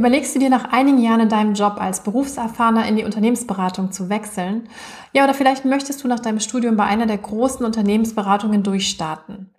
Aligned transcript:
Überlegst 0.00 0.34
du 0.34 0.38
dir 0.38 0.48
nach 0.48 0.72
einigen 0.72 0.96
Jahren 0.96 1.20
in 1.20 1.28
deinem 1.28 1.52
Job 1.52 1.76
als 1.78 2.02
Berufserfahrener 2.02 2.88
in 2.88 2.96
die 2.96 3.04
Unternehmensberatung 3.04 3.92
zu 3.92 4.08
wechseln? 4.08 4.66
Ja, 5.12 5.24
oder 5.24 5.34
vielleicht 5.34 5.66
möchtest 5.66 6.02
du 6.02 6.08
nach 6.08 6.20
deinem 6.20 6.40
Studium 6.40 6.74
bei 6.74 6.84
einer 6.84 7.04
der 7.04 7.18
großen 7.18 7.66
Unternehmensberatungen 7.66 8.62
durchstarten. 8.62 9.50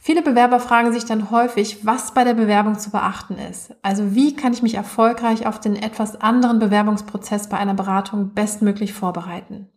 Viele 0.00 0.22
Bewerber 0.22 0.58
fragen 0.58 0.94
sich 0.94 1.04
dann 1.04 1.30
häufig, 1.30 1.84
was 1.84 2.14
bei 2.14 2.24
der 2.24 2.32
Bewerbung 2.32 2.78
zu 2.78 2.88
beachten 2.88 3.36
ist. 3.36 3.74
Also 3.82 4.14
wie 4.14 4.34
kann 4.34 4.54
ich 4.54 4.62
mich 4.62 4.72
erfolgreich 4.72 5.46
auf 5.46 5.60
den 5.60 5.76
etwas 5.76 6.18
anderen 6.18 6.60
Bewerbungsprozess 6.60 7.50
bei 7.50 7.58
einer 7.58 7.74
Beratung 7.74 8.32
bestmöglich 8.32 8.94
vorbereiten? 8.94 9.68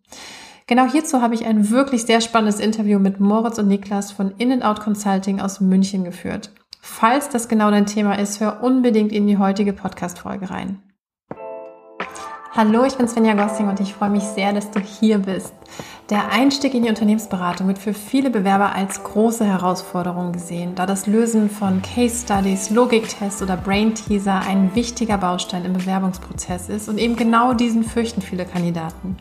Genau 0.67 0.85
hierzu 0.85 1.21
habe 1.21 1.35
ich 1.35 1.45
ein 1.45 1.69
wirklich 1.69 2.03
sehr 2.03 2.21
spannendes 2.21 2.61
Interview 2.61 2.97
mit 2.97 3.19
Moritz 3.19 3.57
und 3.57 3.67
Niklas 3.67 4.13
von 4.13 4.31
In-N-Out 4.37 4.79
Consulting 4.79 5.41
aus 5.41 5.59
München 5.59 6.05
geführt. 6.05 6.53
Falls 6.85 7.29
das 7.29 7.47
genau 7.47 7.71
dein 7.71 7.85
Thema 7.85 8.19
ist, 8.19 8.41
hör 8.41 8.61
unbedingt 8.61 9.13
in 9.13 9.25
die 9.25 9.37
heutige 9.37 9.71
Podcast-Folge 9.71 10.49
rein. 10.49 10.79
Hallo, 12.51 12.83
ich 12.83 12.97
bin 12.97 13.07
Svenja 13.07 13.35
Gossing 13.35 13.69
und 13.69 13.79
ich 13.79 13.93
freue 13.93 14.09
mich 14.09 14.23
sehr, 14.23 14.51
dass 14.51 14.69
du 14.69 14.81
hier 14.81 15.19
bist. 15.19 15.53
Der 16.09 16.33
Einstieg 16.33 16.73
in 16.73 16.83
die 16.83 16.89
Unternehmensberatung 16.89 17.69
wird 17.69 17.77
für 17.77 17.93
viele 17.93 18.29
Bewerber 18.29 18.75
als 18.75 19.01
große 19.01 19.45
Herausforderung 19.45 20.33
gesehen, 20.33 20.75
da 20.75 20.85
das 20.85 21.07
Lösen 21.07 21.49
von 21.49 21.81
Case 21.81 22.25
Studies, 22.25 22.69
Logiktests 22.69 23.41
oder 23.41 23.55
Brain 23.55 23.95
Teaser 23.95 24.41
ein 24.41 24.75
wichtiger 24.75 25.17
Baustein 25.17 25.63
im 25.63 25.71
Bewerbungsprozess 25.71 26.67
ist 26.67 26.89
und 26.89 26.97
eben 26.97 27.15
genau 27.15 27.53
diesen 27.53 27.85
fürchten 27.85 28.21
viele 28.21 28.43
Kandidaten. 28.43 29.15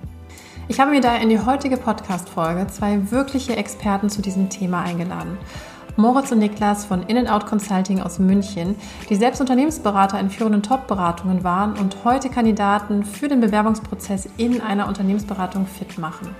Ich 0.66 0.80
habe 0.80 0.90
mir 0.90 1.00
da 1.00 1.14
in 1.16 1.28
die 1.28 1.38
heutige 1.38 1.76
Podcast-Folge 1.76 2.66
zwei 2.66 3.12
wirkliche 3.12 3.54
Experten 3.54 4.10
zu 4.10 4.20
diesem 4.20 4.48
Thema 4.48 4.82
eingeladen. 4.82 5.38
Moritz 5.96 6.32
und 6.32 6.38
Niklas 6.38 6.86
von 6.86 7.02
In-N-Out 7.02 7.44
Consulting 7.46 8.00
aus 8.00 8.18
München, 8.18 8.76
die 9.10 9.16
selbst 9.16 9.40
Unternehmensberater 9.42 10.18
in 10.18 10.30
führenden 10.30 10.62
Top-Beratungen 10.62 11.44
waren 11.44 11.74
und 11.74 11.96
heute 12.04 12.30
Kandidaten 12.30 13.04
für 13.04 13.28
den 13.28 13.40
Bewerbungsprozess 13.40 14.26
in 14.38 14.62
einer 14.62 14.88
Unternehmensberatung 14.88 15.66
fit 15.66 15.98
machen. 15.98 16.34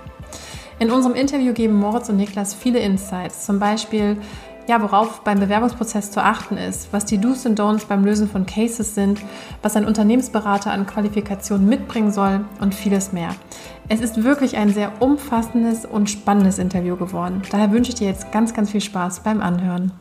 In 0.79 0.89
unserem 0.89 1.15
Interview 1.15 1.53
geben 1.53 1.75
Moritz 1.75 2.09
und 2.09 2.17
Niklas 2.17 2.55
viele 2.55 2.79
Insights, 2.79 3.45
zum 3.45 3.59
Beispiel 3.59 4.17
ja, 4.67 4.81
worauf 4.81 5.21
beim 5.21 5.39
Bewerbungsprozess 5.39 6.11
zu 6.11 6.23
achten 6.23 6.57
ist, 6.57 6.91
was 6.91 7.05
die 7.05 7.17
Do's 7.17 7.45
und 7.45 7.59
Don'ts 7.59 7.85
beim 7.85 8.05
Lösen 8.05 8.29
von 8.29 8.45
Cases 8.45 8.95
sind, 8.95 9.21
was 9.61 9.75
ein 9.75 9.85
Unternehmensberater 9.85 10.71
an 10.71 10.87
Qualifikationen 10.87 11.67
mitbringen 11.67 12.11
soll 12.11 12.45
und 12.59 12.73
vieles 12.73 13.11
mehr. 13.11 13.35
Es 13.89 13.99
ist 13.99 14.23
wirklich 14.23 14.55
ein 14.55 14.73
sehr 14.73 15.01
umfassendes 15.01 15.85
und 15.85 16.09
spannendes 16.09 16.57
Interview 16.57 16.95
geworden. 16.95 17.41
Daher 17.51 17.71
wünsche 17.71 17.89
ich 17.89 17.95
dir 17.95 18.07
jetzt 18.07 18.31
ganz, 18.31 18.53
ganz 18.53 18.71
viel 18.71 18.81
Spaß 18.81 19.23
beim 19.23 19.41
Anhören. 19.41 19.91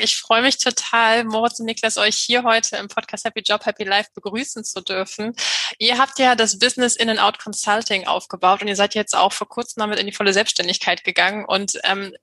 Ich 0.00 0.16
freue 0.16 0.42
mich 0.42 0.58
total, 0.58 1.24
Moritz 1.24 1.58
und 1.58 1.66
Niklas, 1.66 1.96
euch 1.96 2.14
hier 2.14 2.44
heute 2.44 2.76
im 2.76 2.86
Podcast 2.86 3.24
Happy 3.24 3.42
Job, 3.44 3.66
Happy 3.66 3.82
Life 3.82 4.10
begrüßen 4.14 4.62
zu 4.62 4.80
dürfen. 4.80 5.32
Ihr 5.78 5.98
habt 5.98 6.20
ja 6.20 6.36
das 6.36 6.60
Business 6.60 6.94
In 6.94 7.10
and 7.10 7.18
Out 7.18 7.40
Consulting 7.40 8.06
aufgebaut 8.06 8.62
und 8.62 8.68
ihr 8.68 8.76
seid 8.76 8.94
jetzt 8.94 9.16
auch 9.16 9.32
vor 9.32 9.48
kurzem 9.48 9.80
damit 9.80 9.98
in 9.98 10.06
die 10.06 10.12
volle 10.12 10.32
Selbstständigkeit 10.32 11.02
gegangen. 11.02 11.44
Und 11.44 11.80
ähm, 11.82 12.14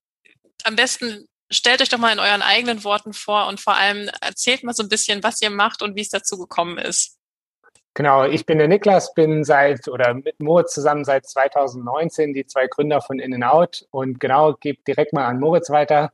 am 0.63 0.77
besten 0.77 1.27
stellt 1.51 1.81
euch 1.81 1.89
doch 1.89 1.97
mal 1.97 2.13
in 2.13 2.19
euren 2.19 2.41
eigenen 2.41 2.83
Worten 2.83 3.13
vor 3.13 3.47
und 3.47 3.59
vor 3.59 3.75
allem 3.75 4.09
erzählt 4.21 4.63
mal 4.63 4.73
so 4.73 4.83
ein 4.83 4.89
bisschen, 4.89 5.23
was 5.23 5.41
ihr 5.41 5.49
macht 5.49 5.81
und 5.81 5.95
wie 5.95 6.01
es 6.01 6.09
dazu 6.09 6.37
gekommen 6.37 6.77
ist. 6.77 7.17
Genau, 7.93 8.25
ich 8.25 8.45
bin 8.45 8.57
der 8.57 8.67
Niklas, 8.67 9.13
bin 9.13 9.45
seit 9.45 9.87
oder 9.87 10.13
mit 10.13 10.39
Moritz 10.41 10.73
zusammen 10.73 11.05
seit 11.05 11.25
2019 11.25 12.33
die 12.33 12.45
zwei 12.45 12.67
Gründer 12.67 12.99
von 13.01 13.19
In 13.19 13.33
and 13.33 13.45
Out 13.45 13.87
und 13.89 14.19
genau, 14.19 14.53
gebe 14.53 14.83
direkt 14.85 15.13
mal 15.13 15.25
an 15.25 15.39
Moritz 15.39 15.69
weiter. 15.69 16.11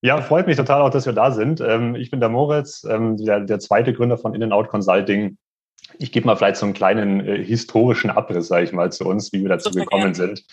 Ja, 0.00 0.22
freut 0.22 0.46
mich 0.46 0.56
total 0.56 0.80
auch, 0.80 0.90
dass 0.90 1.06
wir 1.06 1.12
da 1.12 1.32
sind. 1.32 1.60
Ähm, 1.60 1.96
ich 1.96 2.10
bin 2.10 2.20
der 2.20 2.28
Moritz, 2.28 2.84
ähm, 2.84 3.16
der, 3.18 3.40
der 3.40 3.58
zweite 3.58 3.92
Gründer 3.92 4.16
von 4.16 4.34
In 4.34 4.42
and 4.42 4.52
Out 4.52 4.68
Consulting. 4.68 5.36
Ich 5.98 6.12
gebe 6.12 6.26
mal 6.26 6.36
vielleicht 6.36 6.56
so 6.56 6.66
einen 6.66 6.74
kleinen 6.74 7.20
äh, 7.26 7.44
historischen 7.44 8.10
Abriss, 8.10 8.48
sage 8.48 8.64
ich 8.64 8.72
mal, 8.72 8.90
zu 8.90 9.04
uns, 9.04 9.32
wie 9.32 9.42
wir 9.42 9.48
dazu 9.48 9.70
Super 9.70 9.84
gekommen 9.84 10.12
gerne. 10.12 10.36
sind. 10.36 10.44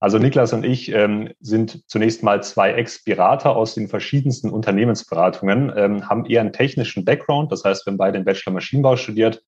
Also 0.00 0.18
Niklas 0.18 0.52
und 0.52 0.64
ich 0.64 0.92
ähm, 0.92 1.30
sind 1.40 1.82
zunächst 1.88 2.22
mal 2.22 2.42
zwei 2.42 2.72
Ex-Berater 2.72 3.56
aus 3.56 3.74
den 3.74 3.88
verschiedensten 3.88 4.50
Unternehmensberatungen, 4.50 5.72
ähm, 5.76 6.08
haben 6.08 6.24
eher 6.24 6.40
einen 6.40 6.52
technischen 6.52 7.04
Background, 7.04 7.50
das 7.50 7.64
heißt, 7.64 7.84
wir 7.84 7.90
haben 7.90 7.98
beide 7.98 8.18
den 8.18 8.24
Bachelor 8.24 8.52
Maschinenbau 8.52 8.96
studiert 8.96 9.42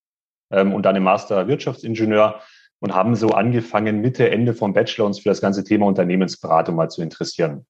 ähm, 0.50 0.75
und 0.75 0.84
dann 0.84 0.97
im 0.97 1.05
Master 1.05 1.47
Wirtschaftsingenieur 1.47 2.41
und 2.81 2.94
haben 2.94 3.15
so 3.15 3.28
angefangen, 3.28 4.00
Mitte, 4.00 4.28
Ende 4.31 4.55
vom 4.55 4.72
Bachelor 4.72 5.06
uns 5.06 5.21
für 5.21 5.28
das 5.28 5.41
ganze 5.41 5.62
Thema 5.62 5.87
Unternehmensberatung 5.87 6.75
mal 6.75 6.89
zu 6.89 7.03
interessieren. 7.03 7.66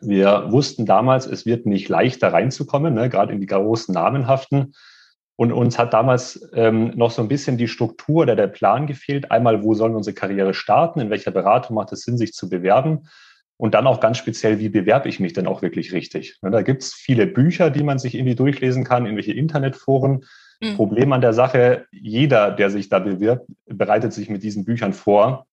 Wir 0.00 0.46
wussten 0.52 0.86
damals, 0.86 1.26
es 1.26 1.44
wird 1.44 1.66
nicht 1.66 1.88
leichter 1.88 2.32
reinzukommen, 2.32 2.94
ne, 2.94 3.08
gerade 3.10 3.32
in 3.32 3.40
die 3.40 3.46
großen 3.46 3.92
namenhaften. 3.92 4.74
Und 5.42 5.50
uns 5.50 5.76
hat 5.76 5.92
damals 5.92 6.48
ähm, 6.54 6.92
noch 6.94 7.10
so 7.10 7.20
ein 7.20 7.26
bisschen 7.26 7.56
die 7.56 7.66
Struktur 7.66 8.22
oder 8.22 8.36
der 8.36 8.46
Plan 8.46 8.86
gefehlt. 8.86 9.32
Einmal, 9.32 9.64
wo 9.64 9.74
sollen 9.74 9.96
unsere 9.96 10.14
Karriere 10.14 10.54
starten? 10.54 11.00
In 11.00 11.10
welcher 11.10 11.32
Beratung 11.32 11.74
macht 11.74 11.90
es 11.90 12.02
Sinn, 12.02 12.16
sich 12.16 12.32
zu 12.32 12.48
bewerben? 12.48 13.08
Und 13.56 13.74
dann 13.74 13.88
auch 13.88 13.98
ganz 13.98 14.18
speziell, 14.18 14.60
wie 14.60 14.68
bewerbe 14.68 15.08
ich 15.08 15.18
mich 15.18 15.32
denn 15.32 15.48
auch 15.48 15.60
wirklich 15.60 15.92
richtig? 15.92 16.38
Ne, 16.42 16.52
da 16.52 16.62
gibt 16.62 16.84
es 16.84 16.94
viele 16.94 17.26
Bücher, 17.26 17.70
die 17.70 17.82
man 17.82 17.98
sich 17.98 18.14
irgendwie 18.14 18.36
durchlesen 18.36 18.84
kann, 18.84 19.04
irgendwelche 19.04 19.32
Internetforen. 19.32 20.26
Mhm. 20.60 20.76
Problem 20.76 21.12
an 21.12 21.22
der 21.22 21.32
Sache, 21.32 21.86
jeder, 21.90 22.52
der 22.52 22.70
sich 22.70 22.88
da 22.88 23.00
bewirbt, 23.00 23.50
bereitet 23.66 24.12
sich 24.12 24.30
mit 24.30 24.44
diesen 24.44 24.64
Büchern 24.64 24.92
vor. 24.92 25.48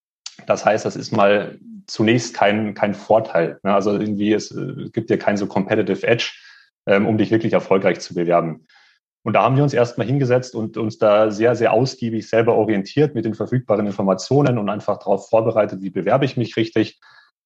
Das 0.45 0.65
heißt, 0.65 0.85
das 0.85 0.97
ist 0.97 1.13
mal 1.13 1.57
zunächst 1.87 2.35
kein, 2.35 2.75
kein 2.75 2.93
Vorteil. 2.93 3.59
Ne? 3.63 3.73
Also 3.73 3.93
irgendwie, 3.93 4.33
es, 4.33 4.51
äh, 4.51 4.91
gibt 4.93 5.09
dir 5.09 5.17
kein 5.17 5.35
so 5.35 5.47
competitive 5.47 6.05
Edge, 6.05 6.33
ähm, 6.85 7.07
um 7.07 7.17
dich 7.17 7.31
wirklich 7.31 7.53
erfolgreich 7.53 8.01
zu 8.01 8.13
bewerben. 8.13 8.67
Und 9.23 9.33
da 9.33 9.43
haben 9.43 9.57
wir 9.57 9.63
uns 9.63 9.73
erstmal 9.73 10.07
hingesetzt 10.07 10.55
und 10.55 10.77
uns 10.77 10.97
da 10.97 11.29
sehr, 11.29 11.55
sehr 11.55 11.73
ausgiebig 11.73 12.27
selber 12.29 12.55
orientiert 12.55 13.15
mit 13.15 13.25
den 13.25 13.33
verfügbaren 13.33 13.85
Informationen 13.85 14.57
und 14.57 14.69
einfach 14.69 14.97
darauf 14.97 15.29
vorbereitet, 15.29 15.81
wie 15.81 15.89
bewerbe 15.89 16.25
ich 16.25 16.37
mich 16.37 16.55
richtig. 16.55 16.99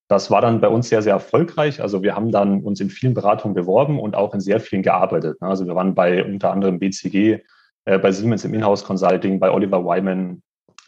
Das 0.07 0.29
war 0.29 0.41
dann 0.41 0.61
bei 0.61 0.67
uns 0.67 0.89
sehr, 0.89 1.01
sehr 1.01 1.13
erfolgreich. 1.13 1.81
Also 1.81 2.03
wir 2.03 2.15
haben 2.15 2.31
dann 2.31 2.61
uns 2.61 2.79
in 2.79 2.89
vielen 2.89 3.13
Beratungen 3.15 3.55
beworben 3.55 3.99
und 3.99 4.15
auch 4.15 4.33
in 4.33 4.41
sehr 4.41 4.59
vielen 4.59 4.83
gearbeitet. 4.83 5.37
Also 5.39 5.65
wir 5.65 5.75
waren 5.75 5.95
bei 5.95 6.23
unter 6.23 6.51
anderem 6.51 6.77
BCG, 6.77 7.39
äh, 7.85 7.97
bei 7.97 8.11
Siemens 8.11 8.45
im 8.45 8.53
Inhouse 8.53 8.83
Consulting, 8.83 9.39
bei 9.39 9.49
Oliver 9.49 9.83
Wyman. 9.83 10.43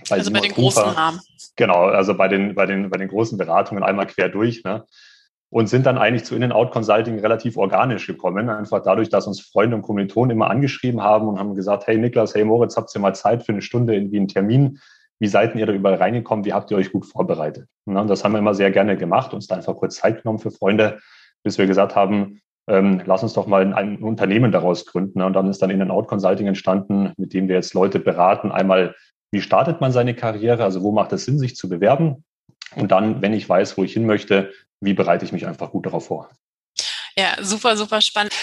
Bei 0.09 0.17
also 0.17 0.25
Simon 0.25 0.41
bei 0.41 0.47
den 0.47 0.55
Cooper. 0.55 0.81
großen 0.81 0.93
Namen. 0.93 1.19
Genau, 1.55 1.85
also 1.85 2.13
bei 2.13 2.27
den, 2.27 2.53
bei 2.53 2.65
den, 2.65 2.89
bei 2.89 2.97
den 2.97 3.07
großen 3.07 3.37
Beratungen 3.37 3.83
einmal 3.83 4.05
quer 4.05 4.29
durch. 4.29 4.63
Ne? 4.63 4.85
Und 5.49 5.67
sind 5.67 5.85
dann 5.85 5.97
eigentlich 5.97 6.25
zu 6.25 6.35
In-N-Out 6.35 6.71
Consulting 6.71 7.19
relativ 7.19 7.57
organisch 7.57 8.07
gekommen. 8.07 8.49
Einfach 8.49 8.81
dadurch, 8.83 9.09
dass 9.09 9.27
uns 9.27 9.41
Freunde 9.41 9.75
und 9.75 9.83
Kommilitonen 9.83 10.31
immer 10.31 10.49
angeschrieben 10.49 11.01
haben 11.01 11.27
und 11.27 11.39
haben 11.39 11.55
gesagt, 11.55 11.87
hey 11.87 11.97
Niklas, 11.97 12.35
hey 12.35 12.43
Moritz, 12.43 12.75
habt 12.77 12.93
ihr 12.95 13.01
mal 13.01 13.13
Zeit 13.13 13.43
für 13.43 13.51
eine 13.51 13.61
Stunde 13.61 13.93
irgendwie 13.93 14.17
einen 14.17 14.27
Termin? 14.27 14.79
Wie 15.19 15.27
seid 15.27 15.55
ihr 15.55 15.65
da 15.65 15.71
überall 15.71 15.95
reingekommen? 15.95 16.45
Wie 16.45 16.53
habt 16.53 16.71
ihr 16.71 16.77
euch 16.77 16.91
gut 16.91 17.05
vorbereitet? 17.05 17.67
Und 17.85 18.07
das 18.07 18.23
haben 18.23 18.33
wir 18.33 18.39
immer 18.39 18.53
sehr 18.53 18.71
gerne 18.71 18.97
gemacht, 18.97 19.33
uns 19.33 19.47
da 19.47 19.55
einfach 19.55 19.75
kurz 19.75 19.95
Zeit 19.95 20.23
genommen 20.23 20.39
für 20.39 20.51
Freunde, 20.51 20.99
bis 21.43 21.57
wir 21.57 21.67
gesagt 21.67 21.95
haben, 21.95 22.41
ähm, 22.67 23.01
lass 23.05 23.23
uns 23.23 23.33
doch 23.33 23.47
mal 23.47 23.73
ein, 23.73 23.97
Unternehmen 23.99 24.51
daraus 24.51 24.85
gründen. 24.85 25.21
Und 25.21 25.33
dann 25.33 25.47
ist 25.49 25.61
dann 25.61 25.69
In-N-Out 25.69 26.07
Consulting 26.07 26.47
entstanden, 26.47 27.13
mit 27.17 27.33
dem 27.33 27.47
wir 27.47 27.55
jetzt 27.55 27.73
Leute 27.73 27.99
beraten. 27.99 28.51
Einmal, 28.51 28.95
wie 29.31 29.41
startet 29.41 29.81
man 29.81 29.91
seine 29.91 30.15
Karriere? 30.15 30.63
Also 30.63 30.81
wo 30.81 30.91
macht 30.91 31.13
es 31.13 31.25
Sinn, 31.25 31.39
sich 31.39 31.55
zu 31.55 31.69
bewerben? 31.69 32.23
Und 32.75 32.91
dann, 32.91 33.21
wenn 33.21 33.33
ich 33.33 33.47
weiß, 33.47 33.77
wo 33.77 33.83
ich 33.83 33.93
hin 33.93 34.05
möchte, 34.05 34.51
wie 34.81 34.93
bereite 34.93 35.25
ich 35.25 35.31
mich 35.31 35.47
einfach 35.47 35.71
gut 35.71 35.85
darauf 35.85 36.07
vor? 36.07 36.29
Ja, 37.17 37.37
super, 37.41 37.77
super 37.77 38.01
spannend. 38.01 38.33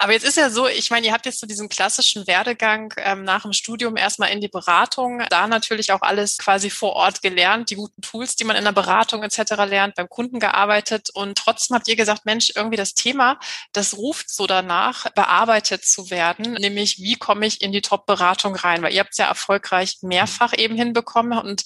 Aber 0.00 0.12
jetzt 0.12 0.24
ist 0.24 0.36
ja 0.36 0.48
so, 0.48 0.68
ich 0.68 0.90
meine, 0.90 1.08
ihr 1.08 1.12
habt 1.12 1.26
jetzt 1.26 1.40
so 1.40 1.46
diesen 1.46 1.68
klassischen 1.68 2.28
Werdegang 2.28 2.94
ähm, 2.98 3.24
nach 3.24 3.42
dem 3.42 3.52
Studium 3.52 3.96
erstmal 3.96 4.30
in 4.30 4.40
die 4.40 4.46
Beratung, 4.46 5.24
da 5.28 5.48
natürlich 5.48 5.90
auch 5.90 6.02
alles 6.02 6.38
quasi 6.38 6.70
vor 6.70 6.92
Ort 6.92 7.20
gelernt, 7.20 7.70
die 7.70 7.74
guten 7.74 8.00
Tools, 8.00 8.36
die 8.36 8.44
man 8.44 8.54
in 8.54 8.62
der 8.62 8.70
Beratung 8.70 9.24
etc. 9.24 9.54
lernt, 9.66 9.96
beim 9.96 10.08
Kunden 10.08 10.38
gearbeitet 10.38 11.10
und 11.12 11.36
trotzdem 11.36 11.74
habt 11.74 11.88
ihr 11.88 11.96
gesagt, 11.96 12.26
Mensch, 12.26 12.52
irgendwie 12.54 12.76
das 12.76 12.94
Thema, 12.94 13.40
das 13.72 13.96
ruft 13.96 14.30
so 14.30 14.46
danach, 14.46 15.10
bearbeitet 15.14 15.84
zu 15.84 16.10
werden, 16.10 16.52
nämlich 16.52 16.98
wie 16.98 17.16
komme 17.16 17.46
ich 17.46 17.60
in 17.60 17.72
die 17.72 17.82
Top-Beratung 17.82 18.54
rein, 18.54 18.82
weil 18.82 18.92
ihr 18.92 19.00
habt 19.00 19.10
es 19.12 19.18
ja 19.18 19.26
erfolgreich 19.26 19.98
mehrfach 20.02 20.56
eben 20.56 20.76
hinbekommen 20.76 21.36
und 21.40 21.64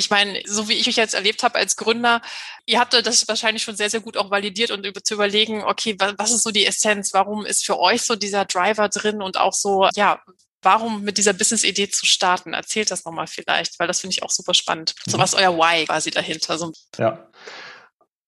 ich 0.00 0.10
meine, 0.10 0.40
so 0.46 0.68
wie 0.68 0.72
ich 0.72 0.88
euch 0.88 0.96
jetzt 0.96 1.14
erlebt 1.14 1.42
habe 1.44 1.56
als 1.56 1.76
Gründer, 1.76 2.20
ihr 2.66 2.80
habt 2.80 2.92
das 2.92 3.28
wahrscheinlich 3.28 3.62
schon 3.62 3.76
sehr, 3.76 3.90
sehr 3.90 4.00
gut 4.00 4.16
auch 4.16 4.30
validiert 4.30 4.72
und 4.72 4.84
über, 4.84 5.02
zu 5.04 5.14
überlegen, 5.14 5.62
okay, 5.62 5.94
was, 5.98 6.14
was 6.18 6.32
ist 6.32 6.42
so 6.42 6.50
die 6.50 6.66
Essenz? 6.66 7.14
Warum 7.14 7.46
ist 7.46 7.64
für 7.64 7.78
euch 7.78 8.02
so 8.02 8.16
dieser 8.16 8.44
Driver 8.44 8.88
drin 8.88 9.22
und 9.22 9.38
auch 9.38 9.52
so, 9.52 9.88
ja, 9.94 10.20
warum 10.62 11.02
mit 11.02 11.18
dieser 11.18 11.32
Business-Idee 11.32 11.90
zu 11.90 12.06
starten? 12.06 12.54
Erzählt 12.54 12.90
das 12.90 13.04
nochmal 13.04 13.26
vielleicht, 13.26 13.78
weil 13.78 13.86
das 13.86 14.00
finde 14.00 14.14
ich 14.14 14.22
auch 14.22 14.30
super 14.30 14.54
spannend. 14.54 14.94
So 15.06 15.16
mhm. 15.16 15.22
was 15.22 15.34
euer 15.34 15.56
Why 15.56 15.84
quasi 15.86 16.10
dahinter. 16.10 16.58
So. 16.58 16.72
Ja. 16.98 17.30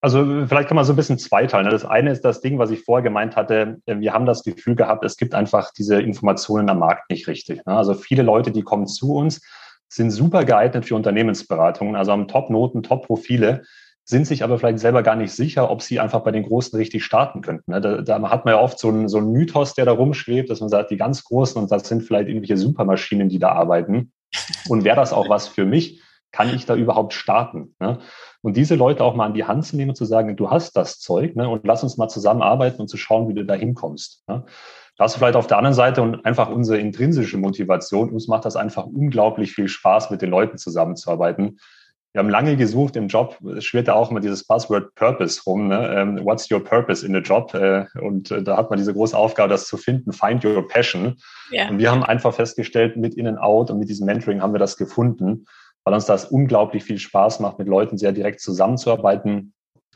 Also 0.00 0.46
vielleicht 0.48 0.69
kann 0.69 0.74
man 0.74 0.84
so 0.84 0.92
ein 0.92 0.96
bisschen 0.96 1.19
zweiteilen. 1.19 1.70
Das 1.70 1.84
eine 1.84 2.10
ist 2.10 2.22
das 2.22 2.40
Ding, 2.40 2.58
was 2.58 2.70
ich 2.70 2.82
vorher 2.84 3.04
gemeint 3.04 3.36
hatte. 3.36 3.80
Wir 3.86 4.12
haben 4.12 4.26
das 4.26 4.42
Gefühl 4.42 4.74
gehabt, 4.74 5.04
es 5.04 5.16
gibt 5.16 5.32
einfach 5.34 5.70
diese 5.72 6.00
Informationen 6.00 6.69
am 6.70 6.80
Markt 6.80 7.08
nicht 7.08 7.28
richtig. 7.28 7.60
Also 7.66 7.94
viele 7.94 8.24
Leute, 8.24 8.50
die 8.50 8.62
kommen 8.62 8.88
zu 8.88 9.14
uns, 9.14 9.40
sind 9.94 10.11
super 10.11 10.44
geeignet 10.44 10.87
für 10.87 10.94
Unternehmensberatungen, 10.94 11.97
also 11.97 12.12
haben 12.12 12.27
Top-Noten, 12.27 12.83
Top-Profile. 12.83 13.62
sind 14.05 14.27
sich 14.27 14.43
aber 14.43 14.59
vielleicht 14.59 14.79
selber 14.79 15.03
gar 15.03 15.17
nicht 15.17 15.33
sicher, 15.33 15.71
ob 15.71 15.83
sie 15.83 16.00
einfach 16.00 16.21
bei 16.21 16.33
den 16.33 16.44
Großen 16.44 16.77
richtig 16.77 17.05
starten 17.05 17.43
könnten. 17.43 17.71
Ne? 17.71 17.81
Da, 17.81 18.00
da 18.00 18.31
hat 18.31 18.44
man 18.44 18.55
ja 18.55 18.61
oft 18.61 18.79
so 18.79 18.89
einen, 18.89 19.09
so 19.09 19.19
einen 19.19 19.33
Mythos, 19.33 19.75
der 19.75 19.85
da 19.85 19.93
rumschwebt, 19.93 20.50
dass 20.50 20.61
man 20.61 20.71
sagt, 20.71 20.91
die 20.91 20.97
ganz 20.97 21.23
Großen 21.25 21.61
und 21.61 21.71
das 21.71 21.87
sind 21.87 22.03
vielleicht 22.03 22.29
irgendwelche 22.29 22.56
Supermaschinen, 22.56 23.29
die 23.29 23.39
da 23.39 23.53
arbeiten. 23.53 24.12
Und 24.69 24.85
wäre 24.85 24.97
das 24.97 25.12
auch 25.12 25.29
was 25.29 25.47
für 25.47 25.67
mich? 25.67 26.03
Kann 26.33 26.53
ich 26.55 26.65
da 26.65 26.75
überhaupt 26.75 27.12
starten? 27.12 27.77
Ne? 27.79 27.99
Und 28.41 28.56
diese 28.56 28.75
Leute 28.75 29.05
auch 29.05 29.15
mal 29.15 29.27
an 29.27 29.35
die 29.35 29.44
Hand 29.44 29.67
zu 29.67 29.77
nehmen 29.77 29.91
und 29.91 29.97
zu 29.97 30.06
sagen, 30.06 30.35
du 30.37 30.50
hast 30.50 30.75
das 30.75 30.99
Zeug 30.99 31.37
ne? 31.37 31.49
und 31.49 31.67
lass 31.67 31.83
uns 31.83 31.99
mal 31.99 32.09
zusammenarbeiten 32.09 32.81
und 32.81 32.89
zu 32.89 32.97
schauen, 32.97 33.29
wie 33.29 33.35
du 33.35 33.44
da 33.44 33.55
hinkommst. 33.55 34.25
Ne? 34.27 34.44
Das 34.99 35.17
vielleicht 35.17 35.37
auf 35.37 35.47
der 35.47 35.59
anderen 35.59 35.75
Seite 35.75 36.03
und 36.03 36.25
einfach 36.25 36.49
unsere 36.49 36.79
intrinsische 36.79 37.39
Motivation. 37.39 38.11
Uns 38.11 38.29
macht 38.29 38.44
das 38.44 38.56
einfach 38.56 38.85
unglaublich 38.85 39.53
viel 39.53 39.69
Spaß, 39.69 40.11
mit 40.11 40.23
den 40.23 40.31
Leuten 40.31 40.59
zusammenzuarbeiten 40.59 41.59
wir 42.12 42.19
haben 42.19 42.29
lange 42.29 42.56
gesucht 42.56 42.97
im 42.97 43.09
Job. 43.09 43.39
Es 43.56 43.65
schwirrt 43.65 43.89
ja 43.89 43.94
auch 43.94 44.11
immer 44.11 44.21
dieses 44.21 44.44
Buzzword 44.44 44.94
Purpose 44.94 45.41
rum. 45.47 45.69
Ne? 45.69 45.94
Ähm, 45.97 46.21
what's 46.25 46.50
your 46.50 46.62
purpose 46.62 47.06
in 47.06 47.15
the 47.15 47.21
job? 47.21 47.55
Äh, 47.55 47.87
und 48.00 48.31
äh, 48.31 48.43
da 48.43 48.59
hat 48.59 48.69
man 48.69 48.79
diese 48.79 48.93
große 48.93 49.17
Aufgabe, 49.17 49.49
das 49.49 49.67
zu 49.67 49.79
finden. 49.79 50.12
Find 50.12 50.44
your 50.44 50.67
passion. 50.69 51.17
Yeah. 51.50 51.71
Und 51.71 51.79
wir 51.79 51.91
haben 51.91 52.03
einfach 52.03 52.35
festgestellt, 52.35 52.99
mit 52.99 53.15
In-and-Out 53.15 53.71
und 53.71 53.79
mit 53.79 53.89
diesem 53.89 54.06
Mentoring 54.06 54.43
haben 54.43 54.53
wir 54.53 54.59
das 54.59 54.77
gefunden, 54.77 55.47
weil 55.85 55.94
uns 55.94 56.05
das 56.05 56.27
unglaublich 56.27 56.85
viel 56.85 56.99
Spaß 56.99 57.41
macht, 57.41 57.59
mit 57.59 57.67
Leuten 57.67 57.97
sehr 57.97 58.12
direkt 58.12 58.41
zusammenzuarbeiten 58.41 59.55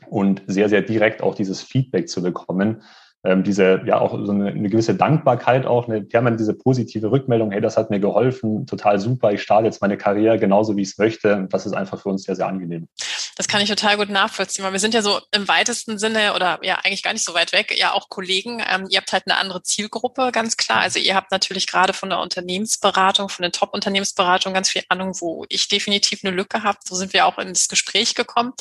und 0.09 0.41
sehr, 0.47 0.69
sehr 0.69 0.81
direkt 0.81 1.21
auch 1.21 1.35
dieses 1.35 1.61
Feedback 1.61 2.09
zu 2.09 2.23
bekommen 2.23 2.81
ähm, 3.27 3.43
diese, 3.43 3.81
ja, 3.85 3.99
auch 3.99 4.17
so 4.25 4.31
eine, 4.31 4.51
eine 4.51 4.69
gewisse 4.69 4.95
Dankbarkeit 4.95 5.65
auch, 5.65 5.89
eine 5.89 6.01
permanent 6.01 6.39
diese 6.39 6.53
positive 6.53 7.11
Rückmeldung, 7.11 7.51
hey, 7.51 7.59
das 7.59 7.75
hat 7.75 7.89
mir 7.89 7.99
geholfen, 7.99 8.65
total 8.65 8.99
super, 8.99 9.33
ich 9.33 9.41
starte 9.41 9.65
jetzt 9.65 9.81
meine 9.81 9.97
Karriere 9.97 10.39
genauso, 10.39 10.77
wie 10.77 10.83
ich 10.83 10.89
es 10.89 10.97
möchte. 10.97 11.35
Und 11.35 11.53
das 11.53 11.65
ist 11.65 11.73
einfach 11.73 12.01
für 12.01 12.09
uns 12.09 12.23
sehr, 12.23 12.37
sehr 12.37 12.47
angenehm. 12.47 12.87
Das 13.35 13.47
kann 13.47 13.61
ich 13.61 13.69
total 13.69 13.97
gut 13.97 14.09
nachvollziehen, 14.09 14.63
weil 14.63 14.71
wir 14.71 14.79
sind 14.79 14.93
ja 14.93 15.01
so 15.01 15.19
im 15.31 15.47
weitesten 15.47 15.99
Sinne 15.99 16.33
oder 16.33 16.59
ja 16.63 16.79
eigentlich 16.83 17.03
gar 17.03 17.13
nicht 17.13 17.25
so 17.25 17.33
weit 17.33 17.51
weg, 17.51 17.77
ja 17.77 17.91
auch 17.93 18.09
Kollegen. 18.09 18.63
Ähm, 18.67 18.87
ihr 18.89 18.97
habt 18.97 19.11
halt 19.11 19.23
eine 19.27 19.37
andere 19.37 19.61
Zielgruppe, 19.61 20.31
ganz 20.31 20.55
klar. 20.55 20.79
Also 20.79 20.97
ihr 20.97 21.13
habt 21.13 21.31
natürlich 21.31 21.67
gerade 21.67 21.93
von 21.93 22.09
der 22.09 22.19
Unternehmensberatung, 22.19 23.29
von 23.29 23.43
den 23.43 23.51
Top-Unternehmensberatungen 23.51 24.55
ganz 24.55 24.69
viel 24.69 24.83
Ahnung, 24.89 25.15
wo 25.19 25.45
ich 25.49 25.67
definitiv 25.67 26.21
eine 26.23 26.35
Lücke 26.35 26.63
habe. 26.63 26.79
So 26.83 26.95
sind 26.95 27.13
wir 27.13 27.25
auch 27.25 27.37
ins 27.37 27.67
Gespräch 27.67 28.15
gekommen. 28.15 28.53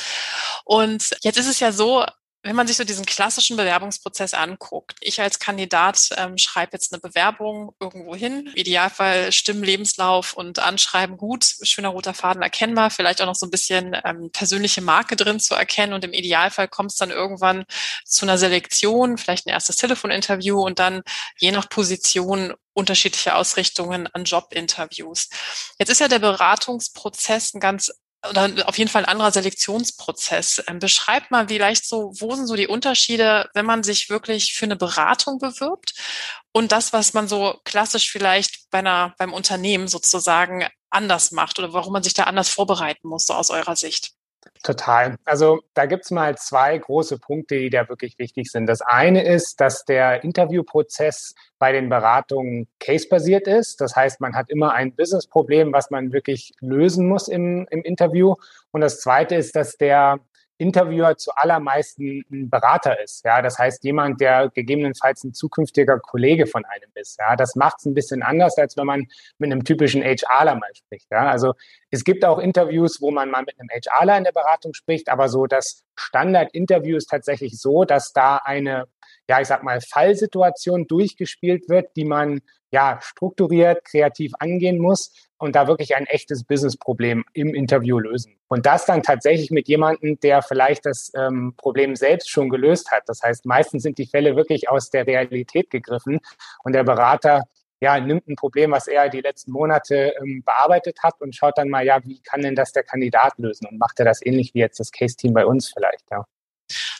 Und 0.64 1.16
jetzt 1.22 1.38
ist 1.38 1.48
es 1.48 1.60
ja 1.60 1.72
so, 1.72 2.04
wenn 2.46 2.56
man 2.56 2.66
sich 2.66 2.76
so 2.76 2.84
diesen 2.84 3.04
klassischen 3.04 3.56
Bewerbungsprozess 3.56 4.32
anguckt, 4.34 4.96
ich 5.00 5.20
als 5.20 5.38
Kandidat 5.38 6.10
ähm, 6.16 6.38
schreibe 6.38 6.72
jetzt 6.74 6.92
eine 6.92 7.00
Bewerbung 7.00 7.74
irgendwo 7.80 8.14
hin, 8.14 8.50
Idealfall 8.54 9.32
Stimmen, 9.32 9.64
Lebenslauf 9.64 10.32
und 10.32 10.58
Anschreiben 10.58 11.16
gut, 11.16 11.44
schöner 11.62 11.88
roter 11.88 12.14
Faden 12.14 12.42
erkennbar, 12.42 12.90
vielleicht 12.90 13.20
auch 13.20 13.26
noch 13.26 13.34
so 13.34 13.46
ein 13.46 13.50
bisschen 13.50 13.96
ähm, 14.04 14.30
persönliche 14.32 14.80
Marke 14.80 15.16
drin 15.16 15.40
zu 15.40 15.54
erkennen. 15.54 15.92
Und 15.92 16.04
im 16.04 16.12
Idealfall 16.12 16.68
kommt 16.68 16.92
es 16.92 16.96
dann 16.96 17.10
irgendwann 17.10 17.64
zu 18.04 18.24
einer 18.24 18.38
Selektion, 18.38 19.18
vielleicht 19.18 19.46
ein 19.46 19.50
erstes 19.50 19.76
Telefoninterview 19.76 20.60
und 20.60 20.78
dann 20.78 21.02
je 21.38 21.50
nach 21.50 21.68
Position 21.68 22.54
unterschiedliche 22.72 23.34
Ausrichtungen 23.34 24.06
an 24.08 24.24
Jobinterviews. 24.24 25.30
Jetzt 25.78 25.88
ist 25.88 26.00
ja 26.00 26.08
der 26.08 26.18
Beratungsprozess 26.18 27.54
ein 27.54 27.60
ganz 27.60 27.90
oder 28.30 28.68
auf 28.68 28.78
jeden 28.78 28.90
Fall 28.90 29.04
ein 29.04 29.10
anderer 29.10 29.32
Selektionsprozess. 29.32 30.62
Ähm, 30.66 30.78
beschreibt 30.78 31.30
mal 31.30 31.48
vielleicht 31.48 31.86
so, 31.86 32.12
wo 32.18 32.34
sind 32.34 32.46
so 32.46 32.56
die 32.56 32.68
Unterschiede, 32.68 33.48
wenn 33.54 33.66
man 33.66 33.82
sich 33.82 34.10
wirklich 34.10 34.54
für 34.54 34.64
eine 34.66 34.76
Beratung 34.76 35.38
bewirbt 35.38 35.94
und 36.52 36.72
das, 36.72 36.92
was 36.92 37.12
man 37.12 37.28
so 37.28 37.60
klassisch 37.64 38.10
vielleicht 38.10 38.70
bei 38.70 38.78
einer, 38.78 39.14
beim 39.18 39.32
Unternehmen 39.32 39.88
sozusagen 39.88 40.66
anders 40.90 41.30
macht 41.32 41.58
oder 41.58 41.72
warum 41.72 41.92
man 41.92 42.02
sich 42.02 42.14
da 42.14 42.24
anders 42.24 42.48
vorbereiten 42.48 43.08
muss, 43.08 43.26
so 43.26 43.34
aus 43.34 43.50
eurer 43.50 43.76
Sicht? 43.76 44.15
Total. 44.62 45.16
Also 45.24 45.60
da 45.74 45.86
gibt 45.86 46.04
es 46.04 46.10
mal 46.10 46.36
zwei 46.36 46.76
große 46.76 47.18
Punkte, 47.18 47.56
die 47.58 47.70
da 47.70 47.88
wirklich 47.88 48.18
wichtig 48.18 48.50
sind. 48.50 48.66
Das 48.66 48.80
eine 48.80 49.22
ist, 49.22 49.60
dass 49.60 49.84
der 49.84 50.24
Interviewprozess 50.24 51.34
bei 51.58 51.72
den 51.72 51.88
Beratungen 51.88 52.66
case-basiert 52.80 53.46
ist. 53.46 53.80
Das 53.80 53.94
heißt, 53.94 54.20
man 54.20 54.34
hat 54.34 54.50
immer 54.50 54.72
ein 54.72 54.94
Business-Problem, 54.94 55.72
was 55.72 55.90
man 55.90 56.12
wirklich 56.12 56.52
lösen 56.60 57.08
muss 57.08 57.28
im, 57.28 57.66
im 57.70 57.82
Interview. 57.82 58.34
Und 58.72 58.80
das 58.80 59.00
zweite 59.00 59.36
ist, 59.36 59.54
dass 59.54 59.76
der 59.76 60.18
Interviewer 60.58 61.16
zu 61.16 61.32
allermeisten 61.34 62.24
ein 62.30 62.50
Berater 62.50 63.00
ist. 63.02 63.24
Ja, 63.24 63.42
das 63.42 63.58
heißt 63.58 63.84
jemand, 63.84 64.20
der 64.20 64.48
gegebenenfalls 64.48 65.24
ein 65.24 65.34
zukünftiger 65.34 65.98
Kollege 65.98 66.46
von 66.46 66.64
einem 66.64 66.90
ist. 66.94 67.18
Ja, 67.18 67.36
das 67.36 67.56
macht 67.56 67.76
es 67.80 67.86
ein 67.86 67.94
bisschen 67.94 68.22
anders, 68.22 68.56
als 68.58 68.76
wenn 68.76 68.86
man 68.86 69.06
mit 69.38 69.52
einem 69.52 69.64
typischen 69.64 70.02
HRler 70.02 70.54
mal 70.54 70.74
spricht. 70.74 71.10
Ja, 71.10 71.28
also 71.30 71.54
es 71.90 72.04
gibt 72.04 72.24
auch 72.24 72.38
Interviews, 72.38 73.00
wo 73.00 73.10
man 73.10 73.30
mal 73.30 73.42
mit 73.42 73.58
einem 73.58 73.68
HRler 73.68 74.18
in 74.18 74.24
der 74.24 74.32
Beratung 74.32 74.74
spricht, 74.74 75.08
aber 75.08 75.28
so 75.28 75.46
das 75.46 75.84
Standard-Interview 75.96 76.96
ist 76.96 77.10
tatsächlich 77.10 77.58
so, 77.58 77.84
dass 77.84 78.12
da 78.12 78.36
eine, 78.36 78.84
ja, 79.28 79.40
ich 79.40 79.48
sag 79.48 79.62
mal, 79.62 79.80
Fallsituation 79.80 80.86
durchgespielt 80.86 81.68
wird, 81.68 81.96
die 81.96 82.04
man 82.04 82.40
ja 82.76 82.98
strukturiert, 83.00 83.84
kreativ 83.86 84.32
angehen 84.38 84.78
muss 84.78 85.12
und 85.38 85.56
da 85.56 85.66
wirklich 85.66 85.96
ein 85.96 86.04
echtes 86.06 86.44
Business-Problem 86.44 87.24
im 87.32 87.54
Interview 87.54 87.98
lösen. 87.98 88.36
Und 88.48 88.66
das 88.66 88.84
dann 88.84 89.02
tatsächlich 89.02 89.50
mit 89.50 89.66
jemandem, 89.66 90.20
der 90.20 90.42
vielleicht 90.42 90.84
das 90.84 91.10
ähm, 91.16 91.54
Problem 91.56 91.96
selbst 91.96 92.30
schon 92.30 92.50
gelöst 92.50 92.90
hat. 92.90 93.04
Das 93.06 93.22
heißt, 93.22 93.46
meistens 93.46 93.82
sind 93.82 93.96
die 93.96 94.06
Fälle 94.06 94.36
wirklich 94.36 94.68
aus 94.68 94.90
der 94.90 95.06
Realität 95.06 95.70
gegriffen 95.70 96.20
und 96.64 96.74
der 96.74 96.84
Berater 96.84 97.44
ja, 97.80 97.98
nimmt 97.98 98.26
ein 98.28 98.36
Problem, 98.36 98.72
was 98.72 98.88
er 98.88 99.08
die 99.08 99.20
letzten 99.20 99.52
Monate 99.52 100.14
ähm, 100.20 100.42
bearbeitet 100.44 100.98
hat 101.02 101.14
und 101.20 101.34
schaut 101.34 101.56
dann 101.56 101.68
mal, 101.68 101.84
ja, 101.84 102.02
wie 102.04 102.20
kann 102.20 102.42
denn 102.42 102.54
das 102.54 102.72
der 102.72 102.82
Kandidat 102.82 103.34
lösen 103.38 103.66
und 103.66 103.78
macht 103.78 103.98
er 103.98 104.04
das 104.04 104.24
ähnlich 104.24 104.52
wie 104.54 104.60
jetzt 104.60 104.80
das 104.80 104.92
Case-Team 104.92 105.32
bei 105.32 105.46
uns 105.46 105.72
vielleicht, 105.72 106.04
ja. 106.10 106.24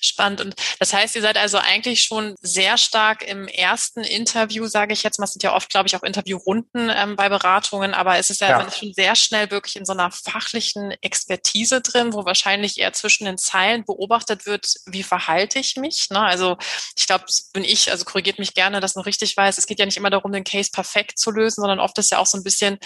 Spannend. 0.01 0.41
Und 0.41 0.55
das 0.79 0.93
heißt, 0.93 1.17
ihr 1.17 1.23
seid 1.23 1.37
also 1.37 1.59
eigentlich 1.59 2.03
schon 2.03 2.35
sehr 2.41 2.79
stark 2.79 3.23
im 3.23 3.49
ersten 3.49 4.01
Interview, 4.01 4.67
sage 4.67 4.93
ich 4.93 5.03
jetzt 5.03 5.19
mal. 5.19 5.25
Es 5.25 5.33
sind 5.33 5.43
ja 5.43 5.55
oft, 5.55 5.71
glaube 5.71 5.89
ich, 5.89 5.97
auch 5.97 6.03
Interviewrunden 6.03 6.91
ähm, 6.95 7.17
bei 7.17 7.29
Beratungen, 7.29 7.95
aber 7.95 8.19
es 8.19 8.31
ist 8.31 8.41
ja, 8.41 8.61
ja. 8.61 8.71
schon 8.71 8.93
sehr 8.93 9.17
schnell 9.17 9.51
wirklich 9.51 9.77
in 9.77 9.85
so 9.85 9.93
einer 9.93 10.11
fachlichen 10.11 10.93
Expertise 11.03 11.81
drin, 11.81 12.13
wo 12.13 12.25
wahrscheinlich 12.25 12.79
eher 12.79 12.93
zwischen 12.93 13.25
den 13.25 13.39
Zeilen 13.39 13.85
beobachtet 13.85 14.47
wird, 14.47 14.75
wie 14.87 15.03
verhalte 15.03 15.59
ich 15.59 15.77
mich. 15.77 16.11
Ne? 16.11 16.21
Also 16.21 16.57
ich 16.97 17.07
glaube, 17.07 17.25
bin 17.53 17.65
ich, 17.65 17.91
also 17.91 18.05
korrigiert 18.05 18.39
mich 18.39 18.55
gerne, 18.55 18.81
dass 18.81 18.95
noch 18.95 19.07
richtig 19.07 19.37
weiß, 19.37 19.59
es 19.59 19.67
geht 19.67 19.79
ja 19.79 19.87
nicht 19.87 19.97
immer 19.97 20.11
darum, 20.11 20.33
den 20.33 20.45
Case 20.45 20.71
perfekt 20.73 21.19
zu 21.19 21.31
lösen, 21.31 21.61
sondern 21.61 21.81
oft 21.81 21.99
ist 21.99 22.11
ja 22.11 22.19
auch 22.19 22.27
so 22.27 22.37
ein 22.37 22.45
bisschen 22.45 22.79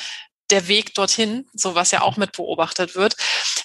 der 0.50 0.68
Weg 0.68 0.94
dorthin, 0.94 1.46
so 1.52 1.74
was 1.74 1.90
ja 1.90 2.02
auch 2.02 2.16
mit 2.16 2.32
beobachtet 2.32 2.94
wird. 2.94 3.16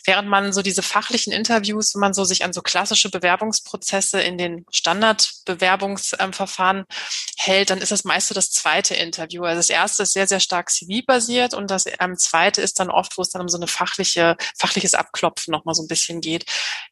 Während 0.05 0.29
man 0.29 0.53
so 0.53 0.61
diese 0.61 0.81
fachlichen 0.81 1.33
Interviews, 1.33 1.95
wenn 1.95 2.01
man 2.01 2.13
so 2.13 2.23
sich 2.23 2.43
an 2.43 2.53
so 2.53 2.61
klassische 2.61 3.09
Bewerbungsprozesse 3.09 4.21
in 4.21 4.37
den 4.37 4.65
Standardbewerbungsverfahren 4.71 6.85
hält, 7.37 7.69
dann 7.69 7.79
ist 7.79 7.91
das 7.91 8.03
meist 8.03 8.27
so 8.27 8.35
das 8.35 8.51
zweite 8.51 8.95
Interview. 8.95 9.43
Also 9.43 9.59
das 9.59 9.69
erste 9.69 10.03
ist 10.03 10.13
sehr, 10.13 10.27
sehr 10.27 10.39
stark 10.39 10.69
CV-basiert 10.69 11.53
und 11.53 11.71
das 11.71 11.85
ähm, 11.99 12.17
zweite 12.17 12.61
ist 12.61 12.79
dann 12.79 12.89
oft, 12.89 13.17
wo 13.17 13.21
es 13.21 13.29
dann 13.29 13.41
um 13.41 13.49
so 13.49 13.57
eine 13.57 13.67
fachliche, 13.67 14.37
fachliches 14.57 14.93
Abklopfen 14.93 15.51
nochmal 15.51 15.75
so 15.75 15.83
ein 15.83 15.87
bisschen 15.87 16.21
geht. 16.21 16.45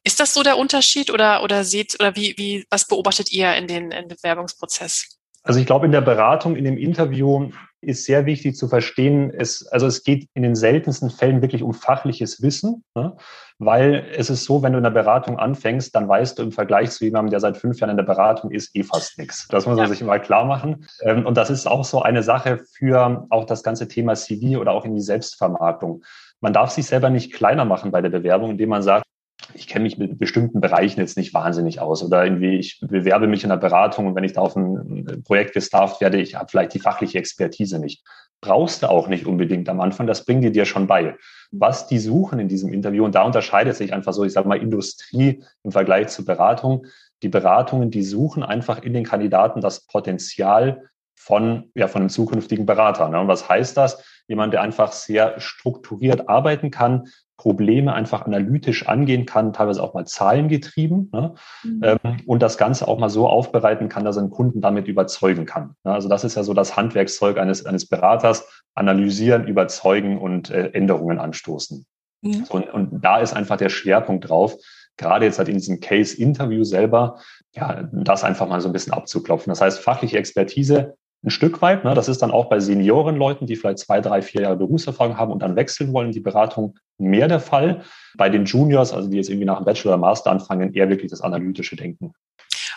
Ist 0.03 0.19
das 0.19 0.33
so 0.33 0.43
der 0.43 0.57
Unterschied 0.57 1.11
oder, 1.11 1.43
oder 1.43 1.63
seht, 1.63 1.99
oder 1.99 2.15
wie, 2.15 2.35
wie, 2.37 2.65
was 2.69 2.87
beobachtet 2.87 3.31
ihr 3.31 3.53
in 3.55 3.67
den, 3.67 3.91
in 3.91 4.07
den 4.07 4.17
Bewerbungsprozess? 4.17 5.17
Also 5.43 5.59
ich 5.59 5.65
glaube, 5.65 5.85
in 5.85 5.91
der 5.91 6.01
Beratung, 6.01 6.55
in 6.55 6.63
dem 6.63 6.77
Interview 6.77 7.51
ist 7.83 8.05
sehr 8.05 8.25
wichtig 8.25 8.55
zu 8.55 8.67
verstehen, 8.67 9.31
es, 9.35 9.67
also 9.67 9.87
es 9.87 10.03
geht 10.03 10.27
in 10.33 10.43
den 10.43 10.55
seltensten 10.55 11.09
Fällen 11.09 11.41
wirklich 11.41 11.63
um 11.63 11.73
fachliches 11.73 12.41
Wissen, 12.41 12.83
ne? 12.95 13.15
weil 13.59 14.05
es 14.15 14.29
ist 14.29 14.45
so, 14.45 14.63
wenn 14.63 14.73
du 14.73 14.77
in 14.77 14.83
der 14.83 14.91
Beratung 14.91 15.37
anfängst, 15.37 15.95
dann 15.95 16.07
weißt 16.07 16.39
du 16.39 16.43
im 16.43 16.51
Vergleich 16.51 16.91
zu 16.91 17.05
jemandem, 17.05 17.31
der 17.31 17.39
seit 17.39 17.57
fünf 17.57 17.79
Jahren 17.79 17.91
in 17.91 17.97
der 17.97 18.03
Beratung 18.03 18.51
ist, 18.51 18.75
eh 18.75 18.83
fast 18.83 19.17
nichts. 19.17 19.47
Das 19.49 19.65
muss 19.65 19.75
man 19.75 19.85
ja. 19.85 19.93
sich 19.93 20.03
mal 20.03 20.19
klar 20.19 20.45
machen. 20.45 20.87
Ähm, 21.01 21.25
und 21.25 21.37
das 21.37 21.49
ist 21.49 21.67
auch 21.67 21.83
so 21.83 22.01
eine 22.01 22.23
Sache 22.23 22.63
für 22.77 23.27
auch 23.29 23.45
das 23.45 23.63
ganze 23.63 23.87
Thema 23.87 24.15
CV 24.15 24.59
oder 24.59 24.71
auch 24.71 24.85
in 24.85 24.95
die 24.95 25.01
Selbstvermarktung. 25.01 26.03
Man 26.41 26.53
darf 26.53 26.71
sich 26.71 26.85
selber 26.85 27.09
nicht 27.09 27.33
kleiner 27.33 27.65
machen 27.65 27.91
bei 27.91 28.01
der 28.01 28.09
Bewerbung, 28.09 28.51
indem 28.51 28.69
man 28.69 28.81
sagt, 28.81 29.05
ich 29.53 29.67
kenne 29.67 29.83
mich 29.83 29.97
mit 29.97 30.17
bestimmten 30.17 30.61
Bereichen 30.61 30.99
jetzt 30.99 31.17
nicht 31.17 31.33
wahnsinnig 31.33 31.79
aus 31.79 32.03
oder 32.03 32.23
irgendwie 32.23 32.57
ich 32.57 32.79
bewerbe 32.81 33.27
mich 33.27 33.43
in 33.43 33.49
der 33.49 33.57
Beratung 33.57 34.07
und 34.07 34.15
wenn 34.15 34.23
ich 34.23 34.33
da 34.33 34.41
auf 34.41 34.55
ein 34.55 35.23
Projekt 35.25 35.53
gestafft 35.53 36.01
werde, 36.01 36.19
ich 36.19 36.35
habe 36.35 36.47
vielleicht 36.49 36.73
die 36.73 36.79
fachliche 36.79 37.17
Expertise 37.17 37.79
nicht. 37.79 38.03
Brauchst 38.41 38.83
du 38.83 38.89
auch 38.89 39.07
nicht 39.07 39.25
unbedingt 39.25 39.69
am 39.69 39.79
Anfang, 39.79 40.07
das 40.07 40.25
bringen 40.25 40.41
die 40.41 40.51
dir 40.51 40.65
schon 40.65 40.87
bei. 40.87 41.15
Was 41.51 41.87
die 41.87 41.99
suchen 41.99 42.39
in 42.39 42.47
diesem 42.47 42.73
Interview 42.73 43.05
und 43.05 43.15
da 43.15 43.23
unterscheidet 43.23 43.75
sich 43.75 43.93
einfach 43.93 44.13
so, 44.13 44.23
ich 44.23 44.33
sage 44.33 44.47
mal, 44.47 44.61
Industrie 44.61 45.43
im 45.63 45.71
Vergleich 45.71 46.09
zu 46.09 46.25
Beratung. 46.25 46.85
Die 47.21 47.29
Beratungen, 47.29 47.89
die 47.89 48.03
suchen 48.03 48.43
einfach 48.43 48.81
in 48.83 48.93
den 48.93 49.05
Kandidaten 49.05 49.61
das 49.61 49.85
Potenzial 49.87 50.89
von, 51.15 51.71
ja, 51.73 51.87
von 51.87 52.01
einem 52.01 52.09
zukünftigen 52.09 52.65
Berater. 52.65 53.07
Ne? 53.07 53.19
Und 53.19 53.29
was 53.29 53.47
heißt 53.47 53.77
das? 53.77 54.03
Jemand, 54.27 54.53
der 54.53 54.61
einfach 54.61 54.91
sehr 54.91 55.39
strukturiert 55.39 56.27
arbeiten 56.27 56.69
kann, 56.69 57.07
Probleme 57.37 57.93
einfach 57.93 58.25
analytisch 58.25 58.87
angehen 58.87 59.25
kann, 59.25 59.53
teilweise 59.53 59.81
auch 59.81 59.93
mal 59.93 60.05
zahlengetrieben 60.05 61.09
ne? 61.11 61.33
Mhm. 61.63 61.81
Ähm, 61.83 62.17
und 62.27 62.41
das 62.41 62.57
Ganze 62.57 62.87
auch 62.87 62.99
mal 62.99 63.09
so 63.09 63.27
aufbereiten 63.27 63.89
kann, 63.89 64.05
dass 64.05 64.17
er 64.17 64.21
einen 64.21 64.31
Kunden 64.31 64.61
damit 64.61 64.87
überzeugen 64.87 65.45
kann. 65.45 65.75
Ne? 65.83 65.93
Also 65.93 66.09
das 66.09 66.23
ist 66.23 66.35
ja 66.35 66.43
so 66.43 66.53
das 66.53 66.77
Handwerkszeug 66.77 67.37
eines, 67.37 67.65
eines 67.65 67.87
Beraters, 67.87 68.47
analysieren, 68.75 69.47
überzeugen 69.47 70.19
und 70.19 70.49
äh, 70.51 70.69
Änderungen 70.73 71.19
anstoßen. 71.19 71.85
Mhm. 72.21 72.45
So, 72.45 72.53
und, 72.53 72.69
und 72.73 73.03
da 73.03 73.19
ist 73.19 73.33
einfach 73.33 73.57
der 73.57 73.69
Schwerpunkt 73.69 74.29
drauf. 74.29 74.55
gerade 74.97 75.25
jetzt 75.25 75.39
halt 75.39 75.49
in 75.49 75.55
diesem 75.55 75.79
Case-Interview 75.79 76.63
selber, 76.63 77.19
ja, 77.53 77.83
das 77.91 78.23
einfach 78.23 78.47
mal 78.47 78.61
so 78.61 78.69
ein 78.69 78.73
bisschen 78.73 78.93
abzuklopfen. 78.93 79.51
Das 79.51 79.61
heißt, 79.61 79.79
fachliche 79.79 80.17
Expertise 80.17 80.95
ein 81.23 81.29
Stück 81.29 81.61
weit. 81.61 81.85
Ne, 81.85 81.93
das 81.93 82.09
ist 82.09 82.21
dann 82.21 82.31
auch 82.31 82.49
bei 82.49 82.59
Seniorenleuten, 82.59 83.47
die 83.47 83.55
vielleicht 83.55 83.79
zwei, 83.79 84.01
drei, 84.01 84.21
vier 84.21 84.41
Jahre 84.41 84.57
Berufserfahrung 84.57 85.17
haben 85.17 85.31
und 85.31 85.39
dann 85.39 85.55
wechseln 85.55 85.93
wollen, 85.93 86.11
die 86.11 86.19
Beratung 86.19 86.77
mehr 86.97 87.27
der 87.27 87.39
Fall. 87.39 87.83
Bei 88.15 88.29
den 88.29 88.45
Juniors, 88.45 88.93
also 88.93 89.09
die 89.09 89.17
jetzt 89.17 89.29
irgendwie 89.29 89.45
nach 89.45 89.57
dem 89.57 89.65
Bachelor 89.65 89.93
oder 89.93 89.97
Master 90.01 90.31
anfangen, 90.31 90.73
eher 90.73 90.89
wirklich 90.89 91.11
das 91.11 91.21
analytische 91.21 91.75
Denken. 91.75 92.13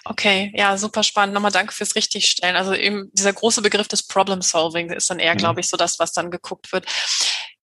Okay, 0.05 0.53
ja, 0.55 0.79
super 0.79 1.03
spannend. 1.03 1.35
Nochmal 1.35 1.51
danke 1.51 1.75
fürs 1.75 1.97
Richtigstellen. 1.97 2.55
Also 2.55 2.75
eben 2.75 3.11
dieser 3.13 3.33
große 3.33 3.61
Begriff 3.61 3.89
des 3.89 4.07
Problem 4.07 4.41
Solving 4.41 4.91
ist 4.91 5.11
dann 5.11 5.19
eher, 5.19 5.35
mhm. 5.35 5.39
glaube 5.39 5.61
ich, 5.61 5.69
so 5.69 5.77
das, 5.77 5.99
was 5.99 6.13
dann 6.13 6.31
geguckt 6.31 6.73
wird. 6.73 6.87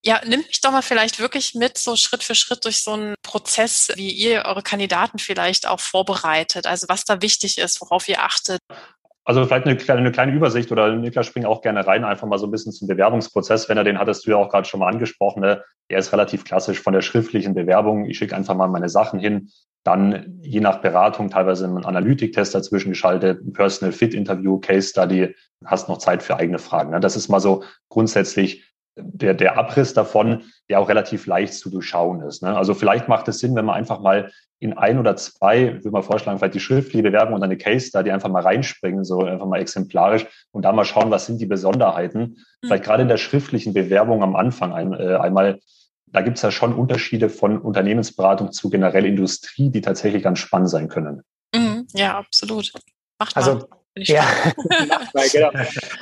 Ja, 0.05 0.21
nimmt 0.25 0.47
mich 0.47 0.59
doch 0.59 0.71
mal 0.71 0.81
vielleicht 0.81 1.19
wirklich 1.19 1.55
mit, 1.55 1.77
so 1.77 1.95
Schritt 1.95 2.25
für 2.25 2.35
Schritt 2.35 2.65
durch 2.65 2.81
so 2.81 2.91
einen 2.91 3.15
Prozess, 3.23 3.89
wie 3.95 4.11
ihr 4.11 4.43
eure 4.43 4.61
Kandidaten 4.61 5.17
vielleicht 5.17 5.65
auch 5.65 5.79
vorbereitet. 5.79 6.67
Also 6.67 6.87
was 6.89 7.05
da 7.05 7.21
wichtig 7.21 7.57
ist, 7.57 7.79
worauf 7.79 8.09
ihr 8.09 8.21
achtet. 8.21 8.59
Also 9.25 9.45
vielleicht 9.45 9.65
eine 9.65 9.77
kleine, 9.77 10.01
eine 10.01 10.11
kleine 10.11 10.33
Übersicht 10.33 10.71
oder 10.71 10.93
Niklas 10.95 11.27
springt 11.27 11.45
auch 11.45 11.61
gerne 11.61 11.87
rein, 11.87 12.03
einfach 12.03 12.27
mal 12.27 12.37
so 12.37 12.47
ein 12.47 12.51
bisschen 12.51 12.73
zum 12.73 12.87
Bewerbungsprozess. 12.87 13.69
Wenn 13.69 13.77
er 13.77 13.85
den 13.85 13.97
hattest 13.97 14.25
du 14.25 14.31
ja 14.31 14.37
auch 14.37 14.49
gerade 14.49 14.67
schon 14.67 14.81
mal 14.81 14.91
angesprochen. 14.91 15.41
Ne? 15.41 15.63
Der 15.89 15.99
ist 15.99 16.11
relativ 16.11 16.43
klassisch 16.43 16.81
von 16.81 16.93
der 16.93 17.01
schriftlichen 17.01 17.53
Bewerbung. 17.53 18.05
Ich 18.05 18.17
schicke 18.17 18.35
einfach 18.35 18.55
mal 18.55 18.67
meine 18.67 18.89
Sachen 18.89 19.19
hin. 19.19 19.49
Dann 19.85 20.39
je 20.41 20.59
nach 20.59 20.81
Beratung 20.81 21.29
teilweise 21.29 21.65
einen 21.65 21.85
Analytiktest 21.85 22.53
dazwischen 22.55 22.89
geschaltet, 22.89 23.41
ein 23.41 23.53
Personal 23.53 23.93
Fit 23.93 24.13
Interview, 24.13 24.59
Case 24.59 24.89
Study, 24.89 25.35
hast 25.65 25.87
noch 25.87 25.97
Zeit 25.97 26.23
für 26.23 26.37
eigene 26.37 26.59
Fragen. 26.59 26.91
Ne? 26.91 26.99
Das 26.99 27.15
ist 27.15 27.29
mal 27.29 27.39
so 27.39 27.63
grundsätzlich 27.89 28.72
der, 28.95 29.33
der 29.33 29.57
Abriss 29.57 29.93
davon, 29.93 30.43
der 30.69 30.79
auch 30.79 30.89
relativ 30.89 31.25
leicht 31.25 31.53
zu 31.55 31.69
durchschauen 31.69 32.21
ist. 32.21 32.43
Ne? 32.43 32.55
Also 32.55 32.73
vielleicht 32.73 33.07
macht 33.07 33.27
es 33.27 33.39
Sinn, 33.39 33.55
wenn 33.55 33.65
man 33.65 33.75
einfach 33.75 33.99
mal 33.99 34.31
in 34.59 34.73
ein 34.73 34.99
oder 34.99 35.15
zwei, 35.15 35.73
würde 35.73 35.91
man 35.91 36.03
vorschlagen, 36.03 36.39
vielleicht 36.39 36.53
die 36.53 36.59
schriftliche 36.59 37.03
Bewerbung 37.03 37.35
und 37.35 37.43
eine 37.43 37.57
Case 37.57 37.89
da, 37.91 38.03
die 38.03 38.11
einfach 38.11 38.29
mal 38.29 38.43
reinspringen, 38.43 39.03
so 39.03 39.23
einfach 39.23 39.45
mal 39.45 39.59
exemplarisch 39.59 40.25
und 40.51 40.63
da 40.63 40.71
mal 40.71 40.85
schauen, 40.85 41.11
was 41.11 41.25
sind 41.25 41.41
die 41.41 41.45
Besonderheiten. 41.45 42.19
Mhm. 42.19 42.67
Vielleicht 42.67 42.85
gerade 42.85 43.01
in 43.01 43.09
der 43.09 43.17
schriftlichen 43.17 43.73
Bewerbung 43.73 44.23
am 44.23 44.35
Anfang 44.35 44.71
ein, 44.71 44.93
äh, 44.93 45.15
einmal, 45.15 45.59
da 46.05 46.21
gibt 46.21 46.37
es 46.37 46.43
ja 46.43 46.51
schon 46.51 46.73
Unterschiede 46.73 47.29
von 47.29 47.57
Unternehmensberatung 47.57 48.51
zu 48.51 48.69
generell 48.69 49.05
Industrie, 49.05 49.69
die 49.69 49.81
tatsächlich 49.81 50.23
ganz 50.23 50.39
spannend 50.39 50.69
sein 50.69 50.87
können. 50.87 51.23
Mhm. 51.53 51.87
Ja, 51.93 52.17
absolut. 52.19 52.71
Macht 53.19 53.35
mal. 53.35 53.65
Also 53.95 54.13
ja, 54.13 54.25
genau. 55.31 55.51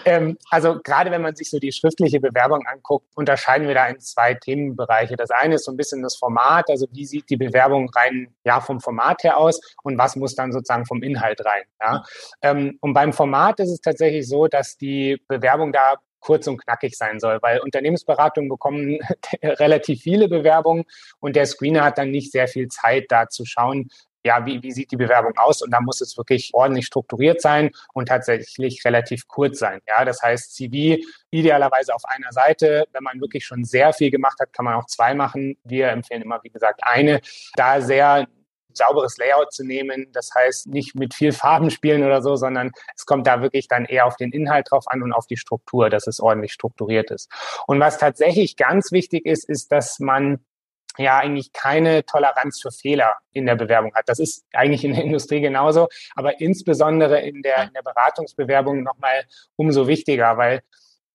ähm, 0.06 0.38
also 0.50 0.80
gerade 0.82 1.12
wenn 1.12 1.22
man 1.22 1.36
sich 1.36 1.50
so 1.50 1.60
die 1.60 1.72
schriftliche 1.72 2.20
Bewerbung 2.20 2.66
anguckt, 2.66 3.06
unterscheiden 3.16 3.68
wir 3.68 3.76
da 3.76 3.88
in 3.88 4.00
zwei 4.00 4.34
Themenbereiche. 4.34 5.18
Das 5.18 5.30
eine 5.30 5.56
ist 5.56 5.66
so 5.66 5.72
ein 5.72 5.78
bisschen 5.78 6.02
das 6.02 6.16
Format, 6.16 6.70
also 6.70 6.88
wie 6.92 7.06
sieht 7.06 7.30
die 7.30 7.38
Bewerbung 7.38 7.90
rein, 7.90 8.34
ja, 8.46 8.62
vom 8.62 8.80
Format 8.80 9.24
her 9.24 9.38
aus 9.38 9.60
und 9.84 9.98
was 9.98 10.16
muss 10.16 10.36
dann 10.36 10.52
sozusagen 10.54 10.86
vom 10.86 11.04
Inhalt 11.04 11.44
rein. 11.46 11.64
Ja? 11.82 12.04
Ähm, 12.42 12.78
und 12.82 12.94
beim 12.94 13.12
Format 13.12 13.60
ist 13.60 13.72
es 13.72 13.82
tatsächlich 13.82 14.28
so, 14.28 14.48
dass 14.48 14.78
die 14.78 15.22
Bewerbung 15.28 15.74
da 15.74 15.96
kurz 16.22 16.48
und 16.48 16.64
knackig 16.64 16.96
sein 16.96 17.20
soll, 17.20 17.40
weil 17.42 17.60
Unternehmensberatungen 17.60 18.48
bekommen 18.48 19.00
relativ 19.44 20.02
viele 20.02 20.30
Bewerbungen 20.30 20.86
und 21.20 21.36
der 21.36 21.46
Screener 21.46 21.84
hat 21.84 21.98
dann 21.98 22.12
nicht 22.12 22.32
sehr 22.32 22.48
viel 22.48 22.68
Zeit, 22.70 23.06
da 23.10 23.28
zu 23.28 23.44
schauen, 23.44 23.90
ja, 24.24 24.46
wie, 24.46 24.62
wie 24.62 24.72
sieht 24.72 24.92
die 24.92 24.98
Bewerbung 24.98 25.34
aus? 25.38 25.62
Und 25.62 25.72
da 25.72 25.82
muss 25.82 26.02
es 26.02 26.18
wirklich 26.18 26.52
ordentlich 26.54 26.86
strukturiert 26.86 27.42
sein 27.42 27.72
und 27.94 28.08
tatsächlich 28.08 28.84
relativ 28.86 29.28
kurz 29.28 29.60
sein. 29.60 29.82
Ja, 29.88 30.06
das 30.06 30.22
heißt, 30.22 30.56
CV 30.56 31.02
idealerweise 31.32 31.94
auf 31.96 32.04
einer 32.06 32.32
Seite. 32.32 32.86
Wenn 32.92 33.04
man 33.04 33.20
wirklich 33.20 33.46
schon 33.46 33.64
sehr 33.64 33.94
viel 33.94 34.12
gemacht 34.12 34.40
hat, 34.40 34.54
kann 34.54 34.66
man 34.66 34.76
auch 34.76 34.86
zwei 34.86 35.14
machen. 35.14 35.58
Wir 35.64 35.90
empfehlen 35.90 36.22
immer, 36.22 36.40
wie 36.44 36.50
gesagt, 36.50 36.82
eine. 36.84 37.22
Da 37.56 37.82
sehr 37.82 38.28
sauberes 38.74 39.18
Layout 39.18 39.52
zu 39.52 39.66
nehmen. 39.66 40.08
Das 40.14 40.30
heißt, 40.34 40.68
nicht 40.68 40.96
mit 40.96 41.14
viel 41.14 41.32
Farben 41.32 41.70
spielen 41.72 42.04
oder 42.04 42.22
so, 42.22 42.36
sondern 42.36 42.72
es 42.96 43.06
kommt 43.06 43.28
da 43.28 43.42
wirklich 43.42 43.68
dann 43.68 43.86
eher 43.86 44.06
auf 44.06 44.16
den 44.16 44.32
Inhalt 44.32 44.68
drauf 44.70 44.86
an 44.88 45.04
und 45.04 45.14
auf 45.14 45.28
die 45.28 45.38
Struktur, 45.38 45.90
dass 45.90 46.08
es 46.08 46.20
ordentlich 46.20 46.54
strukturiert 46.54 47.12
ist. 47.12 47.30
Und 47.68 47.80
was 47.80 47.98
tatsächlich 47.98 48.56
ganz 48.56 48.92
wichtig 48.92 49.26
ist, 49.26 49.48
ist, 49.48 49.72
dass 49.72 50.00
man 50.00 50.40
ja 50.98 51.20
eigentlich 51.20 51.54
keine 51.54 52.06
Toleranz 52.06 52.62
für 52.62 52.72
Fehler 52.72 53.16
in 53.34 53.46
der 53.46 53.56
Bewerbung 53.56 53.94
hat. 53.96 54.08
Das 54.08 54.20
ist 54.20 54.46
eigentlich 54.54 54.84
in 54.84 54.94
der 54.94 55.04
Industrie 55.04 55.42
genauso, 55.42 55.88
aber 56.16 56.40
insbesondere 56.42 57.22
in 57.22 57.42
der, 57.42 57.64
in 57.64 57.74
der 57.74 57.82
Beratungsbewerbung 57.82 58.84
nochmal 58.84 59.24
umso 59.56 59.88
wichtiger, 59.88 60.38
weil 60.38 60.62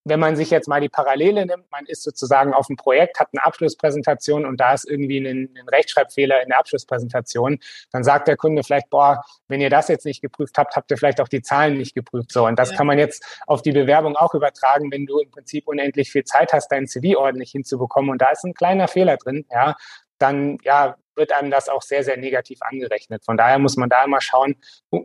wenn 0.06 0.20
man 0.20 0.36
sich 0.36 0.50
jetzt 0.50 0.68
mal 0.68 0.80
die 0.80 0.88
Parallele 0.88 1.44
nimmt, 1.46 1.68
man 1.72 1.84
ist 1.86 2.04
sozusagen 2.04 2.54
auf 2.54 2.68
dem 2.68 2.76
Projekt, 2.76 3.18
hat 3.18 3.28
eine 3.32 3.44
Abschlusspräsentation 3.44 4.46
und 4.46 4.60
da 4.60 4.72
ist 4.72 4.88
irgendwie 4.88 5.18
ein, 5.18 5.52
ein, 5.56 5.68
Rechtschreibfehler 5.68 6.42
in 6.42 6.48
der 6.48 6.60
Abschlusspräsentation, 6.60 7.58
dann 7.90 8.04
sagt 8.04 8.28
der 8.28 8.36
Kunde 8.36 8.62
vielleicht, 8.62 8.88
boah, 8.88 9.24
wenn 9.48 9.60
ihr 9.60 9.68
das 9.68 9.88
jetzt 9.88 10.06
nicht 10.06 10.22
geprüft 10.22 10.58
habt, 10.58 10.76
habt 10.76 10.92
ihr 10.92 10.96
vielleicht 10.96 11.20
auch 11.20 11.28
die 11.28 11.42
Zahlen 11.42 11.76
nicht 11.76 11.94
geprüft. 11.94 12.30
So, 12.30 12.46
und 12.46 12.56
das 12.56 12.70
ja. 12.70 12.76
kann 12.76 12.86
man 12.86 12.98
jetzt 12.98 13.24
auf 13.48 13.62
die 13.62 13.72
Bewerbung 13.72 14.16
auch 14.16 14.32
übertragen, 14.34 14.92
wenn 14.92 15.06
du 15.06 15.18
im 15.18 15.30
Prinzip 15.30 15.66
unendlich 15.66 16.12
viel 16.12 16.22
Zeit 16.22 16.52
hast, 16.52 16.68
dein 16.68 16.86
CV 16.86 17.18
ordentlich 17.18 17.50
hinzubekommen 17.50 18.10
und 18.10 18.22
da 18.22 18.30
ist 18.30 18.44
ein 18.44 18.54
kleiner 18.54 18.86
Fehler 18.86 19.16
drin, 19.16 19.44
ja, 19.50 19.74
dann 20.18 20.58
ja, 20.62 20.96
wird 21.16 21.32
einem 21.32 21.50
das 21.50 21.68
auch 21.68 21.82
sehr, 21.82 22.04
sehr 22.04 22.16
negativ 22.16 22.60
angerechnet. 22.62 23.24
Von 23.24 23.36
daher 23.36 23.58
muss 23.58 23.76
man 23.76 23.88
da 23.88 24.04
immer 24.04 24.20
schauen, 24.20 24.54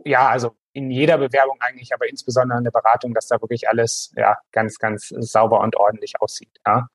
ja, 0.04 0.28
also 0.28 0.54
in 0.72 0.90
jeder 0.90 1.18
Bewerbung 1.18 1.58
eigentlich, 1.60 1.92
aber 1.92 2.08
insbesondere 2.08 2.58
in 2.58 2.64
der 2.64 2.70
Beratung, 2.70 3.14
dass 3.14 3.28
da 3.28 3.40
wirklich 3.40 3.68
alles 3.68 4.12
ja 4.16 4.38
ganz, 4.52 4.78
ganz 4.78 5.08
sauber 5.08 5.60
und 5.60 5.76
ordentlich 5.76 6.14
aussieht. 6.20 6.58
Ja. 6.66 6.88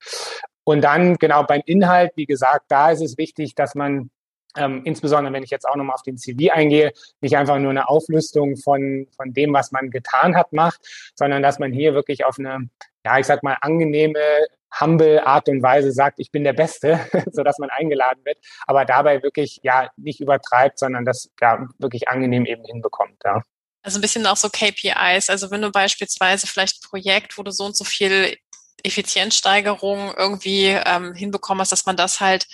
Und 0.63 0.81
dann 0.81 1.15
genau 1.15 1.43
beim 1.43 1.62
Inhalt, 1.65 2.12
wie 2.15 2.25
gesagt, 2.25 2.65
da 2.69 2.91
ist 2.91 3.01
es 3.01 3.17
wichtig, 3.17 3.55
dass 3.55 3.75
man 3.75 4.10
ähm, 4.57 4.81
insbesondere 4.84 5.34
wenn 5.34 5.43
ich 5.43 5.50
jetzt 5.50 5.67
auch 5.67 5.75
nochmal 5.75 5.93
auf 5.93 6.03
den 6.03 6.17
CV 6.17 6.51
eingehe, 6.51 6.91
nicht 7.22 7.38
einfach 7.38 7.60
nur 7.60 7.69
eine 7.69 7.89
Auflistung 7.89 8.57
von, 8.57 9.07
von 9.15 9.34
dem, 9.34 9.53
was 9.53 9.72
man 9.72 9.91
getan 9.91 10.36
hat, 10.36 10.51
macht, 10.51 10.79
sondern 11.15 11.43
dass 11.43 11.60
man 11.60 11.72
hier 11.72 11.93
wirklich 11.93 12.25
auf 12.25 12.39
eine, 12.39 12.69
ja, 13.05 13.19
ich 13.19 13.25
sag 13.25 13.43
mal, 13.43 13.57
angenehme, 13.62 14.19
humble 14.79 15.25
Art 15.25 15.48
und 15.50 15.62
Weise 15.63 15.91
sagt, 15.91 16.19
ich 16.19 16.31
bin 16.31 16.43
der 16.43 16.53
Beste, 16.53 17.00
so 17.31 17.43
dass 17.43 17.60
man 17.60 17.69
eingeladen 17.69 18.25
wird, 18.25 18.38
aber 18.65 18.86
dabei 18.86 19.24
wirklich, 19.24 19.60
ja, 19.63 19.89
nicht 19.96 20.19
übertreibt, 20.19 20.79
sondern 20.79 21.05
das, 21.05 21.29
ja, 21.39 21.65
wirklich 21.77 22.10
angenehm 22.10 22.46
eben 22.46 22.63
hinbekommt, 22.65 23.22
ja. 23.24 23.43
Also 23.88 24.00
ein 24.00 24.01
bisschen 24.01 24.27
auch 24.27 24.36
so 24.36 24.50
KPIs. 24.50 25.29
Also 25.29 25.50
wenn 25.50 25.62
du 25.62 25.72
beispielsweise 25.72 26.46
vielleicht 26.46 26.75
ein 26.75 26.89
Projekt, 26.89 27.38
wo 27.38 27.44
du 27.44 27.51
so 27.51 27.63
und 27.63 27.77
so 27.77 27.86
viel 27.86 28.36
Effizienzsteigerung 28.84 30.13
irgendwie 30.17 30.65
ähm, 30.65 31.13
hinbekommen 31.13 31.62
hast, 31.62 31.72
dass 31.72 31.86
man 31.86 31.96
das 31.96 32.20
halt 32.20 32.48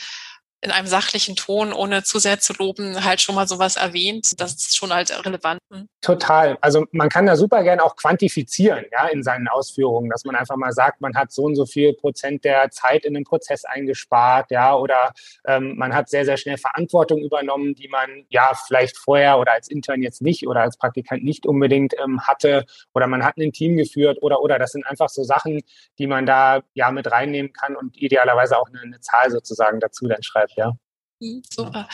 in 0.64 0.72
einem 0.72 0.88
sachlichen 0.88 1.36
Ton, 1.36 1.74
ohne 1.74 2.04
zu 2.04 2.20
sehr 2.20 2.40
zu 2.40 2.54
loben, 2.54 3.04
halt 3.04 3.20
schon 3.20 3.36
mal 3.36 3.48
sowas 3.48 3.76
erwähnt. 3.76 4.32
Das 4.38 4.54
ist 4.54 4.78
schon 4.78 4.94
halt 4.94 5.26
relevant. 5.26 5.60
Hm. 5.70 5.90
Total. 6.02 6.58
Also 6.62 6.86
man 6.92 7.10
kann 7.10 7.26
da 7.26 7.36
super 7.36 7.64
gerne 7.64 7.84
auch 7.84 7.98
quantifizieren, 7.98 8.86
ja, 8.92 9.08
in 9.08 9.24
seinen 9.24 9.50
Ausführungen, 9.50 10.10
dass 10.10 10.24
man 10.24 10.36
einfach 10.36 10.56
mal 10.56 10.72
sagt, 10.72 11.02
man 11.02 11.16
hat 11.16 11.34
so 11.34 11.44
und 11.44 11.56
so 11.56 11.66
viel 11.66 11.94
Prozent 11.94 12.46
der 12.46 12.72
Zeit 12.72 13.04
in 13.04 13.14
den 13.14 13.26
Prozess 13.26 13.66
eingespart, 13.66 14.52
ja, 14.52 14.74
oder 14.74 15.14
ähm, 15.46 15.76
man 15.78 15.94
hat 15.94 16.10
sehr, 16.10 16.24
sehr 16.24 16.38
schnell 16.38 16.58
Verantwortung 16.58 17.20
übernommen, 17.20 17.76
die 17.76 17.90
man 17.90 18.26
ja 18.30 18.54
vielleicht 18.66 18.98
vorher 18.98 19.40
oder 19.40 19.52
als 19.52 19.68
Intern 19.68 20.02
jetzt 20.02 20.22
nicht 20.22 20.48
oder 20.48 20.62
als 20.62 20.78
Praktikant 20.78 21.26
nicht 21.26 21.46
unbedingt 21.46 21.94
ähm, 22.02 22.22
hatte, 22.22 22.66
oder 22.94 23.08
man 23.08 23.26
hat 23.26 23.38
ein 23.38 23.52
Team 23.52 23.76
geführt 23.76 24.20
oder 24.22 24.42
oder 24.42 24.60
das 24.60 24.72
sind 24.72 24.86
einfach 24.88 25.10
so 25.10 25.24
Sachen, 25.24 25.62
die 26.00 26.08
man 26.08 26.26
da 26.26 26.62
ja 26.74 26.90
mit 26.92 27.12
reinnehmen 27.12 27.52
kann 27.52 27.76
und 27.76 27.98
idealerweise 27.98 28.58
auch 28.58 28.70
eine, 28.70 28.80
eine 28.80 29.02
Zahl 29.02 29.30
sozusagen 29.30 29.82
dazu 29.82 30.08
dann 30.08 30.24
schreibt 30.24 30.53
ja. 30.56 30.72
Mhm, 31.20 31.44
super. 31.50 31.88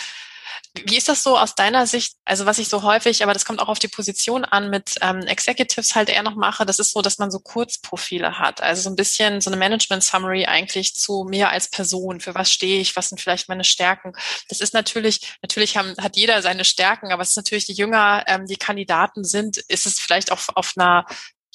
Wie 0.86 0.98
ist 0.98 1.10
das 1.10 1.24
so 1.24 1.38
aus 1.38 1.56
deiner 1.56 1.88
Sicht? 1.88 2.16
Also 2.26 2.46
was 2.46 2.60
ich 2.60 2.70
so 2.70 2.84
häufig, 2.84 3.24
aber 3.24 3.34
das 3.34 3.46
kommt 3.46 3.60
auch 3.60 3.70
auf 3.70 3.80
die 3.80 3.88
Position 3.88 4.46
an, 4.46 4.70
mit 4.70 4.96
ähm, 5.02 5.22
Executives 5.22 5.96
halt 5.96 6.10
eher 6.10 6.24
noch 6.24 6.36
mache, 6.36 6.66
das 6.66 6.80
ist 6.80 6.92
so, 6.92 7.02
dass 7.02 7.18
man 7.18 7.32
so 7.32 7.40
Kurzprofile 7.40 8.38
hat. 8.40 8.62
Also 8.62 8.84
so 8.84 8.90
ein 8.90 8.96
bisschen 8.96 9.42
so 9.42 9.50
eine 9.50 9.58
Management-Summary 9.58 10.46
eigentlich 10.46 10.96
zu 10.96 11.26
mir 11.28 11.50
als 11.50 11.70
Person. 11.70 12.20
Für 12.20 12.36
was 12.36 12.52
stehe 12.52 12.80
ich? 12.80 12.96
Was 12.96 13.10
sind 13.10 13.20
vielleicht 13.20 13.50
meine 13.50 13.64
Stärken? 13.64 14.14
Das 14.48 14.62
ist 14.62 14.74
natürlich, 14.74 15.34
natürlich 15.42 15.76
haben, 15.78 15.96
hat 15.98 16.16
jeder 16.16 16.42
seine 16.42 16.66
Stärken, 16.66 17.12
aber 17.12 17.24
es 17.24 17.32
ist 17.32 17.38
natürlich, 17.38 17.68
je 17.68 17.76
jünger 17.76 18.24
ähm, 18.28 18.46
die 18.46 18.58
Kandidaten 18.58 19.24
sind, 19.24 19.58
ist 19.58 19.86
es 19.86 20.00
vielleicht 20.00 20.32
auch 20.32 20.42
auf 20.56 20.74
einer 20.78 21.06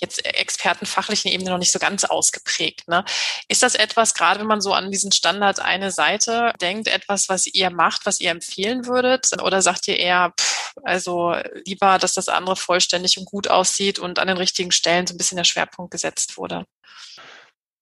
jetzt 0.01 0.25
expertenfachlichen 0.25 1.31
Ebene 1.31 1.51
noch 1.51 1.59
nicht 1.59 1.73
so 1.73 1.79
ganz 1.79 2.05
ausgeprägt. 2.05 2.89
Ne? 2.89 3.05
Ist 3.49 3.63
das 3.63 3.75
etwas, 3.75 4.15
gerade 4.15 4.41
wenn 4.41 4.47
man 4.47 4.61
so 4.61 4.73
an 4.73 4.91
diesen 4.91 5.13
Standard 5.13 5.61
eine 5.61 5.91
Seite 5.91 6.53
denkt, 6.61 6.89
etwas, 6.89 7.29
was 7.29 7.47
ihr 7.47 7.71
macht, 7.71 8.07
was 8.07 8.21
ihr 8.21 8.31
empfehlen 8.31 8.87
würdet? 8.87 9.31
Oder 9.43 9.63
sagt 9.63 9.89
ihr 9.89 9.99
eher, 9.99 10.33
pff, 10.39 10.75
also 10.83 11.37
lieber, 11.65 11.99
dass 11.99 12.15
das 12.15 12.29
andere 12.29 12.57
vollständig 12.57 13.19
und 13.19 13.27
gut 13.27 13.49
aussieht 13.49 13.99
und 13.99 14.19
an 14.19 14.29
den 14.29 14.37
richtigen 14.37 14.73
Stellen 14.73 15.07
so 15.07 15.15
ein 15.15 15.19
bisschen 15.19 15.37
der 15.37 15.45
Schwerpunkt 15.45 15.91
gesetzt 15.91 16.37
wurde? 16.37 16.67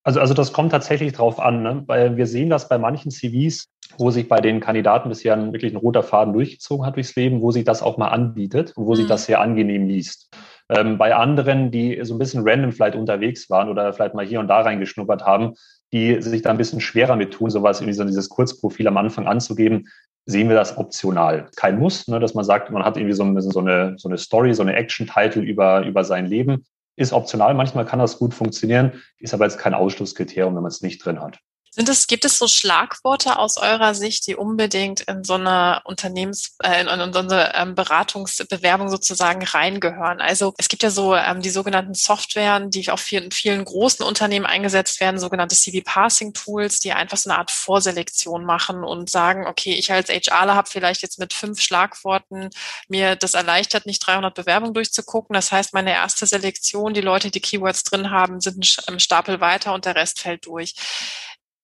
Also, 0.04 0.20
also 0.20 0.34
das 0.34 0.52
kommt 0.52 0.72
tatsächlich 0.72 1.12
drauf 1.12 1.38
an, 1.38 1.62
ne? 1.62 1.82
weil 1.86 2.16
wir 2.16 2.26
sehen 2.26 2.50
das 2.50 2.68
bei 2.68 2.78
manchen 2.78 3.10
CVs, 3.10 3.68
wo 3.98 4.10
sich 4.10 4.28
bei 4.28 4.40
den 4.40 4.60
Kandidaten 4.60 5.08
bisher 5.08 5.36
wirklich 5.52 5.72
ein 5.72 5.76
roter 5.76 6.02
Faden 6.02 6.32
durchgezogen 6.32 6.84
hat 6.84 6.96
durchs 6.96 7.14
Leben, 7.14 7.40
wo 7.40 7.52
sich 7.52 7.64
das 7.64 7.82
auch 7.82 7.98
mal 7.98 8.08
anbietet 8.08 8.72
und 8.76 8.86
wo 8.86 8.92
mhm. 8.92 8.96
sich 8.96 9.06
das 9.06 9.26
sehr 9.26 9.40
angenehm 9.40 9.86
liest. 9.86 10.34
Ähm, 10.68 10.98
bei 10.98 11.14
anderen, 11.14 11.70
die 11.70 12.00
so 12.02 12.14
ein 12.14 12.18
bisschen 12.18 12.48
random 12.48 12.72
vielleicht 12.72 12.96
unterwegs 12.96 13.50
waren 13.50 13.68
oder 13.68 13.92
vielleicht 13.92 14.14
mal 14.14 14.26
hier 14.26 14.40
und 14.40 14.48
da 14.48 14.62
reingeschnuppert 14.62 15.22
haben, 15.22 15.54
die 15.92 16.20
sich 16.22 16.42
da 16.42 16.50
ein 16.50 16.56
bisschen 16.56 16.80
schwerer 16.80 17.16
mit 17.16 17.32
tun, 17.32 17.50
sowas 17.50 17.84
wie 17.84 17.92
so 17.92 18.04
dieses 18.04 18.28
Kurzprofil 18.28 18.88
am 18.88 18.96
Anfang 18.96 19.26
anzugeben, 19.26 19.88
sehen 20.24 20.48
wir 20.48 20.56
das 20.56 20.78
optional. 20.78 21.48
Kein 21.56 21.78
Muss, 21.78 22.08
ne, 22.08 22.20
dass 22.20 22.34
man 22.34 22.44
sagt, 22.44 22.70
man 22.70 22.84
hat 22.84 22.96
irgendwie 22.96 23.14
so, 23.14 23.40
so 23.40 23.60
eine, 23.60 23.94
so 23.98 24.08
eine 24.08 24.18
Story, 24.18 24.54
so 24.54 24.62
eine 24.62 24.74
Action-Title 24.74 25.42
über, 25.42 25.84
über 25.84 26.04
sein 26.04 26.26
Leben. 26.26 26.64
Ist 26.96 27.12
optional, 27.12 27.54
manchmal 27.54 27.86
kann 27.86 27.98
das 27.98 28.18
gut 28.18 28.34
funktionieren, 28.34 29.02
ist 29.18 29.34
aber 29.34 29.44
jetzt 29.44 29.58
kein 29.58 29.74
Ausschlusskriterium, 29.74 30.54
wenn 30.54 30.62
man 30.62 30.70
es 30.70 30.82
nicht 30.82 31.04
drin 31.04 31.20
hat. 31.20 31.40
Sind 31.74 31.88
es, 31.88 32.06
gibt 32.06 32.26
es 32.26 32.36
so 32.36 32.48
Schlagworte 32.48 33.38
aus 33.38 33.56
eurer 33.56 33.94
Sicht, 33.94 34.26
die 34.26 34.36
unbedingt 34.36 35.00
in 35.00 35.24
so 35.24 35.34
eine 35.34 35.80
Unternehmens, 35.84 36.54
äh, 36.62 36.82
in, 36.82 36.86
in 36.86 37.12
so 37.14 37.20
eine 37.20 37.54
ähm, 37.54 37.74
Beratungsbewerbung 37.74 38.90
sozusagen 38.90 39.42
reingehören? 39.42 40.20
Also 40.20 40.52
es 40.58 40.68
gibt 40.68 40.82
ja 40.82 40.90
so 40.90 41.14
ähm, 41.14 41.40
die 41.40 41.48
sogenannten 41.48 41.94
Softwaren, 41.94 42.68
die 42.68 42.90
auf 42.90 43.00
vielen, 43.00 43.30
vielen 43.30 43.64
großen 43.64 44.04
Unternehmen 44.04 44.44
eingesetzt 44.44 45.00
werden, 45.00 45.18
sogenannte 45.18 45.56
CV-Passing-Tools, 45.56 46.80
die 46.80 46.92
einfach 46.92 47.16
so 47.16 47.30
eine 47.30 47.38
Art 47.38 47.50
Vorselektion 47.50 48.44
machen 48.44 48.84
und 48.84 49.08
sagen, 49.08 49.46
okay, 49.46 49.72
ich 49.72 49.90
als 49.90 50.10
HRler 50.10 50.54
habe 50.54 50.68
vielleicht 50.68 51.00
jetzt 51.00 51.18
mit 51.18 51.32
fünf 51.32 51.62
Schlagworten 51.62 52.50
mir 52.88 53.16
das 53.16 53.32
erleichtert, 53.32 53.86
nicht 53.86 54.06
300 54.06 54.34
Bewerbungen 54.34 54.74
durchzugucken. 54.74 55.32
Das 55.32 55.50
heißt, 55.50 55.72
meine 55.72 55.92
erste 55.92 56.26
Selektion, 56.26 56.92
die 56.92 57.00
Leute, 57.00 57.30
die 57.30 57.40
Keywords 57.40 57.82
drin 57.84 58.10
haben, 58.10 58.42
sind 58.42 58.76
ein 58.88 59.00
Stapel 59.00 59.40
weiter 59.40 59.72
und 59.72 59.86
der 59.86 59.96
Rest 59.96 60.20
fällt 60.20 60.44
durch. 60.44 60.74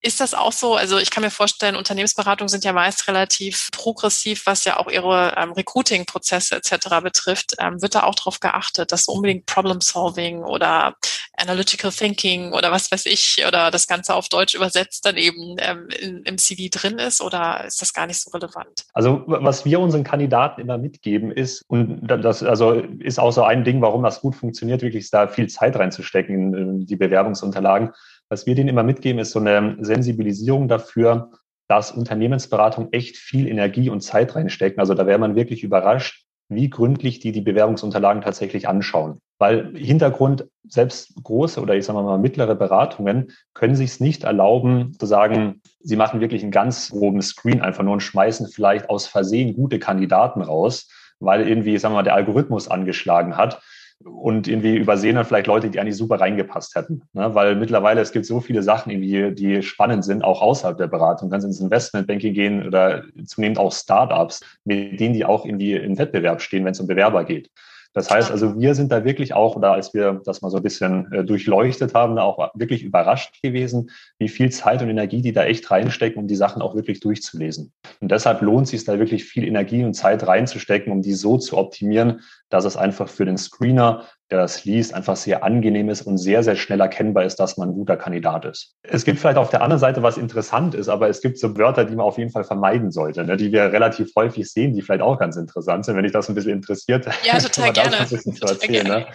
Ist 0.00 0.21
das 0.21 0.33
auch 0.33 0.52
so? 0.52 0.76
Also 0.76 0.99
ich 0.99 1.11
kann 1.11 1.25
mir 1.25 1.31
vorstellen, 1.31 1.75
Unternehmensberatungen 1.75 2.49
sind 2.49 2.64
ja 2.64 2.73
meist 2.73 3.09
relativ 3.09 3.69
progressiv, 3.73 4.47
was 4.47 4.64
ja 4.64 4.78
auch 4.78 4.88
ihre 4.88 5.35
ähm, 5.37 5.52
Recruiting-Prozesse 5.52 6.55
etc. 6.57 7.00
betrifft. 7.02 7.57
Ähm, 7.59 7.83
wird 7.83 7.97
da 7.97 8.05
auch 8.05 8.14
darauf 8.14 8.38
geachtet, 8.38 8.93
dass 8.93 9.09
unbedingt 9.09 9.47
Problem-Solving 9.47 10.45
oder 10.45 10.95
Analytical 11.37 11.90
Thinking 11.90 12.52
oder 12.52 12.71
was 12.71 12.93
weiß 12.93 13.07
ich 13.07 13.45
oder 13.47 13.71
das 13.71 13.87
Ganze 13.87 14.14
auf 14.14 14.28
Deutsch 14.28 14.55
übersetzt 14.55 15.05
dann 15.05 15.17
eben 15.17 15.57
ähm, 15.59 15.88
in, 15.99 16.23
im 16.23 16.38
CV 16.38 16.69
drin 16.71 16.99
ist 16.99 17.21
oder 17.21 17.64
ist 17.64 17.83
das 17.83 17.93
gar 17.93 18.07
nicht 18.07 18.21
so 18.21 18.31
relevant? 18.31 18.87
Also 18.93 19.25
was 19.26 19.64
wir 19.64 19.81
unseren 19.81 20.05
Kandidaten 20.05 20.61
immer 20.61 20.78
mitgeben 20.78 21.31
ist, 21.33 21.64
und 21.69 22.07
das 22.07 22.43
also 22.43 22.73
ist 22.73 23.19
auch 23.19 23.33
so 23.33 23.43
ein 23.43 23.64
Ding, 23.64 23.81
warum 23.81 24.02
das 24.02 24.21
gut 24.21 24.37
funktioniert, 24.37 24.83
wirklich 24.83 25.11
da 25.11 25.28
viel 25.28 25.49
Zeit 25.49 25.76
reinzustecken 25.76 26.55
in, 26.55 26.55
in 26.55 26.87
die 26.87 26.97
Bewerbungsunterlagen 26.97 27.93
was 28.28 28.47
wir 28.47 28.54
denen 28.54 28.68
immer 28.68 28.82
mitgeben, 28.82 29.20
ist 29.20 29.30
so 29.30 29.38
eine 29.38 29.76
Sensibilisierung 29.80 30.68
dafür, 30.68 31.30
dass 31.68 31.92
Unternehmensberatung 31.92 32.88
echt 32.92 33.16
viel 33.16 33.47
Energie 33.47 33.90
und 33.90 34.00
Zeit 34.00 34.35
reinstecken. 34.35 34.80
Also 34.80 34.94
da 34.94 35.06
wäre 35.06 35.18
man 35.18 35.37
wirklich 35.37 35.62
überrascht, 35.62 36.25
wie 36.49 36.70
gründlich 36.70 37.20
die 37.20 37.32
die 37.32 37.42
Bewerbungsunterlagen 37.42 38.23
tatsächlich 38.23 38.68
anschauen. 38.68 39.18
Weil 39.38 39.76
Hintergrund, 39.76 40.49
selbst 40.66 41.12
große 41.23 41.61
oder 41.61 41.76
ich 41.76 41.85
sage 41.85 42.02
mal 42.02 42.18
mittlere 42.18 42.54
Beratungen 42.54 43.32
können 43.54 43.76
sich 43.76 43.90
es 43.90 44.00
nicht 44.00 44.25
erlauben 44.25 44.97
zu 44.99 45.06
sagen, 45.06 45.61
sie 45.80 45.97
machen 45.97 46.20
wirklich 46.20 46.42
einen 46.42 46.50
ganz 46.50 46.90
groben 46.90 47.20
Screen 47.20 47.61
einfach 47.61 47.85
nur 47.85 47.92
und 47.92 48.00
schmeißen 48.00 48.49
vielleicht 48.49 48.88
aus 48.88 49.06
Versehen 49.06 49.54
gute 49.54 49.78
Kandidaten 49.78 50.40
raus, 50.40 50.90
weil 51.20 51.47
irgendwie, 51.47 51.78
sagen 51.78 51.92
wir 51.92 51.99
mal, 51.99 52.02
der 52.02 52.14
Algorithmus 52.14 52.68
angeschlagen 52.68 53.37
hat 53.37 53.61
und 54.05 54.47
irgendwie 54.47 54.76
übersehen 54.76 55.17
dann 55.17 55.25
vielleicht 55.25 55.49
Leute, 55.49 55.71
die 55.71 55.81
eigentlich 55.81 55.97
super 55.97 56.21
reingepasst 56.21 56.75
hätten. 56.76 57.02
Ne? 57.12 57.35
Weil 57.35 57.57
mittlerweile 57.57 58.00
es 58.00 58.12
gibt 58.12 58.26
so 58.26 58.40
viele 58.40 58.62
Sachen, 58.62 58.90
irgendwie, 58.90 59.35
die 59.35 59.62
spannend 59.62 60.05
sind, 60.05 60.23
auch 60.23 60.40
außerhalb 60.40 60.78
der 60.78 60.87
Beratung. 60.87 61.31
Ganz 61.31 61.45
ins 61.45 61.61
Investmentbanking 61.61 62.33
gehen 62.33 62.67
oder 62.67 63.02
zunehmend 63.26 63.59
auch 63.59 63.73
Startups, 63.73 64.40
mit 64.64 65.00
denen 65.00 65.14
die 65.14 65.25
auch 65.25 65.45
irgendwie 65.45 65.75
im 65.75 65.99
Wettbewerb 65.99 66.40
stehen, 66.40 66.64
wenn 66.64 66.73
es 66.73 66.81
um 66.81 66.87
Bewerber 66.87 67.25
geht. 67.25 67.50
Das 67.95 68.11
heißt 68.11 68.30
also, 68.30 68.61
wir 68.61 68.75
sind 68.75 68.92
da 68.92 69.04
wirklich 69.04 69.35
auch, 69.35 69.57
oder 69.57 69.73
als 69.73 69.95
wir 69.95 70.21
das 70.25 70.42
mal 70.42 70.50
so 70.50 70.59
ein 70.59 70.62
bisschen 70.62 71.11
äh, 71.12 71.25
durchleuchtet 71.25 71.95
haben, 71.95 72.18
auch 72.18 72.50
wirklich 72.54 72.83
überrascht 72.83 73.42
gewesen, 73.42 73.90
wie 74.18 74.28
viel 74.28 74.50
Zeit 74.50 74.83
und 74.83 74.88
Energie 74.88 75.23
die 75.23 75.33
da 75.33 75.45
echt 75.45 75.71
reinstecken, 75.71 76.21
um 76.21 76.28
die 76.28 76.37
Sachen 76.37 76.62
auch 76.62 76.75
wirklich 76.75 77.00
durchzulesen. 77.00 77.73
Und 78.00 78.11
deshalb 78.11 78.42
lohnt 78.42 78.64
es 78.64 78.71
sich 78.71 78.85
da 78.85 78.99
wirklich 78.99 79.25
viel 79.25 79.45
Energie 79.45 79.85
und 79.85 79.95
Zeit 79.95 80.26
reinzustecken, 80.26 80.92
um 80.92 81.02
die 81.02 81.14
so 81.14 81.38
zu 81.38 81.57
optimieren, 81.57 82.21
dass 82.50 82.64
es 82.64 82.76
einfach 82.76 83.09
für 83.09 83.25
den 83.25 83.38
Screener 83.38 84.04
der 84.30 84.38
das 84.38 84.64
liest, 84.64 84.94
einfach 84.94 85.16
sehr 85.16 85.42
angenehm 85.42 85.88
ist 85.88 86.02
und 86.02 86.18
sehr, 86.18 86.42
sehr 86.42 86.56
schnell 86.56 86.80
erkennbar 86.80 87.25
ist, 87.25 87.37
dass 87.37 87.56
man 87.56 87.70
ein 87.70 87.75
guter 87.75 87.97
Kandidat 87.97 88.44
ist. 88.44 88.75
Es 88.82 89.04
gibt 89.04 89.18
vielleicht 89.18 89.38
auf 89.38 89.50
der 89.50 89.62
anderen 89.62 89.80
Seite 89.80 90.02
was 90.02 90.18
interessant 90.18 90.75
ist, 90.75 90.88
aber 90.88 91.08
es 91.08 91.23
gibt 91.23 91.38
so 91.38 91.56
Wörter, 91.56 91.84
die 91.84 91.97
man 91.97 92.04
auf 92.04 92.19
jeden 92.19 92.30
Fall 92.30 92.45
vermeiden 92.45 92.91
sollte, 92.91 93.25
ne, 93.25 93.36
die 93.36 93.52
wir 93.52 93.73
relativ 93.73 94.14
häufig 94.17 94.50
sehen, 94.50 94.75
die 94.75 94.82
vielleicht 94.82 95.02
auch 95.02 95.19
ganz 95.19 95.36
interessant 95.36 95.84
sind, 95.84 95.97
wenn 95.97 96.02
dich 96.02 96.12
das 96.12 96.28
ein 96.28 96.34
bisschen 96.34 96.52
interessiert. 96.52 97.06
Ja, 97.25 97.38
total 97.38 97.73
gerne. 97.73 97.99
Ein 97.99 98.08
bisschen 98.08 98.34
zu 98.34 98.47
erzählen, 98.47 98.86
ne? 98.86 99.06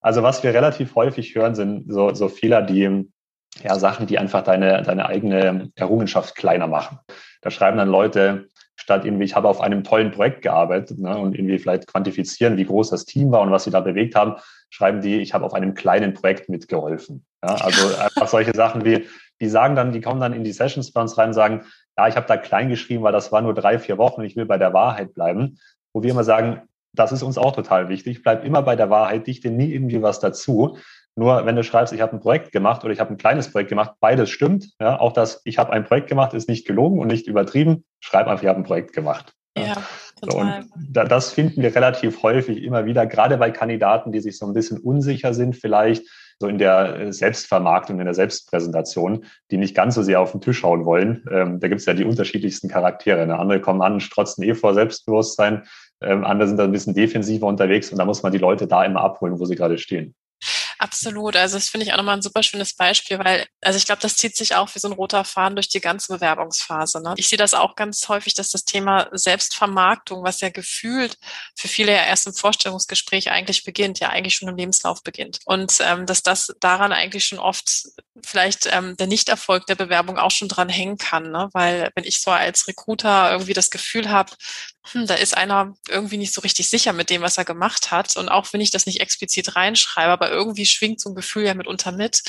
Also 0.00 0.22
was 0.22 0.42
wir 0.42 0.52
relativ 0.52 0.94
häufig 0.96 1.34
hören, 1.34 1.54
sind 1.54 1.92
so, 1.92 2.12
so 2.12 2.28
Fehler, 2.28 2.62
die 2.62 3.08
ja, 3.62 3.78
Sachen, 3.78 4.06
die 4.06 4.18
einfach 4.18 4.42
deine, 4.42 4.82
deine 4.82 5.06
eigene 5.06 5.70
Errungenschaft 5.76 6.34
kleiner 6.34 6.66
machen. 6.66 6.98
Da 7.40 7.50
schreiben 7.50 7.76
dann 7.76 7.88
Leute, 7.88 8.48
statt 8.82 9.04
irgendwie, 9.04 9.24
ich 9.24 9.36
habe 9.36 9.48
auf 9.48 9.60
einem 9.60 9.84
tollen 9.84 10.10
Projekt 10.10 10.42
gearbeitet 10.42 10.98
ne, 10.98 11.16
und 11.16 11.36
irgendwie 11.36 11.58
vielleicht 11.58 11.86
quantifizieren, 11.86 12.56
wie 12.56 12.64
groß 12.64 12.90
das 12.90 13.04
Team 13.04 13.30
war 13.30 13.42
und 13.42 13.52
was 13.52 13.62
sie 13.62 13.70
da 13.70 13.80
bewegt 13.80 14.16
haben, 14.16 14.34
schreiben 14.70 15.00
die, 15.00 15.20
ich 15.20 15.34
habe 15.34 15.44
auf 15.44 15.54
einem 15.54 15.74
kleinen 15.74 16.14
Projekt 16.14 16.48
mitgeholfen. 16.48 17.24
Ja, 17.44 17.54
also 17.54 17.96
einfach 18.00 18.26
solche 18.26 18.54
Sachen 18.56 18.84
wie, 18.84 19.06
die 19.40 19.48
sagen 19.48 19.76
dann, 19.76 19.92
die 19.92 20.00
kommen 20.00 20.20
dann 20.20 20.32
in 20.32 20.42
die 20.42 20.52
Sessions 20.52 20.92
bei 20.92 21.00
uns 21.00 21.16
rein 21.16 21.28
und 21.28 21.34
sagen, 21.34 21.62
ja, 21.96 22.08
ich 22.08 22.16
habe 22.16 22.26
da 22.26 22.36
klein 22.36 22.68
geschrieben, 22.68 23.04
weil 23.04 23.12
das 23.12 23.30
war 23.30 23.40
nur 23.40 23.54
drei, 23.54 23.78
vier 23.78 23.98
Wochen, 23.98 24.22
ich 24.22 24.34
will 24.34 24.46
bei 24.46 24.58
der 24.58 24.72
Wahrheit 24.72 25.14
bleiben. 25.14 25.58
Wo 25.92 26.02
wir 26.02 26.10
immer 26.10 26.24
sagen, 26.24 26.62
das 26.92 27.12
ist 27.12 27.22
uns 27.22 27.38
auch 27.38 27.52
total 27.54 27.88
wichtig, 27.88 28.22
bleib 28.22 28.44
immer 28.44 28.62
bei 28.62 28.74
der 28.74 28.90
Wahrheit, 28.90 29.28
dichte 29.28 29.50
nie 29.50 29.72
irgendwie 29.72 30.02
was 30.02 30.18
dazu. 30.18 30.76
Nur 31.14 31.44
wenn 31.44 31.56
du 31.56 31.62
schreibst, 31.62 31.92
ich 31.92 32.00
habe 32.00 32.12
ein 32.12 32.20
Projekt 32.20 32.52
gemacht 32.52 32.84
oder 32.84 32.92
ich 32.92 33.00
habe 33.00 33.10
ein 33.10 33.18
kleines 33.18 33.50
Projekt 33.50 33.68
gemacht, 33.68 33.92
beides 34.00 34.30
stimmt. 34.30 34.70
Ja, 34.80 34.98
auch 34.98 35.12
das, 35.12 35.42
ich 35.44 35.58
habe 35.58 35.72
ein 35.72 35.84
Projekt 35.84 36.08
gemacht, 36.08 36.32
ist 36.32 36.48
nicht 36.48 36.66
gelogen 36.66 36.98
und 36.98 37.08
nicht 37.08 37.26
übertrieben. 37.26 37.84
Schreib 38.00 38.26
einfach, 38.26 38.42
ich 38.42 38.48
habe 38.48 38.60
ein 38.60 38.64
Projekt 38.64 38.92
gemacht. 38.94 39.32
Ja, 39.56 39.74
total. 40.18 40.64
So, 40.64 40.74
und 40.74 41.10
das 41.10 41.32
finden 41.32 41.60
wir 41.60 41.74
relativ 41.74 42.22
häufig 42.22 42.62
immer 42.62 42.86
wieder, 42.86 43.06
gerade 43.06 43.36
bei 43.36 43.50
Kandidaten, 43.50 44.12
die 44.12 44.20
sich 44.20 44.38
so 44.38 44.46
ein 44.46 44.54
bisschen 44.54 44.78
unsicher 44.78 45.34
sind, 45.34 45.56
vielleicht 45.56 46.08
so 46.38 46.48
in 46.48 46.58
der 46.58 46.98
äh, 46.98 47.12
Selbstvermarktung, 47.12 47.98
in 47.98 48.06
der 48.06 48.14
Selbstpräsentation, 48.14 49.26
die 49.50 49.58
nicht 49.58 49.74
ganz 49.74 49.94
so 49.94 50.02
sehr 50.02 50.20
auf 50.20 50.32
den 50.32 50.40
Tisch 50.40 50.62
hauen 50.62 50.86
wollen. 50.86 51.24
Ähm, 51.30 51.60
da 51.60 51.68
gibt 51.68 51.80
es 51.80 51.86
ja 51.86 51.92
die 51.94 52.04
unterschiedlichsten 52.04 52.68
Charaktere. 52.68 53.26
Ne? 53.26 53.38
Andere 53.38 53.60
kommen 53.60 53.82
an, 53.82 54.00
strotzen 54.00 54.42
eh 54.42 54.54
vor 54.54 54.72
Selbstbewusstsein. 54.72 55.64
Ähm, 56.00 56.24
andere 56.24 56.48
sind 56.48 56.56
da 56.56 56.64
ein 56.64 56.72
bisschen 56.72 56.94
defensiver 56.94 57.46
unterwegs 57.46 57.92
und 57.92 57.98
da 57.98 58.04
muss 58.04 58.22
man 58.22 58.32
die 58.32 58.38
Leute 58.38 58.66
da 58.66 58.84
immer 58.84 59.02
abholen, 59.02 59.38
wo 59.38 59.44
sie 59.44 59.54
gerade 59.54 59.78
stehen. 59.78 60.14
Absolut. 60.92 61.36
Also 61.36 61.56
das 61.56 61.70
finde 61.70 61.86
ich 61.86 61.92
auch 61.92 61.96
nochmal 61.96 62.18
ein 62.18 62.22
super 62.22 62.42
schönes 62.42 62.74
Beispiel, 62.74 63.18
weil, 63.18 63.46
also 63.62 63.78
ich 63.78 63.86
glaube, 63.86 64.02
das 64.02 64.16
zieht 64.16 64.36
sich 64.36 64.54
auch 64.54 64.74
wie 64.74 64.78
so 64.78 64.88
ein 64.88 64.92
roter 64.92 65.24
Faden 65.24 65.56
durch 65.56 65.70
die 65.70 65.80
ganze 65.80 66.12
Bewerbungsphase. 66.12 67.02
Ne? 67.02 67.14
Ich 67.16 67.28
sehe 67.28 67.38
das 67.38 67.54
auch 67.54 67.76
ganz 67.76 68.08
häufig, 68.10 68.34
dass 68.34 68.50
das 68.50 68.66
Thema 68.66 69.08
Selbstvermarktung, 69.10 70.22
was 70.22 70.42
ja 70.42 70.50
gefühlt 70.50 71.16
für 71.56 71.68
viele 71.68 71.92
ja 71.92 72.04
erst 72.04 72.26
im 72.26 72.34
Vorstellungsgespräch 72.34 73.30
eigentlich 73.30 73.64
beginnt, 73.64 74.00
ja 74.00 74.10
eigentlich 74.10 74.34
schon 74.34 74.50
im 74.50 74.56
Lebenslauf 74.56 75.02
beginnt. 75.02 75.38
Und 75.46 75.78
ähm, 75.80 76.04
dass 76.04 76.22
das 76.22 76.52
daran 76.60 76.92
eigentlich 76.92 77.24
schon 77.24 77.38
oft 77.38 77.86
vielleicht 78.22 78.68
ähm, 78.70 78.94
der 78.98 79.06
Nichterfolg 79.06 79.64
der 79.66 79.76
Bewerbung 79.76 80.18
auch 80.18 80.30
schon 80.30 80.48
dran 80.48 80.68
hängen 80.68 80.98
kann. 80.98 81.30
Ne? 81.30 81.48
Weil 81.54 81.90
wenn 81.94 82.04
ich 82.04 82.20
so 82.20 82.30
als 82.30 82.68
Recruiter 82.68 83.30
irgendwie 83.30 83.54
das 83.54 83.70
Gefühl 83.70 84.10
habe, 84.10 84.32
hm, 84.90 85.06
da 85.06 85.14
ist 85.14 85.36
einer 85.36 85.74
irgendwie 85.88 86.16
nicht 86.16 86.34
so 86.34 86.40
richtig 86.40 86.68
sicher 86.68 86.92
mit 86.92 87.08
dem, 87.08 87.22
was 87.22 87.38
er 87.38 87.44
gemacht 87.44 87.90
hat. 87.92 88.16
Und 88.16 88.28
auch 88.28 88.52
wenn 88.52 88.60
ich 88.60 88.70
das 88.70 88.86
nicht 88.86 89.00
explizit 89.00 89.54
reinschreibe, 89.54 90.10
aber 90.10 90.30
irgendwie 90.30 90.66
schwingt 90.66 91.00
so 91.00 91.10
ein 91.10 91.14
Gefühl 91.14 91.44
ja 91.44 91.54
mitunter 91.54 91.92
mit. 91.92 92.22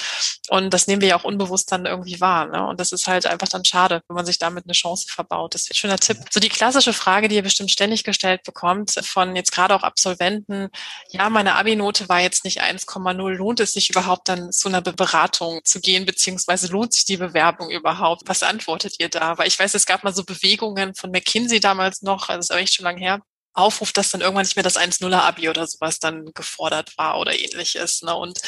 Und 0.50 0.72
das 0.72 0.88
nehmen 0.88 1.02
wir 1.02 1.10
ja 1.10 1.16
auch 1.18 1.24
unbewusst 1.24 1.72
dann 1.72 1.86
irgendwie 1.86 2.22
wahr. 2.22 2.48
Ne? 2.48 2.66
Und 2.68 2.80
das 2.80 2.92
ist 2.92 3.08
halt 3.08 3.26
einfach 3.26 3.48
dann 3.48 3.66
schade, 3.66 4.04
wenn 4.08 4.16
man 4.16 4.26
sich 4.26 4.38
damit 4.38 4.66
eine 4.66 4.74
Chance 4.74 5.08
verbaut. 5.10 5.56
Das 5.56 5.64
ist 5.64 5.72
ein 5.72 5.76
schöner 5.76 5.98
Tipp. 5.98 6.18
So 6.30 6.40
die 6.40 6.50
klassische 6.50 6.94
Frage, 6.94 7.28
die 7.28 7.36
ihr 7.36 7.44
bestimmt 7.44 7.72
ständig 7.72 8.04
gestellt 8.04 8.44
bekommt, 8.44 8.92
von 9.04 9.36
jetzt 9.36 9.52
gerade 9.52 9.74
auch 9.74 9.84
Absolventen, 9.84 10.70
ja, 11.10 11.30
meine 11.30 11.56
Abi-Note 11.56 12.08
war 12.08 12.22
jetzt 12.22 12.46
nicht 12.46 12.62
1,0. 12.62 13.30
Lohnt 13.34 13.60
es 13.62 13.74
sich 13.74 13.90
überhaupt 13.90 14.30
dann 14.30 14.52
zu 14.52 14.70
einer 14.70 14.82
Beratung 14.82 15.62
zu 15.64 15.82
gehen, 15.82 16.06
beziehungsweise 16.06 16.68
lohnt 16.68 16.94
sich 16.94 17.06
die 17.06 17.18
Bewerbung 17.18 17.72
überhaupt? 17.72 18.24
Was 18.28 18.44
antwortet 18.44 18.96
ihr 19.00 19.10
da? 19.10 19.38
Weil 19.38 19.48
ich 19.48 19.58
weiß, 19.58 19.74
es 19.74 19.86
gab 19.88 20.04
mal 20.04 20.14
so 20.14 20.24
Bewegungen 20.24 20.94
von 20.94 21.10
McKinsey 21.10 21.60
damals 21.60 22.02
noch, 22.04 22.30
also 22.30 22.43
das 22.44 22.48
ist 22.48 22.52
aber 22.52 22.62
echt 22.62 22.76
schon 22.76 22.86
lange 22.86 23.00
her, 23.00 23.22
Aufruf, 23.54 23.92
dass 23.94 24.10
dann 24.10 24.22
irgendwann 24.22 24.44
nicht 24.44 24.56
mehr 24.56 24.64
das 24.64 24.78
1-0er-Abi 24.78 25.50
oder 25.50 25.68
sowas 25.68 26.00
dann 26.00 26.34
gefordert 26.34 26.98
war 26.98 27.20
oder 27.20 27.34
ähnliches. 27.34 28.02
Ne? 28.02 28.16
Und 28.16 28.40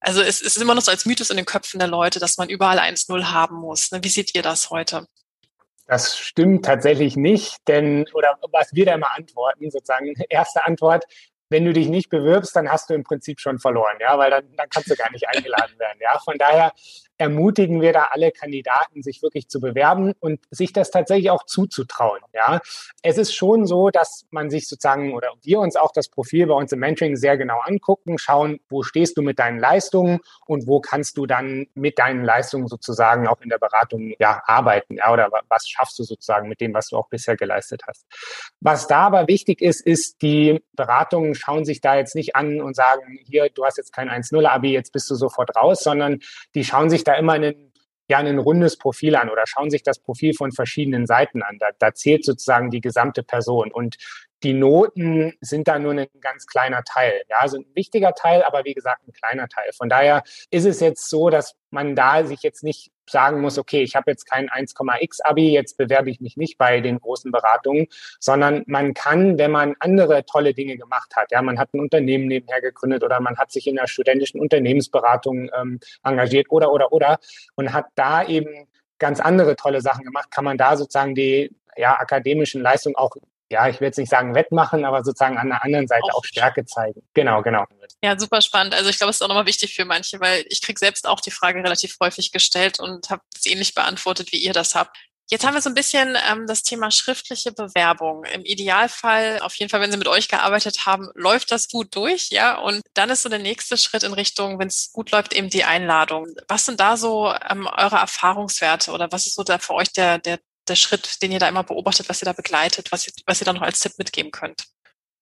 also 0.00 0.20
es, 0.20 0.40
es 0.40 0.56
ist 0.56 0.62
immer 0.62 0.74
noch 0.74 0.82
so 0.82 0.90
als 0.90 1.06
Mythos 1.06 1.30
in 1.30 1.36
den 1.36 1.46
Köpfen 1.46 1.80
der 1.80 1.88
Leute, 1.88 2.20
dass 2.20 2.36
man 2.38 2.48
überall 2.48 2.78
1-0 2.78 3.32
haben 3.32 3.56
muss. 3.56 3.90
Ne? 3.90 4.02
Wie 4.02 4.08
seht 4.08 4.34
ihr 4.34 4.42
das 4.42 4.70
heute? 4.70 5.06
Das 5.86 6.16
stimmt 6.16 6.64
tatsächlich 6.64 7.16
nicht, 7.16 7.56
denn, 7.68 8.06
oder 8.14 8.38
was 8.52 8.72
wir 8.72 8.86
da 8.86 8.94
immer 8.94 9.14
antworten, 9.14 9.70
sozusagen, 9.70 10.14
erste 10.30 10.64
Antwort, 10.64 11.04
wenn 11.50 11.64
du 11.64 11.72
dich 11.72 11.88
nicht 11.88 12.08
bewirbst, 12.08 12.56
dann 12.56 12.70
hast 12.70 12.88
du 12.88 12.94
im 12.94 13.04
Prinzip 13.04 13.38
schon 13.38 13.58
verloren, 13.58 13.98
ja, 14.00 14.16
weil 14.18 14.30
dann, 14.30 14.56
dann 14.56 14.68
kannst 14.70 14.90
du 14.90 14.96
gar 14.96 15.10
nicht 15.10 15.28
eingeladen 15.28 15.78
werden, 15.78 15.98
ja. 16.00 16.18
Von 16.20 16.38
daher 16.38 16.72
ermutigen 17.18 17.80
wir 17.80 17.92
da 17.92 18.08
alle 18.10 18.32
Kandidaten, 18.32 19.02
sich 19.02 19.22
wirklich 19.22 19.48
zu 19.48 19.60
bewerben 19.60 20.12
und 20.20 20.40
sich 20.50 20.72
das 20.72 20.90
tatsächlich 20.90 21.30
auch 21.30 21.44
zuzutrauen. 21.44 22.20
Ja, 22.32 22.60
es 23.02 23.18
ist 23.18 23.34
schon 23.34 23.66
so, 23.66 23.90
dass 23.90 24.26
man 24.30 24.50
sich 24.50 24.68
sozusagen 24.68 25.14
oder 25.14 25.28
wir 25.42 25.60
uns 25.60 25.76
auch 25.76 25.92
das 25.92 26.08
Profil 26.08 26.46
bei 26.46 26.54
uns 26.54 26.72
im 26.72 26.80
Mentoring 26.80 27.16
sehr 27.16 27.36
genau 27.36 27.60
angucken, 27.60 28.18
schauen, 28.18 28.60
wo 28.68 28.82
stehst 28.82 29.16
du 29.16 29.22
mit 29.22 29.38
deinen 29.38 29.58
Leistungen 29.58 30.20
und 30.46 30.66
wo 30.66 30.80
kannst 30.80 31.16
du 31.16 31.26
dann 31.26 31.66
mit 31.74 31.98
deinen 31.98 32.24
Leistungen 32.24 32.68
sozusagen 32.68 33.26
auch 33.28 33.40
in 33.40 33.48
der 33.48 33.58
Beratung 33.58 34.14
ja 34.18 34.42
arbeiten, 34.46 34.96
ja, 34.96 35.12
oder 35.12 35.30
was 35.48 35.68
schaffst 35.68 35.98
du 35.98 36.02
sozusagen 36.02 36.48
mit 36.48 36.60
dem, 36.60 36.74
was 36.74 36.88
du 36.88 36.96
auch 36.96 37.08
bisher 37.08 37.36
geleistet 37.36 37.82
hast. 37.86 38.04
Was 38.60 38.86
da 38.86 39.06
aber 39.06 39.28
wichtig 39.28 39.60
ist, 39.60 39.80
ist, 39.80 40.22
die 40.22 40.62
Beratungen 40.72 41.34
schauen 41.34 41.64
sich 41.64 41.80
da 41.80 41.96
jetzt 41.96 42.14
nicht 42.14 42.36
an 42.36 42.60
und 42.60 42.74
sagen, 42.74 43.18
hier, 43.24 43.48
du 43.50 43.64
hast 43.64 43.78
jetzt 43.78 43.92
kein 43.92 44.08
1-0-Abi, 44.08 44.72
jetzt 44.72 44.92
bist 44.92 45.10
du 45.10 45.14
sofort 45.14 45.56
raus, 45.56 45.82
sondern 45.82 46.20
die 46.54 46.64
schauen 46.64 46.90
sich 46.90 47.04
da 47.04 47.13
immer 47.14 47.34
einen 47.34 47.72
ja 48.08 48.18
ein 48.18 48.38
rundes 48.38 48.76
Profil 48.76 49.16
an 49.16 49.30
oder 49.30 49.44
schauen 49.46 49.70
sich 49.70 49.82
das 49.82 49.98
Profil 49.98 50.34
von 50.34 50.52
verschiedenen 50.52 51.06
Seiten 51.06 51.42
an. 51.42 51.58
Da, 51.58 51.68
da 51.78 51.94
zählt 51.94 52.24
sozusagen 52.24 52.70
die 52.70 52.80
gesamte 52.80 53.22
Person. 53.22 53.72
Und 53.72 53.96
die 54.44 54.52
Noten 54.52 55.32
sind 55.40 55.66
da 55.68 55.78
nur 55.78 55.92
ein 55.92 56.06
ganz 56.20 56.46
kleiner 56.46 56.84
Teil. 56.84 57.22
Ja, 57.28 57.38
also 57.38 57.58
ein 57.58 57.66
wichtiger 57.74 58.12
Teil, 58.12 58.42
aber 58.42 58.64
wie 58.64 58.74
gesagt, 58.74 59.08
ein 59.08 59.12
kleiner 59.12 59.48
Teil. 59.48 59.70
Von 59.76 59.88
daher 59.88 60.22
ist 60.50 60.66
es 60.66 60.80
jetzt 60.80 61.08
so, 61.08 61.30
dass 61.30 61.54
man 61.70 61.96
da 61.96 62.24
sich 62.24 62.42
jetzt 62.42 62.62
nicht 62.62 62.92
sagen 63.10 63.40
muss, 63.40 63.58
okay, 63.58 63.82
ich 63.82 63.96
habe 63.96 64.10
jetzt 64.10 64.26
kein 64.30 64.48
1,x 64.48 65.20
Abi, 65.22 65.50
jetzt 65.50 65.76
bewerbe 65.76 66.10
ich 66.10 66.20
mich 66.20 66.36
nicht 66.36 66.58
bei 66.58 66.80
den 66.80 67.00
großen 67.00 67.32
Beratungen, 67.32 67.86
sondern 68.20 68.62
man 68.66 68.94
kann, 68.94 69.38
wenn 69.38 69.50
man 69.50 69.74
andere 69.80 70.24
tolle 70.24 70.54
Dinge 70.54 70.76
gemacht 70.76 71.14
hat, 71.16 71.30
ja, 71.32 71.42
man 71.42 71.58
hat 71.58 71.74
ein 71.74 71.80
Unternehmen 71.80 72.26
nebenher 72.26 72.60
gegründet 72.60 73.02
oder 73.02 73.20
man 73.20 73.36
hat 73.36 73.50
sich 73.50 73.66
in 73.66 73.76
der 73.76 73.88
studentischen 73.88 74.40
Unternehmensberatung 74.40 75.50
ähm, 75.58 75.80
engagiert 76.02 76.46
oder 76.50 76.72
oder 76.72 76.92
oder 76.92 77.18
und 77.56 77.72
hat 77.72 77.86
da 77.94 78.24
eben 78.24 78.68
ganz 78.98 79.20
andere 79.20 79.56
tolle 79.56 79.80
Sachen 79.80 80.04
gemacht, 80.04 80.30
kann 80.30 80.44
man 80.44 80.56
da 80.56 80.76
sozusagen 80.76 81.14
die 81.14 81.54
ja, 81.76 81.98
akademischen 81.98 82.62
Leistungen 82.62 82.96
auch 82.96 83.16
ja, 83.54 83.68
ich 83.68 83.80
will 83.80 83.86
jetzt 83.86 83.98
nicht 83.98 84.10
sagen 84.10 84.34
wettmachen, 84.34 84.84
aber 84.84 85.04
sozusagen 85.04 85.38
an 85.38 85.48
der 85.48 85.64
anderen 85.64 85.86
Seite 85.86 86.04
auch, 86.12 86.18
auch 86.18 86.24
Stärke 86.24 86.66
zeigen. 86.66 87.02
Genau, 87.14 87.40
genau. 87.42 87.64
Ja, 88.02 88.18
super 88.18 88.40
spannend. 88.40 88.74
Also 88.74 88.90
ich 88.90 88.98
glaube, 88.98 89.10
es 89.10 89.16
ist 89.16 89.22
auch 89.22 89.28
nochmal 89.28 89.46
wichtig 89.46 89.74
für 89.74 89.84
manche, 89.84 90.20
weil 90.20 90.44
ich 90.48 90.60
kriege 90.60 90.78
selbst 90.78 91.06
auch 91.06 91.20
die 91.20 91.30
Frage 91.30 91.60
relativ 91.60 91.96
häufig 92.00 92.32
gestellt 92.32 92.80
und 92.80 93.10
habe 93.10 93.22
es 93.34 93.46
ähnlich 93.46 93.74
beantwortet, 93.74 94.32
wie 94.32 94.38
ihr 94.38 94.52
das 94.52 94.74
habt. 94.74 94.96
Jetzt 95.30 95.46
haben 95.46 95.54
wir 95.54 95.62
so 95.62 95.70
ein 95.70 95.74
bisschen 95.74 96.18
ähm, 96.30 96.46
das 96.46 96.62
Thema 96.62 96.90
schriftliche 96.90 97.50
Bewerbung. 97.52 98.24
Im 98.24 98.44
Idealfall, 98.44 99.38
auf 99.40 99.54
jeden 99.54 99.70
Fall, 99.70 99.80
wenn 99.80 99.90
Sie 99.90 99.96
mit 99.96 100.08
euch 100.08 100.28
gearbeitet 100.28 100.84
haben, 100.84 101.08
läuft 101.14 101.50
das 101.50 101.68
gut 101.68 101.96
durch, 101.96 102.28
ja. 102.30 102.58
Und 102.58 102.82
dann 102.92 103.08
ist 103.08 103.22
so 103.22 103.30
der 103.30 103.38
nächste 103.38 103.78
Schritt 103.78 104.02
in 104.02 104.12
Richtung, 104.12 104.58
wenn 104.58 104.68
es 104.68 104.92
gut 104.92 105.12
läuft, 105.12 105.32
eben 105.32 105.48
die 105.48 105.64
Einladung. 105.64 106.26
Was 106.48 106.66
sind 106.66 106.78
da 106.78 106.98
so 106.98 107.32
ähm, 107.48 107.66
eure 107.66 107.96
Erfahrungswerte 107.96 108.90
oder 108.92 109.10
was 109.12 109.26
ist 109.26 109.36
so 109.36 109.44
da 109.44 109.58
für 109.58 109.74
euch 109.74 109.92
der, 109.92 110.18
der 110.18 110.40
der 110.68 110.76
Schritt, 110.76 111.22
den 111.22 111.32
ihr 111.32 111.38
da 111.38 111.48
immer 111.48 111.64
beobachtet, 111.64 112.08
was 112.08 112.22
ihr 112.22 112.26
da 112.26 112.32
begleitet, 112.32 112.92
was 112.92 113.06
ihr, 113.06 113.12
was 113.26 113.40
ihr 113.40 113.44
da 113.44 113.52
noch 113.52 113.62
als 113.62 113.80
Tipp 113.80 113.92
mitgeben 113.98 114.30
könnt? 114.30 114.64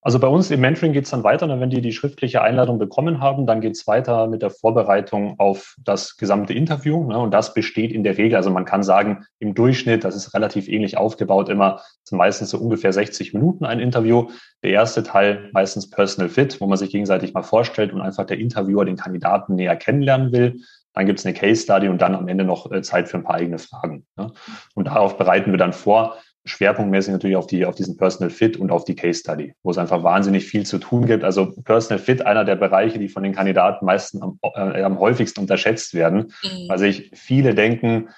Also 0.05 0.18
bei 0.18 0.26
uns 0.26 0.50
im 0.50 0.61
Mentoring 0.61 0.92
geht 0.92 1.05
es 1.05 1.11
dann 1.11 1.22
weiter. 1.22 1.48
Und 1.48 1.61
wenn 1.61 1.70
die 1.70 1.81
die 1.81 1.92
schriftliche 1.92 2.42
Einladung 2.42 2.76
bekommen 2.76 3.20
haben, 3.20 3.46
dann 3.46 3.61
geht 3.61 3.76
es 3.76 3.87
weiter 3.87 4.26
mit 4.26 4.42
der 4.42 4.50
Vorbereitung 4.50 5.38
auf 5.38 5.76
das 5.78 6.16
gesamte 6.16 6.52
Interview. 6.55 7.05
Ne? 7.05 7.16
Und 7.16 7.31
das 7.31 7.55
besteht 7.55 7.92
in 7.92 8.02
der 8.02 8.18
Regel, 8.18 8.35
also 8.35 8.50
man 8.50 8.64
kann 8.64 8.83
sagen, 8.83 9.24
im 9.38 9.55
Durchschnitt, 9.55 10.02
das 10.02 10.16
ist 10.16 10.35
relativ 10.35 10.66
ähnlich 10.66 10.96
aufgebaut, 10.96 11.48
immer 11.48 11.83
sind 12.02 12.18
meistens 12.18 12.50
so 12.50 12.59
ungefähr 12.59 12.92
60 12.92 13.33
Minuten 13.33 13.64
ein 13.64 13.78
Interview. 13.78 14.28
Der 14.64 14.72
erste 14.72 15.05
Teil 15.05 15.50
meistens 15.52 15.88
Personal 15.88 16.28
Fit, 16.28 16.61
wo 16.61 16.66
man 16.66 16.78
sich 16.78 16.90
gegenseitig 16.90 17.33
mal 17.33 17.44
vorstellt 17.44 17.92
und 17.92 18.00
einfach 18.00 18.26
der 18.26 18.40
Interviewer 18.40 18.85
den 18.85 18.96
Kandidaten 18.96 19.55
näher 19.55 19.76
kennenlernen 19.76 20.33
will. 20.33 20.62
Dann 20.94 21.07
gibt 21.07 21.18
es 21.18 21.26
eine 21.26 21.35
Case 21.35 21.62
Study 21.62 21.88
und 21.88 22.02
dann 22.02 22.14
am 22.14 22.28
Ende 22.28 22.44
noch 22.44 22.70
äh, 22.70 22.83
Zeit 22.83 23.09
für 23.09 23.18
ein 23.18 23.24
paar 23.24 23.37
eigene 23.37 23.59
Fragen. 23.59 24.05
Ne? 24.16 24.33
Und 24.74 24.88
darauf 24.88 25.16
bereiten 25.16 25.50
wir 25.50 25.59
dann 25.59 25.72
vor, 25.72 26.16
schwerpunktmäßig 26.44 27.12
natürlich 27.12 27.37
auf 27.37 27.46
die, 27.46 27.64
auf 27.64 27.76
diesen 27.76 27.96
Personal 27.96 28.31
Fit 28.31 28.57
und 28.57 28.70
auf 28.70 28.85
die 28.85 28.96
Case 28.96 29.20
Study, 29.20 29.55
wo 29.62 29.70
es 29.70 29.78
einfach 29.78 30.02
wahnsinnig 30.02 30.44
viel 30.44 30.66
zu 30.66 30.78
tun 30.78 31.07
gibt. 31.07 31.24
Also 31.24 31.52
Personal 31.62 32.02
Fit, 32.02 32.26
einer 32.26 32.44
der 32.44 32.57
Bereiche, 32.57 32.98
die 32.98 33.09
von 33.09 33.22
den 33.22 33.33
Kandidaten 33.33 33.85
meistens 33.85 34.22
am, 34.22 34.38
äh, 34.55 34.83
am 34.83 34.98
häufigsten 34.98 35.40
unterschätzt 35.40 35.94
werden, 35.94 36.33
mhm. 36.42 36.68
weil 36.68 36.78
sich 36.78 37.11
viele 37.14 37.55
denken, 37.55 38.09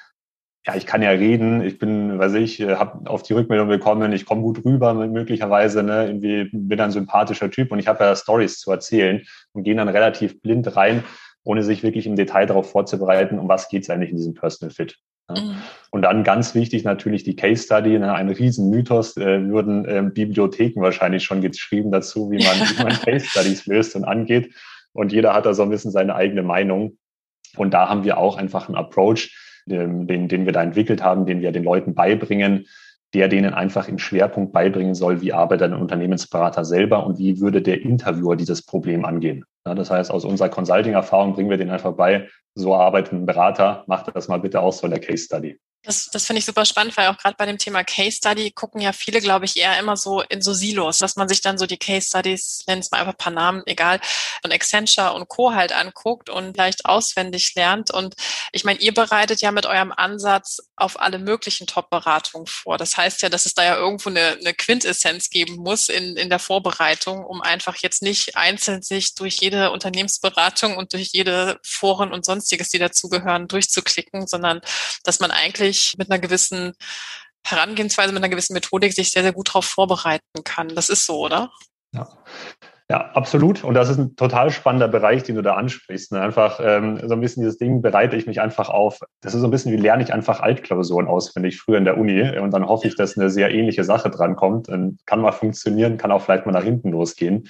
ja, 0.67 0.75
ich 0.75 0.87
kann 0.87 1.03
ja 1.03 1.11
reden, 1.11 1.61
ich 1.61 1.79
bin, 1.79 2.19
weiß 2.19 2.35
ich, 2.35 2.61
äh, 2.61 2.77
habe 2.77 3.11
auf 3.11 3.23
die 3.23 3.35
Rückmeldung 3.35 3.69
bekommen, 3.69 4.13
ich 4.13 4.25
komme 4.25 4.41
gut 4.41 4.65
rüber 4.65 4.95
möglicherweise, 4.95 5.83
ne, 5.83 6.07
irgendwie 6.07 6.49
bin 6.51 6.81
ein 6.81 6.91
sympathischer 6.91 7.51
Typ 7.51 7.71
und 7.71 7.79
ich 7.79 7.87
habe 7.87 8.03
ja 8.05 8.17
Stories 8.17 8.59
zu 8.59 8.71
erzählen 8.71 9.23
und 9.53 9.65
gehen 9.65 9.77
dann 9.77 9.91
relativ 9.91 10.41
blind 10.41 10.75
rein 10.75 11.05
ohne 11.45 11.63
sich 11.63 11.83
wirklich 11.83 12.07
im 12.07 12.17
Detail 12.17 12.47
darauf 12.47 12.71
vorzubereiten, 12.71 13.39
um 13.39 13.49
was 13.49 13.69
geht 13.69 13.85
es 13.85 13.91
eigentlich 13.91 14.11
in 14.11 14.17
diesem 14.17 14.35
Personal 14.35 14.75
Fit. 14.75 14.99
Ja. 15.29 15.41
Mhm. 15.41 15.57
Und 15.91 16.03
dann 16.03 16.25
ganz 16.25 16.55
wichtig 16.55 16.85
natürlich 16.85 17.23
die 17.23 17.37
Case 17.37 17.65
Study, 17.65 17.99
ne, 17.99 18.13
ein 18.13 18.29
Riesenmythos, 18.29 19.17
äh, 19.17 19.49
würden 19.49 19.85
äh, 19.85 20.03
Bibliotheken 20.03 20.81
wahrscheinlich 20.81 21.25
schon 21.25 21.41
geschrieben 21.41 21.93
dazu, 21.93 22.31
wie 22.31 22.45
man, 22.45 22.57
wie 22.57 22.83
man 22.83 22.93
Case 23.05 23.27
Studies 23.27 23.67
löst 23.67 23.95
und 23.95 24.05
angeht. 24.05 24.55
Und 24.93 25.13
jeder 25.13 25.35
hat 25.35 25.47
da 25.47 25.55
so 25.55 25.63
ein 25.63 25.71
bisschen 25.71 25.91
seine 25.91 26.15
eigene 26.15 26.43
Meinung. 26.43 26.99
Und 27.57 27.73
da 27.73 27.89
haben 27.89 28.05
wir 28.05 28.19
auch 28.19 28.37
einfach 28.37 28.69
einen 28.69 28.77
Approach, 28.77 29.37
den, 29.67 30.07
den, 30.07 30.29
den 30.29 30.45
wir 30.47 30.53
da 30.53 30.63
entwickelt 30.63 31.03
haben, 31.03 31.27
den 31.27 31.41
wir 31.41 31.53
den 31.53 31.65
Leuten 31.65 31.95
beibringen, 31.95 32.67
der 33.15 33.29
denen 33.29 33.55
einfach 33.55 33.89
im 33.89 33.99
Schwerpunkt 33.99 34.53
beibringen 34.53 34.95
soll, 34.95 35.21
wie 35.21 35.33
arbeitet 35.33 35.73
ein 35.73 35.81
Unternehmensberater 35.81 36.65
selber 36.65 37.07
und 37.07 37.17
wie 37.19 37.41
würde 37.41 37.63
der 37.63 37.81
Interviewer 37.81 38.35
dieses 38.35 38.63
Problem 38.63 39.05
angehen. 39.05 39.45
Ja, 39.65 39.75
das 39.75 39.91
heißt, 39.91 40.11
aus 40.11 40.25
unserer 40.25 40.49
Consulting-Erfahrung 40.49 41.35
bringen 41.35 41.49
wir 41.49 41.57
denen 41.57 41.71
einfach 41.71 41.93
bei, 41.93 42.29
so 42.55 42.75
arbeitet 42.75 43.13
ein 43.13 43.25
Berater, 43.25 43.85
macht 43.87 44.15
das 44.15 44.29
mal 44.29 44.41
bitte 44.41 44.61
aus 44.61 44.79
so 44.79 44.87
in 44.89 44.91
der 44.91 45.01
Case 45.01 45.25
Study. 45.25 45.59
Das, 45.85 46.09
das 46.11 46.25
finde 46.25 46.39
ich 46.39 46.47
super 46.47 46.65
spannend, 46.65 46.97
weil 46.97 47.09
auch 47.09 47.19
gerade 47.19 47.37
bei 47.37 47.45
dem 47.45 47.59
Thema 47.59 47.85
Case 47.85 48.17
Study 48.17 48.51
gucken 48.53 48.81
ja 48.81 48.95
viele, 48.95 49.21
glaube 49.21 49.45
ich, 49.45 49.57
eher 49.59 49.79
immer 49.79 49.99
so 49.99 50.23
in 50.23 50.41
so 50.41 50.55
Silos, 50.55 50.97
dass 50.97 51.17
man 51.17 51.29
sich 51.29 51.43
dann 51.43 51.59
so 51.59 51.67
die 51.67 51.77
Case 51.77 52.09
Studies, 52.09 52.65
nennt 52.67 52.85
es 52.85 52.91
mal 52.91 53.01
einfach 53.01 53.13
ein 53.13 53.19
paar 53.19 53.33
Namen, 53.33 53.63
egal, 53.67 54.01
von 54.41 54.51
Accenture 54.51 55.13
und 55.13 55.29
Co. 55.29 55.53
halt 55.53 55.73
anguckt 55.73 56.31
und 56.31 56.55
vielleicht 56.55 56.87
auswendig 56.87 57.55
lernt. 57.55 57.91
Und 57.91 58.15
ich 58.53 58.65
meine, 58.65 58.81
ihr 58.81 58.95
bereitet 58.95 59.43
ja 59.43 59.53
mit 59.53 59.67
eurem 59.67 59.93
Ansatz 59.93 60.63
auf 60.77 60.99
alle 60.99 61.19
möglichen 61.19 61.67
Top-Beratungen 61.67 62.47
vor. 62.47 62.79
Das 62.79 62.97
heißt 62.97 63.21
ja, 63.21 63.29
dass 63.29 63.45
es 63.45 63.53
da 63.53 63.65
ja 63.65 63.77
irgendwo 63.77 64.09
eine, 64.09 64.39
eine 64.41 64.55
Quintessenz 64.55 65.29
geben 65.29 65.57
muss 65.57 65.91
in, 65.91 66.17
in 66.17 66.31
der 66.31 66.39
Vorbereitung, 66.39 67.27
um 67.27 67.43
einfach 67.43 67.77
jetzt 67.77 68.01
nicht 68.01 68.37
einzeln 68.37 68.81
sich 68.81 69.15
durch 69.15 69.37
jede 69.37 69.71
Unternehmensberatung 69.71 70.79
und 70.79 70.95
durch 70.95 71.11
jede 71.13 71.61
Foren 71.63 72.11
und 72.11 72.25
sonstiges, 72.25 72.71
die 72.71 72.79
dazugehören, 72.79 73.49
durchzuklicken, 73.49 74.27
sondern 74.27 74.63
dass 75.03 75.21
man 75.21 75.31
eigentlich 75.31 75.74
wirklich 75.75 75.99
mit 75.99 76.11
einer 76.11 76.21
gewissen 76.21 76.73
Herangehensweise, 77.47 78.13
mit 78.13 78.23
einer 78.23 78.31
gewissen 78.31 78.55
Methodik 78.55 78.93
sich 78.93 79.11
sehr, 79.11 79.23
sehr 79.23 79.33
gut 79.33 79.49
darauf 79.49 79.67
vorbereiten 79.67 80.45
kann. 80.45 80.69
Das 80.69 80.89
ist 80.89 81.05
so, 81.05 81.19
oder? 81.19 81.51
Ja. 81.93 82.09
Ja, 82.91 83.13
absolut. 83.15 83.65
Und 83.65 83.73
das 83.73 83.89
ist 83.89 83.97
ein 83.97 84.15
total 84.15 84.51
spannender 84.51 84.89
Bereich, 84.89 85.23
den 85.23 85.37
du 85.37 85.43
da 85.43 85.55
ansprichst. 85.55 86.13
Ne? 86.13 86.21
Einfach 86.21 86.61
ähm, 86.63 87.01
so 87.03 87.15
ein 87.15 87.21
bisschen 87.23 87.43
dieses 87.43 87.57
Ding 87.57 87.81
bereite 87.81 88.15
ich 88.15 88.27
mich 88.27 88.43
einfach 88.43 88.69
auf. 88.69 89.01
Das 89.23 89.33
ist 89.33 89.41
so 89.41 89.47
ein 89.47 89.51
bisschen 89.51 89.73
wie 89.73 89.79
lerne 89.79 90.03
ich 90.03 90.13
einfach 90.13 90.41
Altklausuren 90.41 91.09
auswendig 91.09 91.59
früher 91.59 91.79
in 91.79 91.87
der 91.87 91.97
Uni 91.97 92.39
und 92.39 92.51
dann 92.53 92.67
hoffe 92.67 92.87
ich, 92.87 92.95
dass 92.95 93.17
eine 93.17 93.31
sehr 93.31 93.55
ähnliche 93.55 93.85
Sache 93.85 94.11
drankommt. 94.11 94.69
Und 94.69 94.99
kann 95.07 95.23
mal 95.23 95.33
funktionieren, 95.33 95.97
kann 95.97 96.13
auch 96.13 96.21
vielleicht 96.21 96.45
mal 96.45 96.53
nach 96.53 96.63
hinten 96.63 96.91
losgehen. 96.91 97.49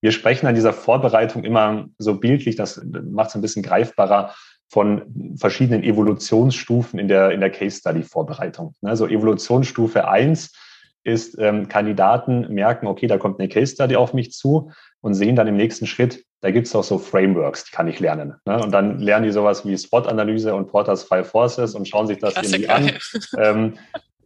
Wir 0.00 0.12
sprechen 0.12 0.46
an 0.46 0.54
dieser 0.54 0.72
Vorbereitung 0.72 1.44
immer 1.44 1.88
so 1.98 2.14
bildlich, 2.14 2.56
das 2.56 2.80
macht 2.82 3.28
es 3.28 3.34
ein 3.34 3.42
bisschen 3.42 3.62
greifbarer 3.62 4.34
von 4.70 5.34
verschiedenen 5.36 5.82
Evolutionsstufen 5.82 6.98
in 6.98 7.08
der, 7.08 7.32
in 7.32 7.40
der 7.40 7.50
Case 7.50 7.78
Study 7.78 8.02
Vorbereitung. 8.02 8.74
Also 8.82 9.06
Evolutionsstufe 9.06 10.08
eins 10.08 10.52
ist, 11.02 11.36
ähm, 11.38 11.68
Kandidaten 11.68 12.52
merken, 12.52 12.86
okay, 12.86 13.08
da 13.08 13.18
kommt 13.18 13.40
eine 13.40 13.48
Case 13.48 13.74
Study 13.74 13.96
auf 13.96 14.14
mich 14.14 14.32
zu 14.32 14.70
und 15.00 15.14
sehen 15.14 15.34
dann 15.34 15.48
im 15.48 15.56
nächsten 15.56 15.86
Schritt, 15.86 16.24
da 16.40 16.50
gibt 16.50 16.68
es 16.68 16.74
auch 16.74 16.84
so 16.84 16.98
Frameworks, 16.98 17.64
die 17.64 17.72
kann 17.72 17.88
ich 17.88 18.00
lernen. 18.00 18.34
Ne? 18.46 18.62
Und 18.62 18.70
dann 18.70 19.00
lernen 19.00 19.24
die 19.24 19.32
sowas 19.32 19.66
wie 19.66 19.76
SWOT-Analyse 19.76 20.54
und 20.54 20.68
Porters 20.68 21.02
Five 21.02 21.28
Forces 21.28 21.74
und 21.74 21.88
schauen 21.88 22.06
sich 22.06 22.18
das 22.18 22.34
Klassiker. 22.34 22.78
irgendwie 22.78 22.92
an. 23.36 23.44
Ähm, 23.44 23.74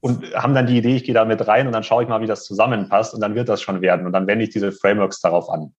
und 0.01 0.35
haben 0.35 0.55
dann 0.55 0.67
die 0.67 0.77
Idee, 0.77 0.97
ich 0.97 1.05
gehe 1.05 1.15
da 1.15 1.25
mit 1.25 1.47
rein 1.49 1.67
und 1.67 1.73
dann 1.73 1.83
schaue 1.83 2.03
ich 2.03 2.09
mal, 2.11 2.21
wie 2.21 2.27
das 2.27 2.45
zusammenpasst 2.45 3.15
und 3.15 3.23
dann 3.23 3.35
wird 3.35 3.49
das 3.49 3.63
schon 3.63 3.81
werden. 3.81 4.05
Und 4.05 4.13
dann 4.13 4.27
wende 4.27 4.45
ich 4.45 4.51
diese 4.51 4.71
Frameworks 4.71 5.23
darauf 5.23 5.49
an. 5.49 5.73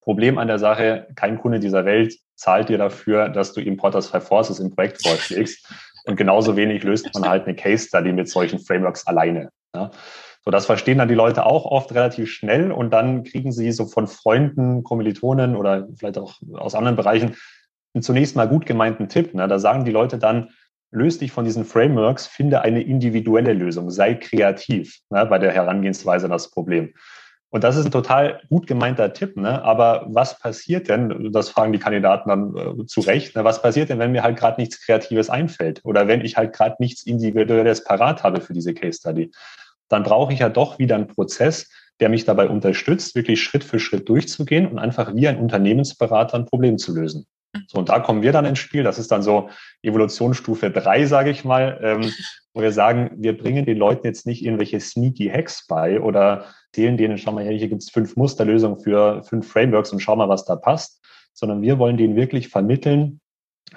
Problem 0.00 0.38
an 0.38 0.48
der 0.48 0.58
Sache, 0.58 1.08
kein 1.14 1.38
Kunde 1.38 1.60
dieser 1.60 1.84
Welt 1.84 2.16
zahlt 2.34 2.68
dir 2.68 2.78
dafür, 2.78 3.28
dass 3.28 3.52
du 3.52 3.60
ihm 3.60 3.76
Porters 3.76 4.08
Five 4.08 4.26
Forces 4.26 4.58
im 4.58 4.70
Projekt 4.74 5.02
vorschlägst. 5.06 5.66
Und 6.04 6.16
genauso 6.16 6.56
wenig 6.56 6.82
löst 6.82 7.12
man 7.14 7.28
halt 7.28 7.46
eine 7.46 7.54
Case 7.54 7.86
Study 7.86 8.12
mit 8.12 8.28
solchen 8.28 8.58
Frameworks 8.58 9.06
alleine. 9.06 9.50
Ja. 9.74 9.90
So, 10.42 10.50
das 10.50 10.64
verstehen 10.64 10.98
dann 10.98 11.08
die 11.08 11.14
Leute 11.14 11.44
auch 11.44 11.66
oft 11.66 11.92
relativ 11.94 12.30
schnell 12.30 12.72
und 12.72 12.90
dann 12.90 13.24
kriegen 13.24 13.52
sie 13.52 13.72
so 13.72 13.84
von 13.84 14.06
Freunden, 14.06 14.82
Kommilitonen 14.82 15.54
oder 15.54 15.86
vielleicht 15.96 16.16
auch 16.16 16.38
aus 16.54 16.74
anderen 16.74 16.96
Bereichen 16.96 17.36
einen 17.92 18.02
zunächst 18.02 18.36
mal 18.36 18.48
gut 18.48 18.64
gemeinten 18.64 19.08
Tipp. 19.08 19.34
Ne? 19.34 19.46
Da 19.46 19.58
sagen 19.58 19.84
die 19.84 19.90
Leute 19.90 20.16
dann, 20.18 20.48
löst 20.90 21.20
dich 21.20 21.30
von 21.30 21.44
diesen 21.44 21.64
Frameworks, 21.64 22.26
finde 22.26 22.62
eine 22.62 22.82
individuelle 22.82 23.52
Lösung, 23.52 23.90
sei 23.90 24.14
kreativ 24.14 24.98
ne, 25.10 25.26
bei 25.26 25.38
der 25.38 25.52
Herangehensweise 25.52 26.26
an 26.26 26.32
das 26.32 26.50
Problem. 26.50 26.94
Und 27.50 27.64
das 27.64 27.76
ist 27.76 27.84
ein 27.84 27.90
total 27.90 28.40
gut 28.48 28.68
gemeinter 28.68 29.12
Tipp, 29.12 29.36
ne? 29.36 29.62
Aber 29.64 30.06
was 30.08 30.38
passiert 30.38 30.88
denn, 30.88 31.32
das 31.32 31.48
fragen 31.48 31.72
die 31.72 31.80
Kandidaten 31.80 32.28
dann 32.28 32.56
äh, 32.56 32.86
zu 32.86 33.00
Recht, 33.00 33.34
ne? 33.34 33.42
was 33.42 33.60
passiert 33.60 33.90
denn, 33.90 33.98
wenn 33.98 34.12
mir 34.12 34.22
halt 34.22 34.38
gerade 34.38 34.60
nichts 34.60 34.80
Kreatives 34.84 35.30
einfällt 35.30 35.80
oder 35.84 36.06
wenn 36.06 36.24
ich 36.24 36.36
halt 36.36 36.52
gerade 36.52 36.76
nichts 36.78 37.04
Individuelles 37.04 37.82
parat 37.82 38.22
habe 38.22 38.40
für 38.40 38.52
diese 38.52 38.72
Case 38.72 38.98
Study? 38.98 39.32
Dann 39.88 40.04
brauche 40.04 40.32
ich 40.32 40.38
ja 40.38 40.48
doch 40.48 40.78
wieder 40.78 40.94
einen 40.94 41.08
Prozess, 41.08 41.68
der 41.98 42.08
mich 42.08 42.24
dabei 42.24 42.48
unterstützt, 42.48 43.16
wirklich 43.16 43.42
Schritt 43.42 43.64
für 43.64 43.80
Schritt 43.80 44.08
durchzugehen 44.08 44.66
und 44.68 44.78
einfach 44.78 45.14
wie 45.14 45.26
ein 45.26 45.38
Unternehmensberater 45.38 46.36
ein 46.38 46.46
Problem 46.46 46.78
zu 46.78 46.94
lösen. 46.94 47.26
So, 47.66 47.78
und 47.78 47.88
da 47.88 47.98
kommen 48.00 48.22
wir 48.22 48.32
dann 48.32 48.44
ins 48.44 48.58
Spiel. 48.58 48.82
Das 48.82 48.98
ist 48.98 49.10
dann 49.10 49.22
so 49.22 49.50
Evolutionsstufe 49.82 50.70
drei, 50.70 51.06
sage 51.06 51.30
ich 51.30 51.44
mal, 51.44 51.80
ähm, 51.82 52.12
wo 52.54 52.62
wir 52.62 52.72
sagen, 52.72 53.10
wir 53.16 53.36
bringen 53.36 53.64
den 53.64 53.78
Leuten 53.78 54.06
jetzt 54.06 54.26
nicht 54.26 54.44
irgendwelche 54.44 54.80
sneaky 54.80 55.28
Hacks 55.28 55.66
bei 55.66 56.00
oder 56.00 56.46
erzählen 56.72 56.96
denen, 56.96 57.18
schau 57.18 57.32
mal 57.32 57.44
her, 57.44 57.52
hier 57.52 57.68
gibt 57.68 57.82
es 57.82 57.90
fünf 57.90 58.16
Musterlösungen 58.16 58.78
für 58.78 59.22
fünf 59.24 59.50
Frameworks 59.50 59.92
und 59.92 60.00
schau 60.00 60.16
mal, 60.16 60.28
was 60.28 60.44
da 60.44 60.56
passt, 60.56 61.00
sondern 61.32 61.62
wir 61.62 61.78
wollen 61.78 61.96
denen 61.96 62.16
wirklich 62.16 62.48
vermitteln, 62.48 63.20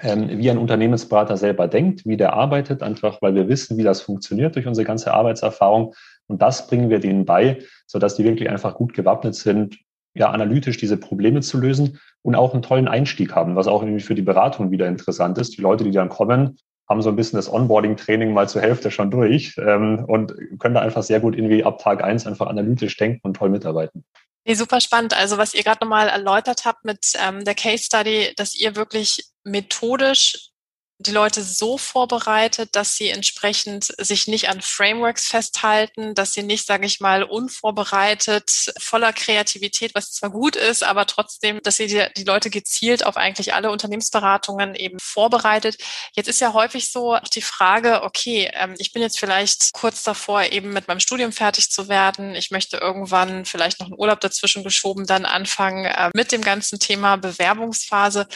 ähm, 0.02 0.28
wie 0.38 0.50
ein 0.50 0.58
Unternehmensberater 0.58 1.36
selber 1.36 1.68
denkt, 1.68 2.04
wie 2.04 2.16
der 2.16 2.34
arbeitet, 2.34 2.82
einfach 2.82 3.22
weil 3.22 3.34
wir 3.34 3.48
wissen, 3.48 3.78
wie 3.78 3.82
das 3.82 4.00
funktioniert 4.00 4.56
durch 4.56 4.66
unsere 4.66 4.84
ganze 4.84 5.14
Arbeitserfahrung. 5.14 5.94
Und 6.26 6.42
das 6.42 6.66
bringen 6.66 6.90
wir 6.90 7.00
denen 7.00 7.24
bei, 7.24 7.58
sodass 7.86 8.16
die 8.16 8.24
wirklich 8.24 8.48
einfach 8.48 8.74
gut 8.74 8.94
gewappnet 8.94 9.34
sind, 9.34 9.78
ja, 10.14 10.30
analytisch 10.30 10.76
diese 10.76 10.96
Probleme 10.96 11.40
zu 11.40 11.58
lösen 11.58 12.00
und 12.22 12.34
auch 12.34 12.52
einen 12.52 12.62
tollen 12.62 12.88
Einstieg 12.88 13.34
haben, 13.34 13.56
was 13.56 13.66
auch 13.66 13.82
irgendwie 13.82 14.02
für 14.02 14.14
die 14.14 14.22
Beratung 14.22 14.70
wieder 14.70 14.88
interessant 14.88 15.38
ist. 15.38 15.56
Die 15.56 15.60
Leute, 15.60 15.84
die 15.84 15.90
dann 15.90 16.08
kommen, 16.08 16.58
haben 16.88 17.02
so 17.02 17.08
ein 17.08 17.16
bisschen 17.16 17.36
das 17.36 17.52
Onboarding-Training 17.52 18.32
mal 18.32 18.48
zur 18.48 18.62
Hälfte 18.62 18.90
schon 18.90 19.10
durch 19.10 19.56
ähm, 19.58 20.04
und 20.06 20.34
können 20.58 20.74
da 20.74 20.80
einfach 20.80 21.02
sehr 21.02 21.20
gut 21.20 21.34
irgendwie 21.36 21.64
ab 21.64 21.78
Tag 21.78 22.04
eins 22.04 22.26
einfach 22.26 22.46
analytisch 22.46 22.96
denken 22.96 23.20
und 23.22 23.34
toll 23.34 23.48
mitarbeiten. 23.48 24.04
Nee, 24.46 24.54
super 24.54 24.80
spannend. 24.80 25.16
Also 25.16 25.38
was 25.38 25.54
ihr 25.54 25.62
gerade 25.62 25.78
nochmal 25.82 26.08
erläutert 26.08 26.64
habt 26.66 26.84
mit 26.84 27.14
ähm, 27.26 27.44
der 27.44 27.54
Case 27.54 27.84
Study, 27.84 28.32
dass 28.36 28.54
ihr 28.54 28.76
wirklich 28.76 29.24
methodisch 29.42 30.50
die 30.98 31.10
Leute 31.10 31.42
so 31.42 31.76
vorbereitet, 31.76 32.76
dass 32.76 32.96
sie 32.96 33.08
entsprechend 33.08 33.92
sich 33.98 34.28
nicht 34.28 34.48
an 34.48 34.60
Frameworks 34.60 35.26
festhalten, 35.26 36.14
dass 36.14 36.34
sie 36.34 36.44
nicht, 36.44 36.66
sage 36.66 36.86
ich 36.86 37.00
mal, 37.00 37.24
unvorbereitet, 37.24 38.72
voller 38.78 39.12
Kreativität, 39.12 39.94
was 39.96 40.12
zwar 40.12 40.30
gut 40.30 40.54
ist, 40.54 40.84
aber 40.84 41.06
trotzdem, 41.06 41.60
dass 41.62 41.78
sie 41.78 41.88
die, 41.88 42.06
die, 42.16 42.22
Leute 42.24 42.48
gezielt 42.48 43.04
auf 43.04 43.16
eigentlich 43.16 43.54
alle 43.54 43.72
Unternehmensberatungen 43.72 44.76
eben 44.76 44.98
vorbereitet. 45.00 45.78
Jetzt 46.14 46.28
ist 46.28 46.40
ja 46.40 46.52
häufig 46.52 46.92
so 46.92 47.18
die 47.34 47.42
Frage, 47.42 48.02
okay, 48.04 48.50
ähm, 48.54 48.76
ich 48.78 48.92
bin 48.92 49.02
jetzt 49.02 49.18
vielleicht 49.18 49.72
kurz 49.72 50.04
davor, 50.04 50.44
eben 50.44 50.72
mit 50.72 50.86
meinem 50.86 51.00
Studium 51.00 51.32
fertig 51.32 51.70
zu 51.72 51.88
werden. 51.88 52.36
Ich 52.36 52.52
möchte 52.52 52.76
irgendwann 52.76 53.44
vielleicht 53.44 53.80
noch 53.80 53.88
einen 53.88 53.98
Urlaub 53.98 54.20
dazwischen 54.20 54.62
geschoben, 54.62 55.06
dann 55.06 55.24
anfangen 55.24 55.86
äh, 55.86 56.10
mit 56.14 56.30
dem 56.30 56.42
ganzen 56.42 56.78
Thema 56.78 57.16
Bewerbungsphase. 57.16 58.28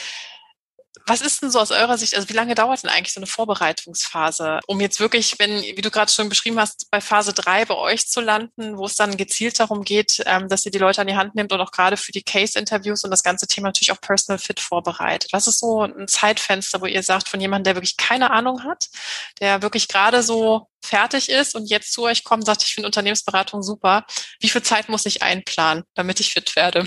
Was 1.08 1.22
ist 1.22 1.40
denn 1.40 1.50
so 1.50 1.58
aus 1.58 1.70
eurer 1.70 1.96
Sicht, 1.96 2.14
also 2.14 2.28
wie 2.28 2.34
lange 2.34 2.54
dauert 2.54 2.82
denn 2.82 2.90
eigentlich 2.90 3.14
so 3.14 3.20
eine 3.20 3.26
Vorbereitungsphase, 3.26 4.60
um 4.66 4.78
jetzt 4.78 5.00
wirklich, 5.00 5.38
wenn, 5.38 5.62
wie 5.62 5.80
du 5.80 5.90
gerade 5.90 6.12
schon 6.12 6.28
beschrieben 6.28 6.60
hast, 6.60 6.90
bei 6.90 7.00
Phase 7.00 7.32
drei 7.32 7.64
bei 7.64 7.76
euch 7.76 8.06
zu 8.06 8.20
landen, 8.20 8.76
wo 8.76 8.84
es 8.84 8.94
dann 8.94 9.16
gezielt 9.16 9.58
darum 9.58 9.84
geht, 9.84 10.22
ähm, 10.26 10.48
dass 10.48 10.66
ihr 10.66 10.70
die 10.70 10.78
Leute 10.78 11.00
an 11.00 11.06
die 11.06 11.16
Hand 11.16 11.34
nimmt 11.34 11.50
und 11.50 11.60
auch 11.62 11.70
gerade 11.70 11.96
für 11.96 12.12
die 12.12 12.22
Case-Interviews 12.22 13.04
und 13.04 13.10
das 13.10 13.22
ganze 13.22 13.46
Thema 13.46 13.68
natürlich 13.68 13.90
auch 13.92 14.00
Personal 14.02 14.38
Fit 14.38 14.60
vorbereitet. 14.60 15.32
Was 15.32 15.46
ist 15.46 15.60
so 15.60 15.82
ein 15.82 16.08
Zeitfenster, 16.08 16.82
wo 16.82 16.86
ihr 16.86 17.02
sagt, 17.02 17.28
von 17.28 17.40
jemandem, 17.40 17.64
der 17.64 17.76
wirklich 17.76 17.96
keine 17.96 18.30
Ahnung 18.30 18.64
hat, 18.64 18.88
der 19.40 19.62
wirklich 19.62 19.88
gerade 19.88 20.22
so 20.22 20.68
fertig 20.84 21.30
ist 21.30 21.54
und 21.54 21.70
jetzt 21.70 21.92
zu 21.92 22.02
euch 22.02 22.22
kommt, 22.22 22.44
sagt, 22.44 22.62
ich 22.62 22.74
finde 22.74 22.86
Unternehmensberatung 22.86 23.62
super. 23.62 24.04
Wie 24.40 24.50
viel 24.50 24.62
Zeit 24.62 24.90
muss 24.90 25.06
ich 25.06 25.22
einplanen, 25.22 25.84
damit 25.94 26.20
ich 26.20 26.34
fit 26.34 26.54
werde? 26.54 26.86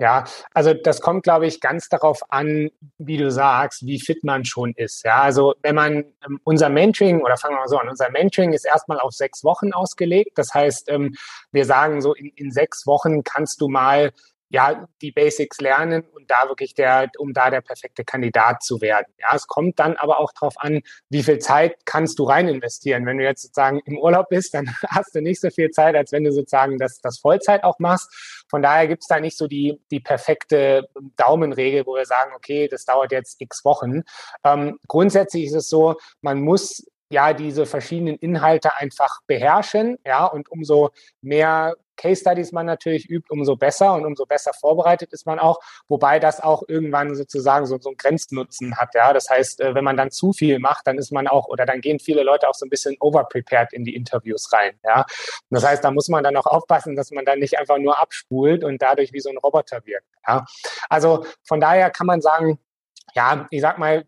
Ja, 0.00 0.24
also 0.54 0.72
das 0.72 1.02
kommt, 1.02 1.24
glaube 1.24 1.46
ich, 1.46 1.60
ganz 1.60 1.90
darauf 1.90 2.22
an, 2.32 2.70
wie 2.96 3.18
du 3.18 3.30
sagst, 3.30 3.84
wie 3.84 4.00
fit 4.00 4.24
man 4.24 4.46
schon 4.46 4.72
ist. 4.72 5.04
Ja, 5.04 5.20
also 5.20 5.54
wenn 5.60 5.74
man 5.74 6.04
ähm, 6.26 6.40
unser 6.42 6.70
Mentoring 6.70 7.20
oder 7.20 7.36
fangen 7.36 7.56
wir 7.56 7.60
mal 7.60 7.68
so 7.68 7.76
an, 7.76 7.86
unser 7.86 8.10
Mentoring 8.10 8.54
ist 8.54 8.64
erstmal 8.64 8.98
auf 8.98 9.12
sechs 9.12 9.44
Wochen 9.44 9.74
ausgelegt. 9.74 10.38
Das 10.38 10.54
heißt, 10.54 10.88
ähm, 10.88 11.14
wir 11.52 11.66
sagen 11.66 12.00
so 12.00 12.14
in, 12.14 12.30
in 12.34 12.50
sechs 12.50 12.86
Wochen 12.86 13.24
kannst 13.24 13.60
du 13.60 13.68
mal 13.68 14.10
ja, 14.50 14.88
die 15.00 15.12
Basics 15.12 15.60
lernen 15.60 16.02
und 16.12 16.28
da 16.28 16.48
wirklich 16.48 16.74
der, 16.74 17.08
um 17.18 17.32
da 17.32 17.50
der 17.50 17.60
perfekte 17.60 18.04
Kandidat 18.04 18.64
zu 18.64 18.80
werden. 18.80 19.06
Ja, 19.18 19.34
es 19.34 19.46
kommt 19.46 19.78
dann 19.78 19.96
aber 19.96 20.18
auch 20.18 20.32
darauf 20.32 20.54
an, 20.58 20.82
wie 21.08 21.22
viel 21.22 21.38
Zeit 21.38 21.76
kannst 21.84 22.18
du 22.18 22.24
rein 22.24 22.48
investieren. 22.48 23.06
Wenn 23.06 23.18
du 23.18 23.24
jetzt 23.24 23.42
sozusagen 23.42 23.80
im 23.84 23.96
Urlaub 23.96 24.28
bist, 24.28 24.52
dann 24.54 24.74
hast 24.88 25.14
du 25.14 25.22
nicht 25.22 25.40
so 25.40 25.50
viel 25.50 25.70
Zeit, 25.70 25.94
als 25.94 26.10
wenn 26.10 26.24
du 26.24 26.32
sozusagen 26.32 26.78
das, 26.78 27.00
das 27.00 27.18
Vollzeit 27.18 27.62
auch 27.62 27.78
machst. 27.78 28.44
Von 28.50 28.60
daher 28.60 28.88
gibt's 28.88 29.06
da 29.06 29.20
nicht 29.20 29.36
so 29.36 29.46
die, 29.46 29.80
die 29.92 30.00
perfekte 30.00 30.88
Daumenregel, 31.16 31.86
wo 31.86 31.94
wir 31.94 32.04
sagen, 32.06 32.32
okay, 32.34 32.66
das 32.66 32.84
dauert 32.84 33.12
jetzt 33.12 33.40
x 33.40 33.64
Wochen. 33.64 34.02
Ähm, 34.42 34.80
grundsätzlich 34.88 35.44
ist 35.44 35.54
es 35.54 35.68
so, 35.68 35.94
man 36.22 36.40
muss 36.40 36.84
ja 37.08 37.32
diese 37.32 37.66
verschiedenen 37.66 38.16
Inhalte 38.16 38.74
einfach 38.76 39.20
beherrschen, 39.26 39.98
ja, 40.04 40.26
und 40.26 40.50
umso 40.50 40.90
mehr 41.20 41.76
Case 42.00 42.22
Studies 42.22 42.50
man 42.52 42.64
natürlich 42.64 43.10
übt, 43.10 43.30
umso 43.30 43.56
besser 43.56 43.92
und 43.94 44.06
umso 44.06 44.24
besser 44.24 44.52
vorbereitet 44.54 45.12
ist 45.12 45.26
man 45.26 45.38
auch, 45.38 45.60
wobei 45.86 46.18
das 46.18 46.40
auch 46.40 46.62
irgendwann 46.66 47.14
sozusagen 47.14 47.66
so, 47.66 47.78
so 47.78 47.90
einen 47.90 47.98
Grenznutzen 47.98 48.76
hat. 48.76 48.94
Ja, 48.94 49.12
das 49.12 49.28
heißt, 49.28 49.60
äh, 49.60 49.74
wenn 49.74 49.84
man 49.84 49.98
dann 49.98 50.10
zu 50.10 50.32
viel 50.32 50.58
macht, 50.58 50.86
dann 50.86 50.96
ist 50.96 51.12
man 51.12 51.28
auch 51.28 51.46
oder 51.48 51.66
dann 51.66 51.82
gehen 51.82 51.98
viele 51.98 52.22
Leute 52.22 52.48
auch 52.48 52.54
so 52.54 52.64
ein 52.64 52.70
bisschen 52.70 52.96
overprepared 53.00 53.74
in 53.74 53.84
die 53.84 53.94
Interviews 53.94 54.50
rein. 54.52 54.78
Ja, 54.82 55.04
das 55.50 55.64
heißt, 55.64 55.84
da 55.84 55.90
muss 55.90 56.08
man 56.08 56.24
dann 56.24 56.36
auch 56.36 56.46
aufpassen, 56.46 56.96
dass 56.96 57.10
man 57.10 57.26
dann 57.26 57.38
nicht 57.38 57.58
einfach 57.58 57.76
nur 57.76 58.00
abspult 58.00 58.64
und 58.64 58.80
dadurch 58.80 59.12
wie 59.12 59.20
so 59.20 59.28
ein 59.28 59.36
Roboter 59.36 59.84
wirkt. 59.84 60.08
Ja, 60.26 60.46
also 60.88 61.26
von 61.44 61.60
daher 61.60 61.90
kann 61.90 62.06
man 62.06 62.22
sagen, 62.22 62.58
ja, 63.14 63.46
ich 63.50 63.60
sag 63.60 63.78
mal 63.78 64.06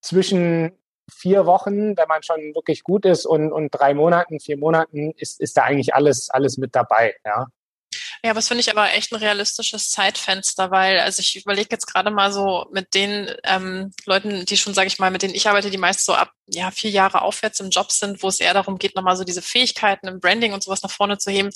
zwischen 0.00 0.72
vier 1.10 1.46
Wochen, 1.46 1.96
wenn 1.96 2.08
man 2.08 2.22
schon 2.22 2.54
wirklich 2.54 2.82
gut 2.82 3.04
ist 3.04 3.26
und, 3.26 3.52
und 3.52 3.70
drei 3.70 3.94
Monaten, 3.94 4.40
vier 4.40 4.56
Monaten 4.56 5.12
ist, 5.16 5.40
ist 5.40 5.56
da 5.56 5.62
eigentlich 5.62 5.94
alles, 5.94 6.30
alles 6.30 6.58
mit 6.58 6.74
dabei, 6.74 7.14
ja. 7.24 7.46
Ja, 8.22 8.36
was 8.36 8.48
finde 8.48 8.60
ich 8.60 8.70
aber 8.70 8.92
echt 8.92 9.12
ein 9.12 9.16
realistisches 9.16 9.90
Zeitfenster, 9.90 10.70
weil, 10.70 11.00
also 11.00 11.20
ich 11.20 11.36
überlege 11.36 11.68
jetzt 11.70 11.86
gerade 11.86 12.10
mal 12.10 12.32
so 12.32 12.66
mit 12.70 12.94
den 12.94 13.30
ähm, 13.44 13.92
Leuten, 14.04 14.44
die 14.44 14.56
schon, 14.56 14.74
sage 14.74 14.88
ich 14.88 14.98
mal, 14.98 15.10
mit 15.10 15.22
denen 15.22 15.34
ich 15.34 15.48
arbeite, 15.48 15.70
die 15.70 15.78
meist 15.78 16.04
so 16.04 16.12
ab 16.12 16.30
ja, 16.52 16.70
vier 16.70 16.90
Jahre 16.90 17.22
aufwärts 17.22 17.60
im 17.60 17.70
Job 17.70 17.92
sind, 17.92 18.22
wo 18.22 18.28
es 18.28 18.40
eher 18.40 18.54
darum 18.54 18.78
geht, 18.78 18.96
nochmal 18.96 19.16
so 19.16 19.24
diese 19.24 19.42
Fähigkeiten 19.42 20.08
im 20.08 20.20
Branding 20.20 20.52
und 20.52 20.62
sowas 20.62 20.82
nach 20.82 20.90
vorne 20.90 21.18
zu 21.18 21.30
heben, 21.30 21.50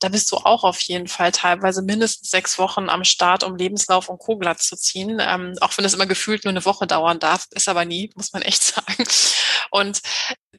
da 0.00 0.08
bist 0.08 0.30
du 0.32 0.36
auch 0.36 0.64
auf 0.64 0.80
jeden 0.80 1.08
Fall 1.08 1.32
teilweise 1.32 1.82
mindestens 1.82 2.30
sechs 2.30 2.58
Wochen 2.58 2.88
am 2.88 3.04
Start, 3.04 3.44
um 3.44 3.56
Lebenslauf 3.56 4.08
und 4.08 4.18
Co. 4.18 4.36
glatt 4.36 4.60
zu 4.62 4.76
ziehen. 4.76 5.18
Ähm, 5.20 5.54
auch 5.60 5.76
wenn 5.76 5.84
es 5.84 5.94
immer 5.94 6.06
gefühlt 6.06 6.44
nur 6.44 6.50
eine 6.50 6.64
Woche 6.64 6.86
dauern 6.86 7.18
darf, 7.18 7.46
ist 7.50 7.68
aber 7.68 7.84
nie, 7.84 8.10
muss 8.14 8.32
man 8.32 8.42
echt 8.42 8.62
sagen. 8.74 9.04
Und 9.70 10.00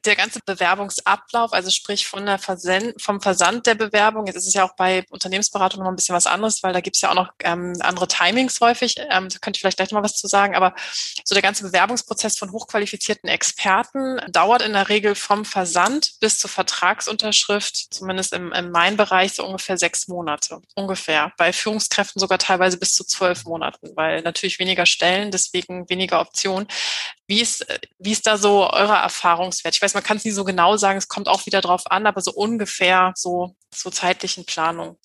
der 0.04 0.16
ganze 0.16 0.40
Bewerbungsablauf, 0.44 1.52
also 1.52 1.70
sprich 1.70 2.06
von 2.06 2.26
der 2.26 2.38
Versend, 2.38 3.00
vom 3.00 3.20
Versand 3.20 3.66
der 3.66 3.74
Bewerbung, 3.74 4.26
jetzt 4.26 4.36
ist 4.36 4.46
es 4.46 4.54
ja 4.54 4.64
auch 4.64 4.76
bei 4.76 5.04
Unternehmensberatung 5.10 5.82
noch 5.82 5.90
ein 5.90 5.96
bisschen 5.96 6.14
was 6.14 6.26
anderes, 6.26 6.62
weil 6.62 6.72
da 6.72 6.80
gibt 6.80 6.96
es 6.96 7.02
ja 7.02 7.10
auch 7.10 7.14
noch 7.14 7.30
ähm, 7.42 7.74
andere 7.80 8.06
Timings 8.06 8.60
häufig, 8.60 8.96
ähm, 8.98 9.28
da 9.28 9.38
könnte 9.38 9.56
ich 9.56 9.60
vielleicht 9.60 9.78
gleich 9.78 9.90
noch 9.90 9.98
mal 9.98 10.04
was 10.04 10.16
zu 10.16 10.28
sagen, 10.28 10.54
aber 10.54 10.74
so 11.24 11.34
der 11.34 11.42
ganze 11.42 11.64
Bewerbungsprozess 11.64 12.38
von 12.38 12.52
hochqualifizierten 12.52 13.28
Experten 13.28 13.75
dauert 14.28 14.62
in 14.62 14.72
der 14.72 14.88
Regel 14.88 15.14
vom 15.14 15.44
Versand 15.44 16.14
bis 16.20 16.38
zur 16.38 16.50
Vertragsunterschrift, 16.50 17.94
zumindest 17.94 18.32
im, 18.32 18.52
im 18.52 18.70
Main-Bereich, 18.70 19.32
so 19.32 19.44
ungefähr 19.44 19.76
sechs 19.78 20.08
Monate, 20.08 20.60
ungefähr. 20.74 21.32
Bei 21.36 21.52
Führungskräften 21.52 22.20
sogar 22.20 22.38
teilweise 22.38 22.78
bis 22.78 22.94
zu 22.94 23.04
zwölf 23.04 23.44
Monaten, 23.44 23.90
weil 23.96 24.22
natürlich 24.22 24.58
weniger 24.58 24.86
Stellen, 24.86 25.30
deswegen 25.30 25.88
weniger 25.88 26.20
Optionen. 26.20 26.68
Wie 27.26 27.40
ist, 27.40 27.66
wie 27.98 28.12
ist 28.12 28.26
da 28.26 28.36
so 28.36 28.70
euer 28.70 28.96
Erfahrungswert? 28.96 29.74
Ich 29.74 29.82
weiß, 29.82 29.94
man 29.94 30.04
kann 30.04 30.16
es 30.16 30.24
nie 30.24 30.30
so 30.30 30.44
genau 30.44 30.76
sagen, 30.76 30.98
es 30.98 31.08
kommt 31.08 31.28
auch 31.28 31.46
wieder 31.46 31.60
drauf 31.60 31.82
an, 31.90 32.06
aber 32.06 32.20
so 32.20 32.32
ungefähr 32.32 33.12
so, 33.16 33.56
so 33.74 33.90
zeitlichen 33.90 34.44
Planung. 34.46 34.98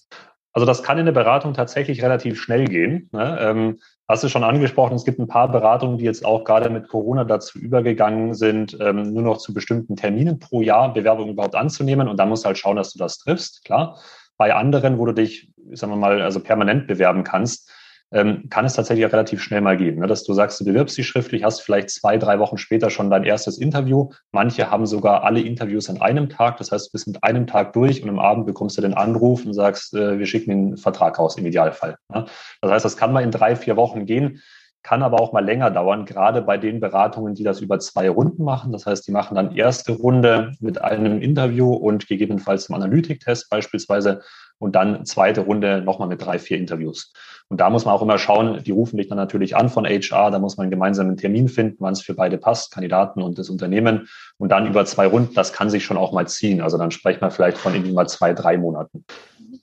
Also 0.54 0.66
das 0.66 0.84
kann 0.84 0.98
in 0.98 1.06
der 1.06 1.14
Beratung 1.14 1.54
tatsächlich 1.54 2.04
relativ 2.04 2.42
schnell 2.42 2.66
gehen. 2.66 3.10
Ne? 3.12 3.38
Ähm, 3.42 3.80
hast 4.12 4.24
du 4.24 4.30
schon 4.30 4.44
angesprochen, 4.44 4.96
es 4.96 5.06
gibt 5.06 5.20
ein 5.20 5.28
paar 5.28 5.50
Beratungen, 5.50 5.98
die 5.98 6.04
jetzt 6.06 6.26
auch 6.26 6.44
gerade 6.44 6.70
mit 6.70 6.90
Corona 6.90 7.24
dazu 7.24 7.58
übergegangen 7.58 8.34
sind, 8.34 8.78
ähm, 8.80 9.14
nur 9.14 9.24
noch 9.24 9.38
zu 9.38 9.54
bestimmten 9.54 9.96
Terminen 9.96 10.38
pro 10.38 10.62
Jahr 10.62 10.94
Bewerbungen 10.94 11.32
überhaupt 11.32 11.56
anzunehmen. 11.56 12.08
Und 12.08 12.18
da 12.18 12.26
musst 12.26 12.44
du 12.44 12.48
halt 12.48 12.58
schauen, 12.58 12.76
dass 12.76 12.92
du 12.92 13.00
das 13.00 13.20
triffst, 13.20 13.64
klar. 13.64 13.98
Bei 14.38 14.54
anderen, 14.54 15.00
wo 15.00 15.06
du 15.06 15.14
dich, 15.14 15.52
sagen 15.72 15.94
wir 15.94 15.98
mal, 15.98 16.22
also 16.22 16.42
permanent 16.42 16.88
bewerben 16.88 17.24
kannst, 17.24 17.72
ähm, 18.12 18.48
kann 18.50 18.66
es 18.66 18.74
tatsächlich 18.74 19.06
auch 19.06 19.14
relativ 19.14 19.42
schnell 19.42 19.62
mal 19.62 19.78
geben, 19.78 20.02
ne? 20.02 20.08
dass 20.08 20.24
du 20.24 20.34
sagst, 20.34 20.60
du 20.60 20.66
bewirbst 20.66 20.98
dich 20.98 21.08
schriftlich, 21.08 21.44
hast 21.44 21.62
vielleicht 21.62 21.90
zwei, 21.90 22.18
drei 22.18 22.40
Wochen 22.40 22.58
später 22.58 22.90
schon 22.90 23.10
dein 23.10 23.24
erstes 23.24 23.58
Interview. 23.58 24.10
Manche 24.32 24.70
haben 24.70 24.86
sogar 24.86 25.24
alle 25.24 25.42
Interviews 25.42 25.90
an 25.90 26.02
einem 26.02 26.30
Tag. 26.30 26.58
Das 26.58 26.72
heißt, 26.72 26.88
du 26.88 26.92
bist 26.92 27.08
mit 27.08 27.24
einem 27.24 27.48
Tag 27.48 27.74
durch 27.74 28.04
und 28.04 28.10
am 28.10 28.20
Abend 28.20 28.46
bekommst 28.46 28.78
du 28.78 28.82
den 28.82 28.94
Anruf 28.94 29.46
und 29.46 29.54
sagst, 29.54 29.94
äh, 29.94 30.20
wir 30.20 30.26
schicken 30.26 30.50
den 30.50 30.78
Vertrag 30.78 31.18
raus 31.20 31.38
im 31.38 31.46
Idealfall. 31.46 31.98
Ne? 32.14 32.26
Das 32.62 32.72
heißt, 32.72 32.86
das 32.86 32.98
kann 32.98 33.14
mal 33.14 33.24
in 33.24 33.32
drei, 33.32 33.56
vier 33.56 33.78
Wochen 33.78 34.06
gehen. 34.06 34.42
Kann 34.84 35.04
aber 35.04 35.20
auch 35.20 35.32
mal 35.32 35.46
länger 35.46 35.70
dauern, 35.70 36.06
gerade 36.06 36.42
bei 36.42 36.58
den 36.58 36.80
Beratungen, 36.80 37.36
die 37.36 37.44
das 37.44 37.62
über 37.62 37.80
zwei 37.80 38.10
Runden 38.10 38.44
machen. 38.44 38.72
Das 38.72 38.86
heißt, 38.86 39.08
die 39.08 39.12
machen 39.12 39.36
dann 39.36 39.56
erste 39.56 39.94
Runde 39.94 40.54
mit 40.60 40.82
einem 40.82 41.22
Interview 41.22 41.74
und 41.74 42.08
gegebenenfalls 42.08 42.70
einem 42.70 42.82
Analytiktest 42.82 43.50
beispielsweise 43.50 44.22
und 44.58 44.76
dann 44.76 45.06
zweite 45.06 45.42
Runde 45.42 45.82
nochmal 45.82 46.08
mit 46.08 46.24
drei, 46.24 46.40
vier 46.40 46.58
Interviews. 46.58 47.14
Und 47.50 47.60
da 47.60 47.70
muss 47.70 47.86
man 47.86 47.94
auch 47.94 48.02
immer 48.02 48.18
schauen, 48.18 48.64
die 48.64 48.72
rufen 48.72 48.98
dich 48.98 49.10
dann 49.10 49.18
natürlich 49.18 49.56
an 49.56 49.70
von 49.70 49.86
HR, 49.86 50.32
da 50.32 50.40
muss 50.40 50.58
man 50.58 50.70
gemeinsam 50.70 51.08
einen 51.08 51.18
Termin 51.18 51.50
finden, 51.50 51.78
wann 51.80 51.94
es 51.94 52.02
für 52.02 52.14
beide 52.14 52.38
passt, 52.38 52.72
Kandidaten 52.72 53.22
und 53.22 53.38
das 53.38 53.50
Unternehmen. 53.50 54.08
Und 54.38 54.50
dann 54.50 54.68
über 54.68 54.86
zwei 54.86 55.08
Runden, 55.08 55.34
das 55.34 55.52
kann 55.52 55.70
sich 55.70 55.84
schon 55.84 55.98
auch 55.98 56.14
mal 56.14 56.28
ziehen. 56.28 56.62
Also 56.62 56.78
dann 56.78 56.92
sprechen 56.92 57.22
wir 57.22 57.32
vielleicht 57.32 57.58
von 57.58 57.74
irgendwie 57.74 57.92
mal 57.92 58.08
zwei, 58.08 58.34
drei 58.34 58.58
Monaten. 58.58 59.04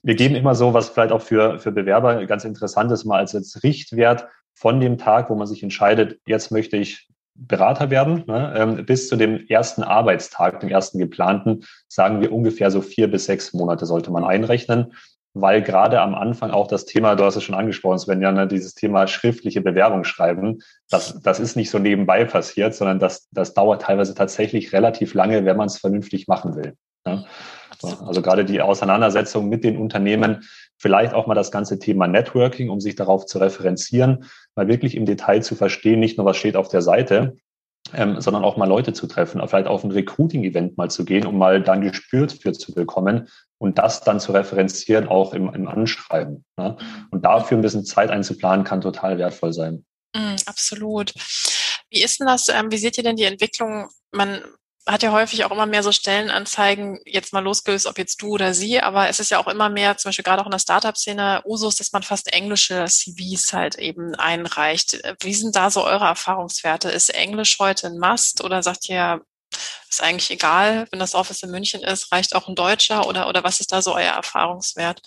Wir 0.03 0.15
geben 0.15 0.35
immer 0.35 0.53
so, 0.53 0.73
was 0.73 0.89
vielleicht 0.89 1.11
auch 1.11 1.21
für, 1.21 1.59
für 1.59 1.71
Bewerber 1.71 2.25
ganz 2.25 2.45
interessant 2.45 2.91
ist, 2.91 3.05
mal 3.05 3.19
als 3.19 3.33
jetzt 3.33 3.63
Richtwert 3.63 4.27
von 4.59 4.79
dem 4.79 4.97
Tag, 4.97 5.29
wo 5.29 5.35
man 5.35 5.47
sich 5.47 5.63
entscheidet, 5.63 6.19
jetzt 6.25 6.51
möchte 6.51 6.77
ich 6.77 7.07
Berater 7.33 7.89
werden, 7.89 8.25
ne, 8.27 8.53
ähm, 8.57 8.85
bis 8.85 9.07
zu 9.07 9.15
dem 9.15 9.47
ersten 9.47 9.81
Arbeitstag, 9.81 10.59
dem 10.59 10.69
ersten 10.69 10.99
geplanten, 10.99 11.63
sagen 11.87 12.19
wir 12.19 12.33
ungefähr 12.33 12.69
so 12.69 12.81
vier 12.81 13.09
bis 13.09 13.25
sechs 13.25 13.53
Monate 13.53 13.85
sollte 13.85 14.11
man 14.11 14.25
einrechnen 14.25 14.93
weil 15.33 15.61
gerade 15.61 16.01
am 16.01 16.15
Anfang 16.15 16.51
auch 16.51 16.67
das 16.67 16.85
Thema, 16.85 17.15
du 17.15 17.23
hast 17.23 17.35
es 17.35 17.43
schon 17.43 17.55
angesprochen, 17.55 17.99
Svenja, 17.99 18.31
ne, 18.31 18.47
dieses 18.47 18.73
Thema 18.73 19.07
schriftliche 19.07 19.61
Bewerbung 19.61 20.03
schreiben, 20.03 20.59
das, 20.89 21.21
das 21.21 21.39
ist 21.39 21.55
nicht 21.55 21.69
so 21.69 21.79
nebenbei 21.79 22.25
passiert, 22.25 22.73
sondern 22.73 22.99
das, 22.99 23.27
das 23.31 23.53
dauert 23.53 23.83
teilweise 23.83 24.15
tatsächlich 24.15 24.73
relativ 24.73 25.13
lange, 25.13 25.45
wenn 25.45 25.57
man 25.57 25.67
es 25.67 25.77
vernünftig 25.77 26.27
machen 26.27 26.55
will. 26.55 26.75
Ne? 27.05 27.25
Also 27.81 28.21
gerade 28.21 28.43
die 28.43 28.61
Auseinandersetzung 28.61 29.47
mit 29.47 29.63
den 29.63 29.77
Unternehmen, 29.77 30.43
vielleicht 30.79 31.13
auch 31.13 31.27
mal 31.27 31.35
das 31.35 31.51
ganze 31.51 31.77
Thema 31.77 32.07
Networking, 32.07 32.69
um 32.69 32.79
sich 32.79 32.95
darauf 32.95 33.25
zu 33.25 33.37
referenzieren, 33.37 34.25
mal 34.55 34.67
wirklich 34.67 34.95
im 34.95 35.05
Detail 35.05 35.41
zu 35.41 35.55
verstehen, 35.55 35.99
nicht 35.99 36.17
nur 36.17 36.25
was 36.25 36.37
steht 36.37 36.55
auf 36.55 36.69
der 36.69 36.81
Seite, 36.81 37.35
ähm, 37.93 38.21
sondern 38.21 38.43
auch 38.43 38.57
mal 38.57 38.67
Leute 38.67 38.93
zu 38.93 39.07
treffen, 39.07 39.41
vielleicht 39.47 39.67
auf 39.67 39.83
ein 39.83 39.91
Recruiting-Event 39.91 40.77
mal 40.77 40.89
zu 40.89 41.05
gehen, 41.05 41.25
um 41.25 41.37
mal 41.37 41.61
dann 41.61 41.81
gespürt 41.81 42.31
für 42.31 42.53
zu 42.53 42.73
bekommen 42.73 43.27
und 43.57 43.77
das 43.77 44.01
dann 44.01 44.19
zu 44.19 44.31
referenzieren, 44.31 45.07
auch 45.07 45.33
im, 45.33 45.53
im 45.53 45.67
Anschreiben. 45.67 46.45
Ne? 46.57 46.77
Und 47.11 47.25
dafür 47.25 47.57
ein 47.57 47.61
bisschen 47.61 47.85
Zeit 47.85 48.09
einzuplanen, 48.09 48.63
kann 48.63 48.81
total 48.81 49.17
wertvoll 49.17 49.53
sein. 49.53 49.85
Mm, 50.15 50.35
absolut. 50.45 51.13
Wie 51.89 52.01
ist 52.01 52.19
denn 52.19 52.27
das? 52.27 52.47
Ähm, 52.49 52.71
wie 52.71 52.77
seht 52.77 52.97
ihr 52.97 53.03
denn 53.03 53.15
die 53.15 53.23
Entwicklung? 53.23 53.89
Man 54.11 54.41
hat 54.85 55.03
ja 55.03 55.11
häufig 55.11 55.45
auch 55.45 55.51
immer 55.51 55.65
mehr 55.65 55.83
so 55.83 55.91
Stellenanzeigen, 55.91 56.99
jetzt 57.05 57.33
mal 57.33 57.43
losgelöst, 57.43 57.85
ob 57.85 57.97
jetzt 57.97 58.21
du 58.21 58.29
oder 58.29 58.53
sie, 58.53 58.81
aber 58.81 59.09
es 59.09 59.19
ist 59.19 59.29
ja 59.29 59.39
auch 59.39 59.47
immer 59.47 59.69
mehr, 59.69 59.97
zum 59.97 60.09
Beispiel 60.09 60.23
gerade 60.23 60.41
auch 60.41 60.47
in 60.47 60.51
der 60.51 60.59
Startup-Szene, 60.59 61.41
Usus, 61.45 61.75
dass 61.75 61.91
man 61.91 62.03
fast 62.03 62.33
englische 62.33 62.85
CVs 62.85 63.53
halt 63.53 63.75
eben 63.75 64.15
einreicht. 64.15 65.01
Wie 65.21 65.33
sind 65.33 65.55
da 65.55 65.69
so 65.69 65.83
eure 65.83 66.05
Erfahrungswerte? 66.05 66.89
Ist 66.89 67.09
Englisch 67.09 67.59
heute 67.59 67.87
ein 67.87 67.99
Must 67.99 68.43
oder 68.43 68.63
sagt 68.63 68.89
ihr, 68.89 69.21
ist 69.89 70.03
eigentlich 70.03 70.31
egal, 70.31 70.87
wenn 70.91 70.99
das 70.99 71.15
Office 71.15 71.43
in 71.43 71.51
München 71.51 71.81
ist, 71.83 72.11
reicht 72.11 72.35
auch 72.35 72.47
ein 72.47 72.55
Deutscher 72.55 73.07
oder, 73.07 73.27
oder 73.27 73.43
was 73.43 73.59
ist 73.59 73.71
da 73.71 73.81
so 73.81 73.95
euer 73.95 74.13
Erfahrungswert? 74.13 75.01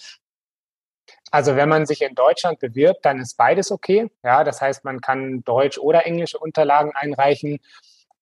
Also 1.30 1.56
wenn 1.56 1.68
man 1.68 1.86
sich 1.86 2.02
in 2.02 2.14
Deutschland 2.14 2.58
bewirbt, 2.58 3.04
dann 3.06 3.18
ist 3.18 3.36
beides 3.36 3.70
okay. 3.70 4.10
Ja, 4.22 4.44
das 4.44 4.60
heißt, 4.60 4.84
man 4.84 5.00
kann 5.00 5.42
deutsch 5.44 5.78
oder 5.78 6.04
englische 6.04 6.38
Unterlagen 6.38 6.92
einreichen. 6.94 7.58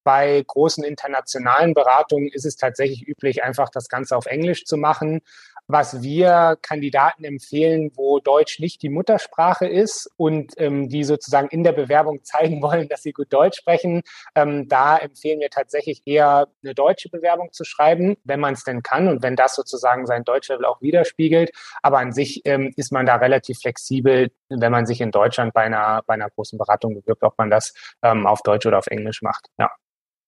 Bei 0.03 0.43
großen 0.45 0.83
internationalen 0.83 1.73
Beratungen 1.73 2.29
ist 2.29 2.45
es 2.45 2.55
tatsächlich 2.55 3.07
üblich, 3.07 3.43
einfach 3.43 3.69
das 3.69 3.87
Ganze 3.87 4.17
auf 4.17 4.25
Englisch 4.25 4.65
zu 4.65 4.77
machen. 4.77 5.21
Was 5.67 6.01
wir 6.01 6.57
Kandidaten 6.61 7.23
empfehlen, 7.23 7.91
wo 7.95 8.19
Deutsch 8.19 8.59
nicht 8.59 8.81
die 8.81 8.89
Muttersprache 8.89 9.67
ist 9.67 10.09
und 10.17 10.53
ähm, 10.57 10.89
die 10.89 11.05
sozusagen 11.05 11.47
in 11.47 11.63
der 11.63 11.71
Bewerbung 11.71 12.23
zeigen 12.23 12.61
wollen, 12.61 12.89
dass 12.89 13.03
sie 13.03 13.13
gut 13.13 13.31
Deutsch 13.31 13.59
sprechen, 13.59 14.01
ähm, 14.35 14.67
da 14.67 14.97
empfehlen 14.97 15.39
wir 15.39 15.49
tatsächlich 15.49 16.01
eher 16.05 16.47
eine 16.63 16.73
deutsche 16.73 17.09
Bewerbung 17.09 17.53
zu 17.53 17.63
schreiben, 17.63 18.17
wenn 18.23 18.39
man 18.39 18.53
es 18.53 18.63
denn 18.63 18.83
kann 18.83 19.07
und 19.07 19.23
wenn 19.23 19.35
das 19.35 19.55
sozusagen 19.55 20.05
sein 20.05 20.23
Deutschlevel 20.23 20.65
auch 20.65 20.81
widerspiegelt. 20.81 21.51
Aber 21.81 21.99
an 21.99 22.11
sich 22.11 22.41
ähm, 22.45 22.73
ist 22.75 22.91
man 22.91 23.05
da 23.05 23.15
relativ 23.15 23.59
flexibel, 23.59 24.31
wenn 24.49 24.71
man 24.71 24.85
sich 24.85 24.99
in 24.99 25.11
Deutschland 25.11 25.53
bei 25.53 25.61
einer, 25.61 26.01
bei 26.05 26.15
einer 26.15 26.29
großen 26.29 26.57
Beratung 26.57 26.95
bewirbt, 26.95 27.23
ob 27.23 27.37
man 27.37 27.49
das 27.49 27.73
ähm, 28.01 28.27
auf 28.27 28.41
Deutsch 28.41 28.65
oder 28.65 28.79
auf 28.79 28.87
Englisch 28.87 29.21
macht. 29.21 29.47
Ja. 29.57 29.71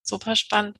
Super 0.03 0.35
spannend. 0.35 0.77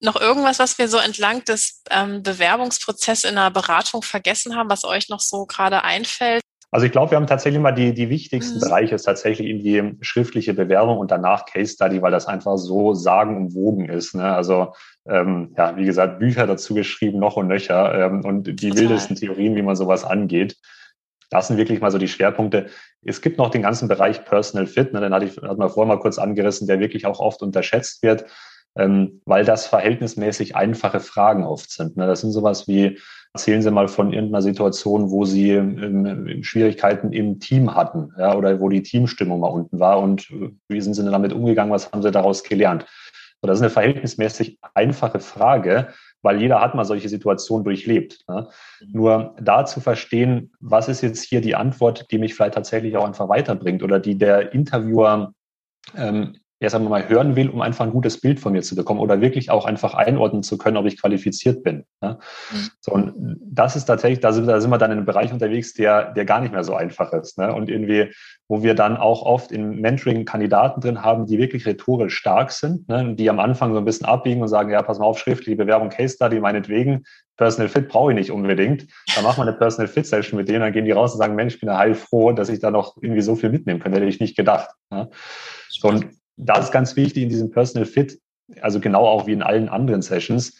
Noch 0.00 0.20
irgendwas, 0.20 0.58
was 0.58 0.78
wir 0.78 0.88
so 0.88 0.98
entlang 0.98 1.44
des 1.44 1.82
ähm, 1.90 2.22
Bewerbungsprozesses 2.22 3.30
in 3.30 3.36
einer 3.36 3.50
Beratung 3.50 4.02
vergessen 4.02 4.56
haben, 4.56 4.70
was 4.70 4.84
euch 4.84 5.08
noch 5.08 5.20
so 5.20 5.44
gerade 5.44 5.82
einfällt? 5.82 6.42
Also 6.74 6.86
ich 6.86 6.92
glaube, 6.92 7.12
wir 7.12 7.16
haben 7.16 7.28
tatsächlich 7.28 7.62
mal 7.62 7.70
die, 7.70 7.94
die 7.94 8.10
wichtigsten 8.10 8.56
mhm. 8.56 8.62
Bereiche 8.62 8.96
ist 8.96 9.04
tatsächlich 9.04 9.48
in 9.48 9.62
die 9.62 9.96
schriftliche 10.00 10.54
Bewerbung 10.54 10.98
und 10.98 11.12
danach 11.12 11.46
Case 11.46 11.74
Study, 11.74 12.02
weil 12.02 12.10
das 12.10 12.26
einfach 12.26 12.56
so 12.58 12.94
sagenumwogen 12.94 13.88
ist. 13.88 14.16
Ne? 14.16 14.24
Also 14.24 14.72
ähm, 15.06 15.54
ja, 15.56 15.76
wie 15.76 15.84
gesagt, 15.84 16.18
Bücher 16.18 16.48
dazu 16.48 16.74
geschrieben, 16.74 17.20
noch 17.20 17.36
und 17.36 17.46
nöcher 17.46 18.06
ähm, 18.06 18.24
und 18.24 18.60
die 18.60 18.70
Total. 18.70 18.76
wildesten 18.76 19.14
Theorien, 19.14 19.54
wie 19.54 19.62
man 19.62 19.76
sowas 19.76 20.02
angeht. 20.02 20.56
Das 21.30 21.48
sind 21.48 21.56
wirklich 21.56 21.80
mal 21.80 21.90
so 21.90 21.98
die 21.98 22.08
Schwerpunkte. 22.08 22.66
Es 23.02 23.20
gibt 23.20 23.38
noch 23.38 23.50
den 23.50 23.62
ganzen 23.62 23.88
Bereich 23.88 24.24
Personal 24.24 24.66
Fit, 24.66 24.92
ne, 24.92 25.00
den 25.00 25.12
hatte 25.14 25.26
ich, 25.26 25.36
hat 25.36 25.58
man 25.58 25.70
vorher 25.70 25.94
mal 25.94 26.00
kurz 26.00 26.18
angerissen, 26.18 26.66
der 26.66 26.80
wirklich 26.80 27.06
auch 27.06 27.20
oft 27.20 27.42
unterschätzt 27.42 28.02
wird, 28.02 28.24
ähm, 28.76 29.20
weil 29.24 29.44
das 29.44 29.66
verhältnismäßig 29.66 30.56
einfache 30.56 31.00
Fragen 31.00 31.44
oft 31.44 31.70
sind. 31.70 31.96
Ne. 31.96 32.06
Das 32.06 32.20
sind 32.20 32.32
sowas 32.32 32.66
wie, 32.66 32.98
erzählen 33.32 33.62
Sie 33.62 33.70
mal 33.70 33.88
von 33.88 34.12
irgendeiner 34.12 34.42
Situation, 34.42 35.10
wo 35.10 35.24
Sie 35.24 35.50
ähm, 35.50 36.42
Schwierigkeiten 36.42 37.12
im 37.12 37.40
Team 37.40 37.74
hatten, 37.74 38.12
ja, 38.18 38.34
oder 38.34 38.60
wo 38.60 38.68
die 38.68 38.82
Teamstimmung 38.82 39.40
mal 39.40 39.48
unten 39.48 39.78
war 39.78 40.00
und 40.00 40.30
äh, 40.30 40.50
wie 40.68 40.80
sind 40.80 40.94
Sie 40.94 41.02
denn 41.02 41.12
damit 41.12 41.32
umgegangen, 41.32 41.72
was 41.72 41.92
haben 41.92 42.02
Sie 42.02 42.10
daraus 42.10 42.42
gelernt? 42.42 42.86
So, 43.40 43.48
das 43.48 43.58
ist 43.58 43.62
eine 43.62 43.70
verhältnismäßig 43.70 44.58
einfache 44.74 45.20
Frage, 45.20 45.88
weil 46.24 46.40
jeder 46.40 46.60
hat 46.60 46.74
mal 46.74 46.84
solche 46.84 47.08
Situationen 47.08 47.64
durchlebt. 47.64 48.24
Ne? 48.26 48.48
Mhm. 48.80 48.92
Nur 48.92 49.36
da 49.40 49.66
zu 49.66 49.80
verstehen, 49.80 50.52
was 50.58 50.88
ist 50.88 51.02
jetzt 51.02 51.22
hier 51.22 51.40
die 51.40 51.54
Antwort, 51.54 52.10
die 52.10 52.18
mich 52.18 52.34
vielleicht 52.34 52.54
tatsächlich 52.54 52.96
auch 52.96 53.04
einfach 53.04 53.28
weiterbringt 53.28 53.82
oder 53.82 54.00
die 54.00 54.16
der 54.16 54.52
Interviewer 54.52 55.34
ähm, 55.96 56.38
erst 56.64 56.74
einmal 56.74 57.02
mal 57.02 57.08
hören 57.08 57.36
will, 57.36 57.48
um 57.48 57.60
einfach 57.60 57.84
ein 57.84 57.92
gutes 57.92 58.20
Bild 58.20 58.40
von 58.40 58.52
mir 58.52 58.62
zu 58.62 58.74
bekommen 58.74 59.00
oder 59.00 59.20
wirklich 59.20 59.50
auch 59.50 59.64
einfach 59.64 59.94
einordnen 59.94 60.42
zu 60.42 60.58
können, 60.58 60.76
ob 60.76 60.86
ich 60.86 61.00
qualifiziert 61.00 61.62
bin. 61.62 61.84
Ne? 62.00 62.18
Mhm. 62.50 62.70
So, 62.80 62.92
und 62.92 63.14
das 63.40 63.76
ist 63.76 63.84
tatsächlich, 63.84 64.20
da 64.20 64.32
sind, 64.32 64.46
da 64.46 64.60
sind 64.60 64.70
wir 64.70 64.78
dann 64.78 64.90
in 64.90 64.98
einem 64.98 65.06
Bereich 65.06 65.32
unterwegs, 65.32 65.74
der, 65.74 66.12
der 66.12 66.24
gar 66.24 66.40
nicht 66.40 66.52
mehr 66.52 66.64
so 66.64 66.74
einfach 66.74 67.12
ist. 67.12 67.38
Ne? 67.38 67.54
Und 67.54 67.70
irgendwie 67.70 68.10
wo 68.48 68.62
wir 68.62 68.74
dann 68.74 68.96
auch 68.96 69.22
oft 69.22 69.52
in 69.52 69.80
Mentoring 69.80 70.24
Kandidaten 70.26 70.80
drin 70.80 71.02
haben, 71.02 71.26
die 71.26 71.38
wirklich 71.38 71.64
rhetorisch 71.66 72.14
stark 72.14 72.50
sind, 72.50 72.88
ne, 72.88 73.14
die 73.14 73.30
am 73.30 73.40
Anfang 73.40 73.72
so 73.72 73.78
ein 73.78 73.86
bisschen 73.86 74.06
abbiegen 74.06 74.42
und 74.42 74.48
sagen, 74.48 74.70
ja, 74.70 74.82
pass 74.82 74.98
mal 74.98 75.06
auf, 75.06 75.18
schriftliche 75.18 75.56
Bewerbung, 75.56 75.88
Case 75.88 76.14
Study, 76.14 76.40
meinetwegen, 76.40 77.04
Personal 77.36 77.68
Fit 77.68 77.88
brauche 77.88 78.12
ich 78.12 78.18
nicht 78.18 78.30
unbedingt. 78.30 78.86
Dann 79.14 79.24
machen 79.24 79.38
wir 79.38 79.48
eine 79.48 79.56
Personal 79.56 79.88
Fit 79.88 80.06
Session 80.06 80.38
mit 80.38 80.48
denen, 80.48 80.60
dann 80.60 80.72
gehen 80.72 80.84
die 80.84 80.92
raus 80.92 81.12
und 81.12 81.18
sagen, 81.18 81.34
Mensch, 81.34 81.54
ich 81.54 81.60
bin 81.60 81.70
ja 81.70 81.78
heilfroh, 81.78 82.32
dass 82.32 82.50
ich 82.50 82.60
da 82.60 82.70
noch 82.70 82.96
irgendwie 83.00 83.22
so 83.22 83.34
viel 83.34 83.50
mitnehmen 83.50 83.80
kann, 83.80 83.92
hätte 83.92 84.04
ich 84.04 84.20
nicht 84.20 84.36
gedacht. 84.36 84.68
Ne. 84.90 85.08
So, 85.70 85.88
und 85.88 86.06
das 86.36 86.66
ist 86.66 86.72
ganz 86.72 86.96
wichtig 86.96 87.22
in 87.22 87.28
diesem 87.28 87.50
Personal 87.50 87.86
Fit, 87.86 88.20
also 88.60 88.80
genau 88.80 89.06
auch 89.06 89.26
wie 89.26 89.32
in 89.32 89.42
allen 89.42 89.68
anderen 89.68 90.02
Sessions, 90.02 90.58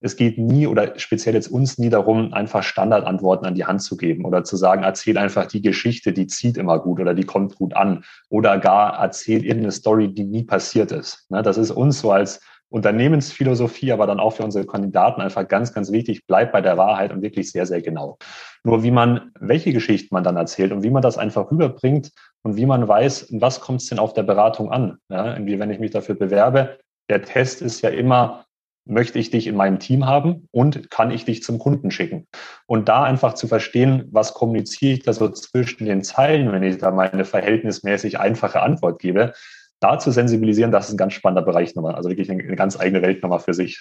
es 0.00 0.16
geht 0.16 0.38
nie 0.38 0.66
oder 0.66 0.98
speziell 0.98 1.34
jetzt 1.34 1.48
uns 1.48 1.78
nie 1.78 1.88
darum, 1.88 2.34
einfach 2.34 2.62
Standardantworten 2.62 3.46
an 3.46 3.54
die 3.54 3.64
Hand 3.64 3.82
zu 3.82 3.96
geben 3.96 4.24
oder 4.24 4.44
zu 4.44 4.56
sagen, 4.56 4.82
erzähl 4.82 5.16
einfach 5.16 5.46
die 5.46 5.62
Geschichte, 5.62 6.12
die 6.12 6.26
zieht 6.26 6.58
immer 6.58 6.78
gut 6.78 7.00
oder 7.00 7.14
die 7.14 7.24
kommt 7.24 7.56
gut 7.56 7.74
an 7.74 8.04
oder 8.28 8.58
gar 8.58 8.98
erzähl 8.98 9.44
irgendeine 9.44 9.72
Story, 9.72 10.12
die 10.12 10.24
nie 10.24 10.44
passiert 10.44 10.92
ist. 10.92 11.30
Ne, 11.30 11.42
das 11.42 11.56
ist 11.56 11.70
uns 11.70 12.00
so 12.00 12.12
als 12.12 12.40
Unternehmensphilosophie, 12.68 13.92
aber 13.92 14.06
dann 14.06 14.20
auch 14.20 14.32
für 14.34 14.42
unsere 14.42 14.66
Kandidaten 14.66 15.20
einfach 15.20 15.46
ganz, 15.46 15.72
ganz 15.72 15.92
wichtig, 15.92 16.26
bleibt 16.26 16.52
bei 16.52 16.60
der 16.60 16.76
Wahrheit 16.76 17.12
und 17.12 17.22
wirklich 17.22 17.50
sehr, 17.52 17.66
sehr 17.66 17.80
genau. 17.80 18.18
Nur 18.64 18.82
wie 18.82 18.90
man, 18.90 19.30
welche 19.38 19.72
Geschichten 19.72 20.14
man 20.14 20.24
dann 20.24 20.36
erzählt 20.36 20.72
und 20.72 20.82
wie 20.82 20.90
man 20.90 21.02
das 21.02 21.18
einfach 21.18 21.50
rüberbringt 21.50 22.10
und 22.42 22.56
wie 22.56 22.66
man 22.66 22.86
weiß, 22.86 23.28
was 23.40 23.60
kommt 23.60 23.82
es 23.82 23.88
denn 23.88 23.98
auf 23.98 24.14
der 24.14 24.24
Beratung 24.24 24.72
an? 24.72 24.98
Ja, 25.08 25.34
irgendwie, 25.34 25.58
wenn 25.58 25.70
ich 25.70 25.78
mich 25.78 25.92
dafür 25.92 26.16
bewerbe, 26.16 26.78
der 27.08 27.22
Test 27.22 27.62
ist 27.62 27.82
ja 27.82 27.90
immer, 27.90 28.46
möchte 28.86 29.18
ich 29.18 29.30
dich 29.30 29.46
in 29.46 29.56
meinem 29.56 29.78
Team 29.78 30.06
haben 30.06 30.48
und 30.52 30.90
kann 30.90 31.10
ich 31.10 31.24
dich 31.24 31.42
zum 31.42 31.58
Kunden 31.58 31.90
schicken? 31.90 32.26
Und 32.66 32.88
da 32.88 33.02
einfach 33.02 33.34
zu 33.34 33.48
verstehen, 33.48 34.08
was 34.10 34.34
kommuniziere 34.34 34.94
ich 34.94 35.02
da 35.02 35.12
so 35.12 35.28
zwischen 35.28 35.86
den 35.86 36.02
Zeilen, 36.02 36.52
wenn 36.52 36.62
ich 36.62 36.78
da 36.78 36.90
meine 36.90 37.24
verhältnismäßig 37.24 38.18
einfache 38.18 38.62
Antwort 38.62 39.00
gebe, 39.00 39.32
da 39.80 39.98
zu 39.98 40.10
sensibilisieren, 40.10 40.72
das 40.72 40.86
ist 40.86 40.94
ein 40.94 40.98
ganz 40.98 41.12
spannender 41.12 41.42
Bereich 41.42 41.74
nochmal, 41.74 41.94
also 41.94 42.08
wirklich 42.08 42.30
eine, 42.30 42.42
eine 42.42 42.56
ganz 42.56 42.78
eigene 42.78 43.02
Welt 43.02 43.22
nochmal 43.22 43.40
für 43.40 43.54
sich. 43.54 43.80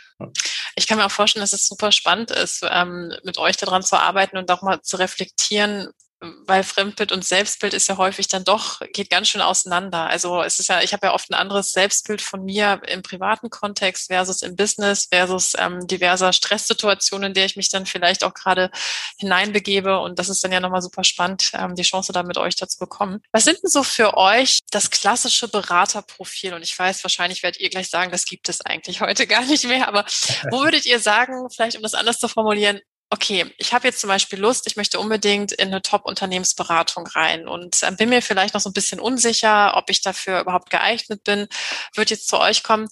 Ich 0.76 0.88
kann 0.88 0.98
mir 0.98 1.06
auch 1.06 1.12
vorstellen, 1.12 1.44
dass 1.44 1.54
es 1.54 1.68
super 1.68 1.92
spannend 1.92 2.32
ist, 2.32 2.66
ähm, 2.70 3.14
mit 3.24 3.38
euch 3.38 3.58
daran 3.58 3.82
zu 3.82 3.98
arbeiten 3.98 4.38
und 4.38 4.52
auch 4.52 4.62
mal 4.62 4.82
zu 4.82 4.98
reflektieren, 4.98 5.90
weil 6.22 6.64
Fremdbild 6.64 7.12
und 7.12 7.26
Selbstbild 7.26 7.74
ist 7.74 7.88
ja 7.88 7.98
häufig 7.98 8.28
dann 8.28 8.44
doch, 8.44 8.80
geht 8.94 9.10
ganz 9.10 9.28
schön 9.28 9.42
auseinander. 9.42 10.08
Also 10.08 10.42
es 10.42 10.60
ist 10.60 10.70
ja, 10.70 10.82
ich 10.82 10.94
habe 10.94 11.08
ja 11.08 11.14
oft 11.14 11.30
ein 11.30 11.34
anderes 11.34 11.72
Selbstbild 11.72 12.22
von 12.22 12.44
mir 12.44 12.82
im 12.88 13.02
privaten 13.02 13.50
Kontext 13.50 14.08
versus 14.08 14.42
im 14.42 14.56
Business 14.56 15.08
versus 15.12 15.54
ähm, 15.58 15.86
diverser 15.88 16.32
Stresssituationen, 16.32 17.28
in 17.28 17.34
der 17.34 17.46
ich 17.46 17.58
mich 17.58 17.70
dann 17.70 17.86
vielleicht 17.86 18.24
auch 18.24 18.34
gerade 18.34 18.72
hineinbegebe. 19.18 20.00
Und 20.00 20.18
das 20.18 20.30
ist 20.30 20.44
dann 20.44 20.54
ja 20.54 20.62
nochmal 20.62 20.82
super 20.82 21.04
spannend, 21.04 21.52
ähm, 21.54 21.76
die 21.76 21.84
Chance 21.84 22.14
da 22.14 22.24
mit 22.24 22.38
euch 22.38 22.56
dazu 22.56 22.80
bekommen. 22.80 23.22
Was 23.32 23.44
sind 23.44 23.62
denn 23.62 23.70
so 23.70 23.84
für 23.84 24.16
euch 24.16 24.60
das 24.72 24.90
klassische 24.90 25.50
Beraterprofil? 25.50 26.54
Und 26.54 26.64
ich 26.64 26.78
weiß, 26.78 27.04
wahrscheinlich 27.04 27.44
werdet 27.44 27.60
ihr 27.60 27.70
gleich 27.70 27.90
sagen, 27.90 28.12
das 28.12 28.26
gibt 28.26 28.48
es 28.48 28.62
eigentlich 28.62 29.02
heute 29.02 29.28
gar 29.28 29.44
nicht 29.44 29.66
mehr. 29.66 29.88
Aber 29.88 30.06
wo 30.50 30.64
würdet 30.64 30.86
ihr 30.86 31.00
sagen, 31.00 31.50
vielleicht 31.50 31.76
um 31.76 31.84
das 31.84 31.94
anders 31.94 32.20
zu 32.20 32.30
formulieren, 32.30 32.80
okay, 33.10 33.46
ich 33.58 33.74
habe 33.74 33.88
jetzt 33.88 34.02
zum 34.02 34.08
Beispiel 34.08 34.40
Lust, 34.40 34.68
ich 34.68 34.76
möchte 34.76 35.00
unbedingt 35.00 35.52
in 35.52 35.68
eine 35.68 35.82
Top-Unternehmensberatung 35.82 37.08
rein 37.08 37.48
und 37.48 37.84
äh, 37.84 37.92
bin 37.92 38.10
mir 38.10 38.22
vielleicht 38.22 38.54
noch 38.54 38.62
so 38.62 38.70
ein 38.70 38.74
bisschen 38.74 39.00
unsicher, 39.00 39.78
ob 39.78 39.90
ich 39.90 40.02
dafür 40.02 40.42
überhaupt 40.42 40.70
geeignet 40.70 41.24
bin, 41.24 41.48
würde 41.96 42.12
jetzt 42.12 42.28
zu 42.28 42.40
euch 42.40 42.64
kommen. 42.64 42.88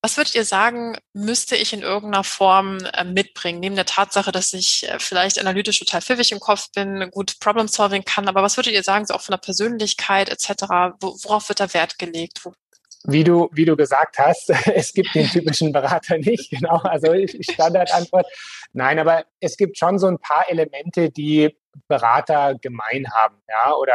Was 0.00 0.16
würdet 0.16 0.36
ihr 0.36 0.44
sagen, 0.44 0.96
müsste 1.12 1.56
ich 1.56 1.72
in 1.72 1.82
irgendeiner 1.82 2.22
Form 2.24 2.78
äh, 2.78 3.04
mitbringen? 3.04 3.60
Neben 3.60 3.74
der 3.74 3.84
Tatsache, 3.84 4.30
dass 4.32 4.52
ich 4.52 4.88
äh, 4.88 4.98
vielleicht 5.00 5.38
analytisch 5.38 5.80
total 5.80 6.02
pfiffig 6.02 6.32
im 6.32 6.40
Kopf 6.40 6.70
bin, 6.72 7.10
gut 7.10 7.40
Problem-Solving 7.40 8.04
kann, 8.04 8.28
aber 8.28 8.42
was 8.42 8.56
würdet 8.56 8.72
ihr 8.72 8.84
sagen, 8.84 9.06
so 9.06 9.14
auch 9.14 9.22
von 9.22 9.32
der 9.32 9.38
Persönlichkeit 9.38 10.28
etc., 10.28 10.62
worauf 11.00 11.48
wird 11.48 11.60
da 11.60 11.74
Wert 11.74 11.98
gelegt? 11.98 12.40
Wie 13.10 13.24
du, 13.24 13.48
wie 13.52 13.64
du 13.64 13.74
gesagt 13.74 14.18
hast, 14.18 14.50
es 14.74 14.92
gibt 14.92 15.14
den 15.14 15.26
typischen 15.26 15.72
Berater 15.72 16.18
nicht, 16.18 16.50
genau. 16.50 16.76
Also 16.82 17.14
Standardantwort. 17.40 18.26
Nein, 18.74 18.98
aber 18.98 19.24
es 19.40 19.56
gibt 19.56 19.78
schon 19.78 19.98
so 19.98 20.08
ein 20.08 20.18
paar 20.18 20.44
Elemente, 20.50 21.10
die 21.10 21.56
Berater 21.88 22.54
gemein 22.60 23.10
haben, 23.10 23.36
ja, 23.48 23.72
oder 23.74 23.94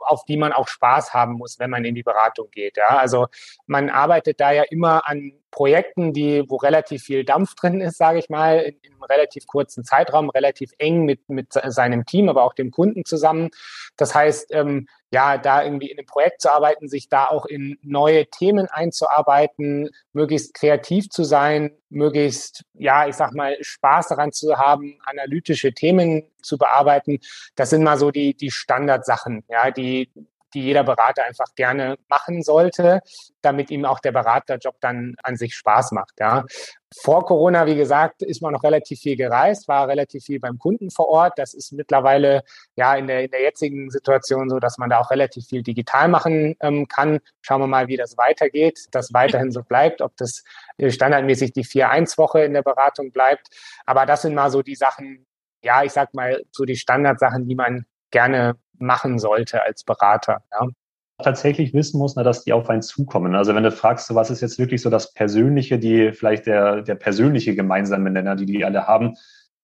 auf 0.00 0.24
die 0.24 0.36
man 0.36 0.52
auch 0.52 0.66
Spaß 0.66 1.14
haben 1.14 1.34
muss, 1.34 1.58
wenn 1.58 1.70
man 1.70 1.84
in 1.84 1.94
die 1.94 2.02
Beratung 2.02 2.50
geht. 2.50 2.76
Ja, 2.76 2.98
also 2.98 3.26
man 3.66 3.88
arbeitet 3.88 4.40
da 4.40 4.50
ja 4.50 4.64
immer 4.68 5.06
an 5.06 5.32
Projekten, 5.52 6.12
die, 6.12 6.44
wo 6.48 6.56
relativ 6.56 7.02
viel 7.02 7.24
Dampf 7.24 7.54
drin 7.54 7.80
ist, 7.80 7.98
sage 7.98 8.18
ich 8.18 8.28
mal, 8.30 8.58
in, 8.58 8.76
in, 8.82 8.92
einem 8.92 9.02
relativ 9.04 9.46
kurzen 9.46 9.84
Zeitraum, 9.84 10.30
relativ 10.30 10.72
eng 10.78 11.04
mit, 11.04 11.28
mit 11.28 11.52
seinem 11.52 12.04
Team, 12.04 12.28
aber 12.28 12.42
auch 12.44 12.54
dem 12.54 12.70
Kunden 12.70 13.04
zusammen. 13.04 13.50
Das 13.96 14.14
heißt, 14.14 14.52
ähm, 14.54 14.88
ja, 15.12 15.38
da 15.38 15.64
irgendwie 15.64 15.90
in 15.90 15.98
einem 15.98 16.06
Projekt 16.06 16.40
zu 16.40 16.52
arbeiten, 16.52 16.88
sich 16.88 17.08
da 17.08 17.26
auch 17.26 17.46
in 17.46 17.78
neue 17.82 18.26
Themen 18.26 18.68
einzuarbeiten, 18.68 19.90
möglichst 20.12 20.54
kreativ 20.54 21.10
zu 21.10 21.24
sein, 21.24 21.72
möglichst, 21.88 22.64
ja, 22.74 23.08
ich 23.08 23.16
sag 23.16 23.32
mal, 23.32 23.56
Spaß 23.60 24.08
daran 24.08 24.32
zu 24.32 24.56
haben, 24.56 24.98
analytische 25.04 25.72
Themen 25.72 26.22
zu 26.42 26.58
bearbeiten. 26.58 27.18
Das 27.56 27.70
sind 27.70 27.82
mal 27.82 27.98
so 27.98 28.10
die, 28.10 28.34
die 28.34 28.50
Standardsachen, 28.50 29.44
ja, 29.48 29.70
die, 29.70 30.10
die 30.54 30.62
jeder 30.62 30.84
Berater 30.84 31.24
einfach 31.24 31.54
gerne 31.54 31.96
machen 32.08 32.42
sollte, 32.42 33.00
damit 33.42 33.70
ihm 33.70 33.84
auch 33.84 34.00
der 34.00 34.12
Beraterjob 34.12 34.76
dann 34.80 35.14
an 35.22 35.36
sich 35.36 35.54
Spaß 35.54 35.92
macht. 35.92 36.12
Ja. 36.18 36.44
Vor 37.02 37.24
Corona, 37.24 37.66
wie 37.66 37.76
gesagt, 37.76 38.22
ist 38.22 38.42
man 38.42 38.52
noch 38.52 38.64
relativ 38.64 38.98
viel 38.98 39.16
gereist, 39.16 39.68
war 39.68 39.86
relativ 39.86 40.24
viel 40.24 40.40
beim 40.40 40.58
Kunden 40.58 40.90
vor 40.90 41.08
Ort. 41.08 41.34
Das 41.38 41.54
ist 41.54 41.72
mittlerweile 41.72 42.42
ja 42.74 42.96
in 42.96 43.06
der, 43.06 43.22
in 43.24 43.30
der 43.30 43.42
jetzigen 43.42 43.90
Situation 43.90 44.50
so, 44.50 44.58
dass 44.58 44.76
man 44.76 44.90
da 44.90 44.98
auch 44.98 45.10
relativ 45.10 45.46
viel 45.46 45.62
digital 45.62 46.08
machen 46.08 46.56
ähm, 46.60 46.88
kann. 46.88 47.20
Schauen 47.42 47.60
wir 47.60 47.68
mal, 47.68 47.86
wie 47.86 47.96
das 47.96 48.18
weitergeht, 48.18 48.88
das 48.90 49.12
weiterhin 49.12 49.52
so 49.52 49.62
bleibt, 49.62 50.02
ob 50.02 50.16
das 50.16 50.42
äh, 50.78 50.90
standardmäßig 50.90 51.52
die 51.52 51.64
4-1-Woche 51.64 52.40
in 52.40 52.54
der 52.54 52.62
Beratung 52.62 53.12
bleibt. 53.12 53.48
Aber 53.86 54.04
das 54.04 54.22
sind 54.22 54.34
mal 54.34 54.50
so 54.50 54.62
die 54.62 54.74
Sachen, 54.74 55.26
ja, 55.62 55.84
ich 55.84 55.92
sag 55.92 56.12
mal, 56.12 56.42
so 56.50 56.64
die 56.64 56.76
Standardsachen, 56.76 57.46
die 57.46 57.54
man 57.54 57.86
gerne 58.10 58.56
machen 58.78 59.18
sollte 59.18 59.62
als 59.62 59.84
Berater. 59.84 60.42
Ja. 60.52 60.68
Tatsächlich 61.22 61.74
wissen 61.74 61.98
muss, 61.98 62.14
dass 62.14 62.44
die 62.44 62.52
auf 62.52 62.70
einen 62.70 62.82
zukommen. 62.82 63.34
Also 63.34 63.54
wenn 63.54 63.62
du 63.62 63.70
fragst, 63.70 64.14
was 64.14 64.30
ist 64.30 64.40
jetzt 64.40 64.58
wirklich 64.58 64.80
so 64.80 64.88
das 64.88 65.12
Persönliche, 65.12 65.78
die 65.78 66.12
vielleicht 66.12 66.46
der, 66.46 66.80
der 66.82 66.94
persönliche 66.94 67.54
gemeinsame 67.54 68.10
Nenner, 68.10 68.36
die 68.36 68.46
die 68.46 68.64
alle 68.64 68.86
haben, 68.86 69.16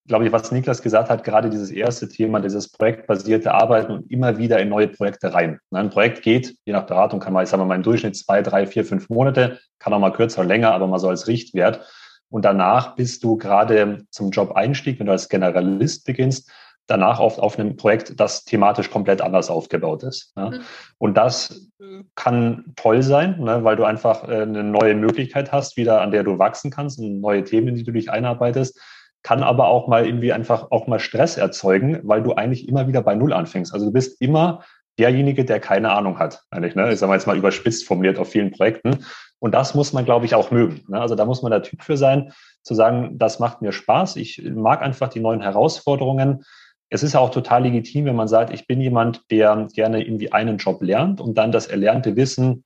glaube 0.06 0.26
ich, 0.26 0.32
was 0.32 0.52
Niklas 0.52 0.82
gesagt 0.82 1.10
hat, 1.10 1.24
gerade 1.24 1.50
dieses 1.50 1.70
erste 1.70 2.08
Thema, 2.08 2.40
dieses 2.40 2.70
projektbasierte 2.70 3.52
Arbeiten 3.52 3.92
und 3.92 4.10
immer 4.10 4.38
wieder 4.38 4.60
in 4.60 4.68
neue 4.68 4.88
Projekte 4.88 5.34
rein. 5.34 5.58
Ein 5.70 5.90
Projekt 5.90 6.22
geht, 6.22 6.56
je 6.64 6.72
nach 6.72 6.86
Beratung, 6.86 7.20
kann 7.20 7.32
man, 7.32 7.44
ich 7.44 7.50
sage 7.50 7.64
mal, 7.64 7.74
im 7.74 7.82
Durchschnitt 7.82 8.16
zwei, 8.16 8.42
drei, 8.42 8.66
vier, 8.66 8.84
fünf 8.84 9.08
Monate, 9.08 9.58
kann 9.78 9.92
auch 9.92 9.98
mal 9.98 10.12
kürzer 10.12 10.40
oder 10.40 10.48
länger, 10.48 10.72
aber 10.72 10.86
mal 10.86 10.98
so 10.98 11.08
als 11.08 11.26
Richtwert. 11.26 11.86
Und 12.28 12.44
danach 12.44 12.96
bist 12.96 13.24
du 13.24 13.36
gerade 13.36 14.04
zum 14.10 14.30
Job-Einstieg, 14.30 14.98
wenn 14.98 15.06
du 15.06 15.12
als 15.12 15.28
Generalist 15.28 16.04
beginnst, 16.04 16.50
danach 16.86 17.20
oft 17.20 17.40
auf 17.40 17.58
einem 17.58 17.76
Projekt, 17.76 18.18
das 18.20 18.44
thematisch 18.44 18.90
komplett 18.90 19.20
anders 19.20 19.50
aufgebaut 19.50 20.02
ist. 20.02 20.32
Ja. 20.36 20.50
Mhm. 20.50 20.60
Und 20.98 21.16
das 21.16 21.68
kann 22.14 22.72
toll 22.76 23.02
sein, 23.02 23.40
ne, 23.40 23.64
weil 23.64 23.76
du 23.76 23.84
einfach 23.84 24.28
äh, 24.28 24.42
eine 24.42 24.62
neue 24.62 24.94
Möglichkeit 24.94 25.52
hast, 25.52 25.76
wieder 25.76 26.00
an 26.00 26.10
der 26.10 26.22
du 26.22 26.38
wachsen 26.38 26.70
kannst, 26.70 27.00
neue 27.00 27.44
Themen, 27.44 27.74
die 27.74 27.84
du 27.84 27.92
dich 27.92 28.10
einarbeitest, 28.10 28.80
kann 29.22 29.42
aber 29.42 29.66
auch 29.66 29.88
mal 29.88 30.06
irgendwie 30.06 30.32
einfach 30.32 30.70
auch 30.70 30.86
mal 30.86 31.00
Stress 31.00 31.36
erzeugen, 31.36 32.00
weil 32.04 32.22
du 32.22 32.34
eigentlich 32.34 32.68
immer 32.68 32.86
wieder 32.86 33.02
bei 33.02 33.16
Null 33.16 33.32
anfängst. 33.32 33.74
Also 33.74 33.86
du 33.86 33.92
bist 33.92 34.20
immer 34.20 34.62
derjenige, 34.98 35.44
der 35.44 35.60
keine 35.60 35.92
Ahnung 35.92 36.18
hat, 36.18 36.44
eigentlich. 36.50 36.74
Ne? 36.74 36.92
Ich 36.92 36.98
sage 36.98 37.08
mal 37.08 37.16
jetzt 37.16 37.26
mal 37.26 37.36
überspitzt 37.36 37.86
formuliert 37.86 38.18
auf 38.18 38.30
vielen 38.30 38.50
Projekten. 38.50 39.04
Und 39.38 39.52
das 39.52 39.74
muss 39.74 39.92
man, 39.92 40.04
glaube 40.04 40.24
ich, 40.24 40.34
auch 40.34 40.50
mögen. 40.50 40.84
Ne? 40.88 41.00
Also 41.00 41.14
da 41.14 41.24
muss 41.24 41.42
man 41.42 41.50
der 41.50 41.62
Typ 41.62 41.82
für 41.82 41.96
sein, 41.96 42.32
zu 42.62 42.74
sagen, 42.74 43.18
das 43.18 43.38
macht 43.38 43.62
mir 43.62 43.72
Spaß. 43.72 44.16
Ich 44.16 44.42
mag 44.42 44.80
einfach 44.80 45.08
die 45.08 45.20
neuen 45.20 45.42
Herausforderungen 45.42 46.44
es 46.90 47.02
ist 47.02 47.16
auch 47.16 47.30
total 47.30 47.64
legitim, 47.64 48.04
wenn 48.04 48.16
man 48.16 48.28
sagt, 48.28 48.52
ich 48.52 48.66
bin 48.66 48.80
jemand, 48.80 49.22
der 49.30 49.68
gerne 49.74 50.02
irgendwie 50.02 50.32
einen 50.32 50.58
Job 50.58 50.82
lernt 50.82 51.20
und 51.20 51.36
dann 51.36 51.52
das 51.52 51.66
erlernte 51.66 52.16
Wissen 52.16 52.64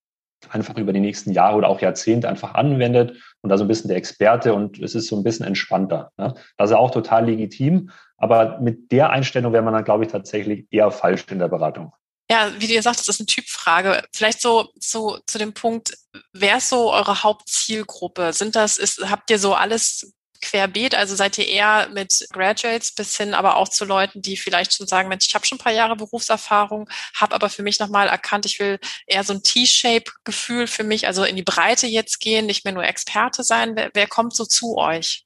einfach 0.48 0.76
über 0.76 0.92
die 0.92 1.00
nächsten 1.00 1.32
Jahre 1.32 1.56
oder 1.56 1.68
auch 1.68 1.80
Jahrzehnte 1.80 2.28
einfach 2.28 2.54
anwendet 2.54 3.16
und 3.42 3.50
da 3.50 3.58
so 3.58 3.64
ein 3.64 3.68
bisschen 3.68 3.88
der 3.88 3.96
Experte 3.96 4.54
und 4.54 4.78
es 4.80 4.94
ist 4.94 5.08
so 5.08 5.16
ein 5.16 5.22
bisschen 5.22 5.46
entspannter. 5.46 6.12
Ne? 6.16 6.34
Das 6.56 6.70
ist 6.70 6.76
auch 6.76 6.90
total 6.90 7.26
legitim, 7.26 7.90
aber 8.16 8.58
mit 8.60 8.90
der 8.90 9.10
Einstellung 9.10 9.52
wäre 9.52 9.62
man 9.62 9.74
dann, 9.74 9.84
glaube 9.84 10.04
ich, 10.04 10.10
tatsächlich 10.10 10.66
eher 10.70 10.90
falsch 10.90 11.26
in 11.30 11.38
der 11.38 11.48
Beratung. 11.48 11.92
Ja, 12.30 12.52
wie 12.58 12.68
du 12.68 12.74
gesagt 12.74 12.98
hast, 12.98 13.08
das 13.08 13.16
ist 13.16 13.20
eine 13.20 13.26
Typfrage. 13.26 14.04
Vielleicht 14.14 14.40
so, 14.40 14.68
so 14.78 15.18
zu 15.26 15.38
dem 15.38 15.52
Punkt, 15.52 15.98
wer 16.32 16.58
ist 16.58 16.68
so 16.68 16.92
eure 16.92 17.24
Hauptzielgruppe? 17.24 18.32
Sind 18.32 18.54
das, 18.54 18.78
ist, 18.78 19.10
habt 19.10 19.30
ihr 19.30 19.38
so 19.38 19.54
alles 19.54 20.12
querbeet? 20.40 20.94
Also 20.94 21.14
seid 21.14 21.38
ihr 21.38 21.46
eher 21.46 21.88
mit 21.92 22.26
Graduates 22.32 22.92
bis 22.92 23.16
hin, 23.16 23.34
aber 23.34 23.56
auch 23.56 23.68
zu 23.68 23.84
Leuten, 23.84 24.22
die 24.22 24.36
vielleicht 24.36 24.74
schon 24.74 24.86
sagen, 24.86 25.08
Mensch, 25.08 25.26
ich 25.28 25.34
habe 25.34 25.46
schon 25.46 25.56
ein 25.56 25.62
paar 25.62 25.72
Jahre 25.72 25.96
Berufserfahrung, 25.96 26.88
habe 27.14 27.34
aber 27.34 27.48
für 27.50 27.62
mich 27.62 27.78
nochmal 27.78 28.08
erkannt, 28.08 28.46
ich 28.46 28.58
will 28.58 28.78
eher 29.06 29.24
so 29.24 29.32
ein 29.32 29.42
T-Shape-Gefühl 29.42 30.66
für 30.66 30.84
mich, 30.84 31.06
also 31.06 31.24
in 31.24 31.36
die 31.36 31.42
Breite 31.42 31.86
jetzt 31.86 32.20
gehen, 32.20 32.46
nicht 32.46 32.64
mehr 32.64 32.74
nur 32.74 32.84
Experte 32.84 33.44
sein. 33.44 33.76
Wer, 33.76 33.90
wer 33.94 34.06
kommt 34.06 34.34
so 34.34 34.44
zu 34.44 34.76
euch? 34.76 35.24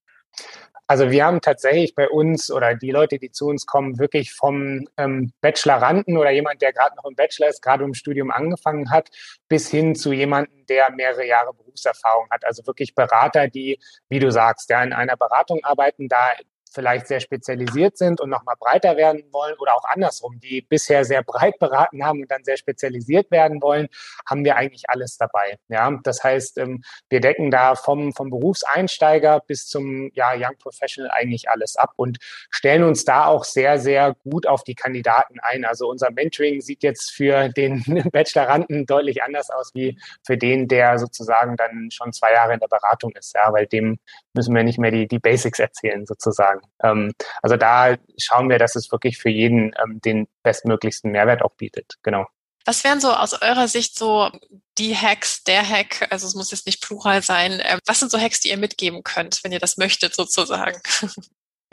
Also 0.87 1.11
wir 1.11 1.25
haben 1.25 1.41
tatsächlich 1.41 1.95
bei 1.95 2.09
uns 2.09 2.51
oder 2.51 2.75
die 2.75 2.91
Leute, 2.91 3.19
die 3.19 3.31
zu 3.31 3.47
uns 3.47 3.65
kommen, 3.65 3.99
wirklich 3.99 4.35
vom 4.35 4.87
ähm, 4.99 5.33
Bacheloranden 5.41 6.19
oder 6.19 6.31
jemand, 6.31 6.61
der 6.61 6.75
gerade 6.75 6.95
noch 6.97 7.07
im 7.07 7.15
Bachelor 7.17 7.49
ist, 7.49 7.63
gerade 7.63 7.85
im 7.85 7.95
Studium 7.95 8.31
angefangen 8.31 8.91
hat, 8.91 9.09
bis 9.49 9.71
hin 9.71 9.95
zu 9.95 10.13
jemandem, 10.13 10.67
der 10.67 10.91
mehrere 10.93 11.27
Jahre 11.27 11.55
Berufserfahrung 11.55 12.29
hat. 12.31 12.45
Also 12.45 12.67
wirklich 12.67 12.95
Berater, 12.95 13.49
die, 13.49 13.79
wie 14.11 14.19
du 14.19 14.31
sagst, 14.31 14.69
ja, 14.69 14.83
in 14.83 14.93
einer 14.93 15.17
Beratung 15.17 15.65
arbeiten, 15.65 16.09
da 16.09 16.33
vielleicht 16.75 17.07
sehr 17.07 17.21
spezialisiert 17.21 17.97
sind 17.97 18.21
und 18.21 18.31
nochmal 18.31 18.57
breiter 18.59 18.97
werden 18.97 19.23
wollen 19.33 19.55
oder 19.59 19.75
auch 19.75 19.85
andersrum, 19.85 20.39
die 20.41 20.63
bisher 20.63 21.05
sehr 21.05 21.23
breit 21.23 21.59
beraten 21.59 22.05
haben 22.05 22.23
und 22.23 22.31
dann 22.31 22.45
sehr 22.45 22.57
spezialisiert 22.57 23.31
werden 23.31 23.63
wollen, 23.63 23.89
haben 24.29 24.45
wir 24.45 24.57
eigentlich 24.57 24.85
alles 24.89 25.17
dabei. 25.17 25.59
Ja, 25.69 25.99
das 26.03 26.23
heißt, 26.23 26.59
ähm, 26.59 26.83
wir 27.09 27.21
decken 27.21 27.51
da 27.51 27.75
vom, 27.75 28.13
vom 28.13 28.31
Berufseinsteiger 28.31 29.41
bis 29.47 29.67
zum 29.67 30.11
ja, 30.15 30.33
Young 30.35 30.57
Professional 30.59 31.11
eigentlich 31.11 31.49
alles 31.49 31.77
ab 31.77 31.93
und 31.97 32.19
stellen 32.51 32.83
uns 32.83 33.05
da 33.05 33.27
auch 33.27 33.45
sehr, 33.45 33.79
sehr 33.79 34.15
gut 34.25 34.47
auf 34.47 34.65
die 34.65 34.75
Kandidaten 34.75 35.39
ein. 35.41 35.65
Also 35.65 35.89
unser 35.89 36.11
Mentoring 36.11 36.61
sieht 36.61 36.83
jetzt 36.83 37.13
für 37.13 37.49
den 37.49 37.85
Bacheloranden 38.13 38.87
deutlich 38.87 39.23
anders 39.23 39.51
aus 39.51 39.71
wie 39.75 39.99
für 40.27 40.37
den, 40.37 40.69
der 40.69 40.99
sozusagen 40.99 41.57
dann 41.57 41.91
schon 41.91 42.13
zwei 42.13 42.33
Jahre 42.33 42.55
in 42.55 42.61
der 42.61 42.69
Beratung 42.69 43.13
ist, 43.13 43.35
ja, 43.35 43.53
weil 43.53 43.67
dem 43.67 43.99
müssen 44.33 44.55
wir 44.55 44.65
nicht 44.65 44.79
mehr 44.79 44.91
die, 44.91 45.07
die 45.07 45.19
Basics 45.19 45.59
erzählen 45.59 46.07
sozusagen. 46.07 46.61
Ähm, 46.83 47.13
also 47.43 47.57
da 47.57 47.97
schauen 48.19 48.49
wir, 48.49 48.59
dass 48.59 48.77
es 48.77 48.91
wirklich 48.93 49.19
für 49.19 49.31
jeden 49.31 49.75
ähm, 49.83 50.01
den 50.01 50.29
bestmöglichsten 50.43 51.11
Mehrwert 51.11 51.43
auch 51.43 51.55
bietet. 51.57 51.95
Genau. 52.03 52.27
Was 52.65 52.83
wären 52.83 53.01
so 53.01 53.13
aus 53.13 53.41
eurer 53.43 53.69
Sicht 53.69 53.99
so 53.99 54.31
die 54.79 54.97
Hacks, 54.97 55.45
der 55.45 55.69
Hack, 55.69 56.07
also 56.11 56.27
es 56.27 56.35
muss 56.35 56.51
jetzt 56.51 56.67
nicht 56.67 56.83
plural 56.83 57.23
sein, 57.23 57.61
äh, 57.61 57.79
was 57.87 58.01
sind 58.01 58.11
so 58.11 58.19
Hacks, 58.19 58.41
die 58.41 58.49
ihr 58.49 58.57
mitgeben 58.57 59.03
könnt, 59.03 59.45
wenn 59.45 59.53
ihr 59.53 59.59
das 59.59 59.77
möchtet 59.77 60.15
sozusagen? 60.15 60.81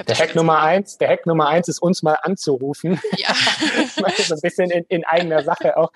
Der 0.07 0.17
Hack 0.17 0.35
Nummer 0.35 0.59
eins, 0.61 0.97
der 0.97 1.09
Hack 1.09 1.25
Nummer 1.27 1.47
eins 1.47 1.67
ist 1.67 1.79
uns 1.79 2.01
mal 2.01 2.17
anzurufen. 2.23 2.99
Ja. 3.17 3.35
so 3.95 4.33
ein 4.33 4.41
bisschen 4.41 4.71
in, 4.71 4.83
in 4.85 5.05
eigener 5.05 5.43
Sache 5.43 5.77
auch. 5.77 5.91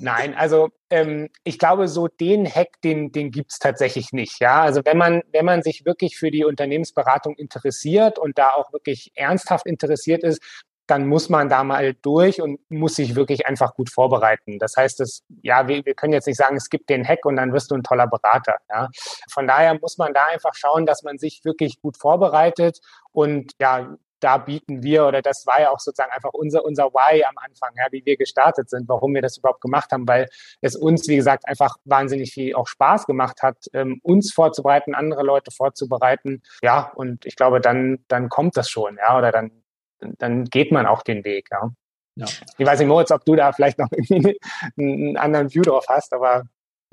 Nein, 0.00 0.34
also 0.34 0.70
ähm, 0.88 1.28
ich 1.44 1.58
glaube, 1.58 1.86
so 1.86 2.08
den 2.08 2.46
Hack, 2.46 2.80
den, 2.82 3.12
den 3.12 3.30
gibt's 3.30 3.58
tatsächlich 3.58 4.12
nicht. 4.12 4.40
Ja, 4.40 4.62
also 4.62 4.80
wenn 4.84 4.96
man, 4.96 5.22
wenn 5.32 5.44
man 5.44 5.62
sich 5.62 5.84
wirklich 5.84 6.16
für 6.16 6.30
die 6.30 6.44
Unternehmensberatung 6.44 7.34
interessiert 7.36 8.18
und 8.18 8.38
da 8.38 8.50
auch 8.50 8.72
wirklich 8.72 9.12
ernsthaft 9.14 9.66
interessiert 9.66 10.22
ist, 10.24 10.42
dann 10.90 11.06
muss 11.06 11.28
man 11.28 11.48
da 11.48 11.62
mal 11.62 11.94
durch 11.94 12.42
und 12.42 12.58
muss 12.68 12.96
sich 12.96 13.14
wirklich 13.14 13.46
einfach 13.46 13.74
gut 13.74 13.90
vorbereiten. 13.90 14.58
Das 14.58 14.76
heißt, 14.76 14.98
dass, 14.98 15.22
ja, 15.42 15.68
wir, 15.68 15.84
wir 15.84 15.94
können 15.94 16.12
jetzt 16.12 16.26
nicht 16.26 16.36
sagen, 16.36 16.56
es 16.56 16.68
gibt 16.68 16.90
den 16.90 17.06
Hack 17.06 17.24
und 17.24 17.36
dann 17.36 17.52
wirst 17.52 17.70
du 17.70 17.76
ein 17.76 17.84
toller 17.84 18.08
Berater. 18.08 18.56
Ja. 18.68 18.88
Von 19.30 19.46
daher 19.46 19.78
muss 19.80 19.98
man 19.98 20.12
da 20.12 20.24
einfach 20.32 20.54
schauen, 20.54 20.86
dass 20.86 21.04
man 21.04 21.18
sich 21.18 21.44
wirklich 21.44 21.80
gut 21.80 21.96
vorbereitet 21.96 22.80
und 23.12 23.52
ja, 23.60 23.96
da 24.20 24.38
bieten 24.38 24.82
wir, 24.82 25.06
oder 25.06 25.22
das 25.22 25.46
war 25.46 25.60
ja 25.60 25.70
auch 25.70 25.80
sozusagen 25.80 26.12
einfach 26.12 26.32
unser, 26.32 26.64
unser 26.64 26.92
Why 26.92 27.24
am 27.24 27.36
Anfang, 27.38 27.70
ja, 27.76 27.86
wie 27.90 28.04
wir 28.04 28.16
gestartet 28.16 28.70
sind, 28.70 28.88
warum 28.88 29.14
wir 29.14 29.22
das 29.22 29.38
überhaupt 29.38 29.60
gemacht 29.60 29.90
haben, 29.92 30.06
weil 30.06 30.28
es 30.60 30.76
uns, 30.76 31.08
wie 31.08 31.16
gesagt, 31.16 31.48
einfach 31.48 31.76
wahnsinnig 31.84 32.32
viel 32.32 32.54
auch 32.54 32.66
Spaß 32.66 33.06
gemacht 33.06 33.42
hat, 33.42 33.56
ähm, 33.72 34.00
uns 34.02 34.32
vorzubereiten, 34.32 34.94
andere 34.94 35.22
Leute 35.22 35.50
vorzubereiten. 35.50 36.42
Ja, 36.62 36.92
und 36.94 37.26
ich 37.26 37.36
glaube, 37.36 37.60
dann, 37.60 38.04
dann 38.08 38.28
kommt 38.28 38.56
das 38.56 38.68
schon, 38.70 38.96
ja, 38.96 39.16
oder 39.16 39.32
dann, 39.32 39.50
dann 39.98 40.44
geht 40.44 40.72
man 40.72 40.86
auch 40.86 41.02
den 41.02 41.24
Weg, 41.24 41.48
ja. 41.50 41.70
ja. 42.16 42.26
Ich 42.58 42.66
weiß 42.66 42.78
nicht, 42.78 42.88
Moritz, 42.88 43.10
ob 43.10 43.24
du 43.24 43.34
da 43.36 43.52
vielleicht 43.52 43.78
noch 43.78 43.88
irgendwie 43.92 44.38
einen 44.78 45.16
anderen 45.16 45.52
View 45.52 45.62
drauf 45.62 45.86
hast, 45.88 46.12
aber 46.12 46.44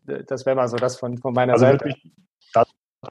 das 0.04 0.46
wäre 0.46 0.56
mal 0.56 0.68
so 0.68 0.78
das 0.78 0.98
von, 0.98 1.18
von 1.18 1.34
meiner 1.34 1.54
also 1.54 1.66
Seite. 1.66 1.94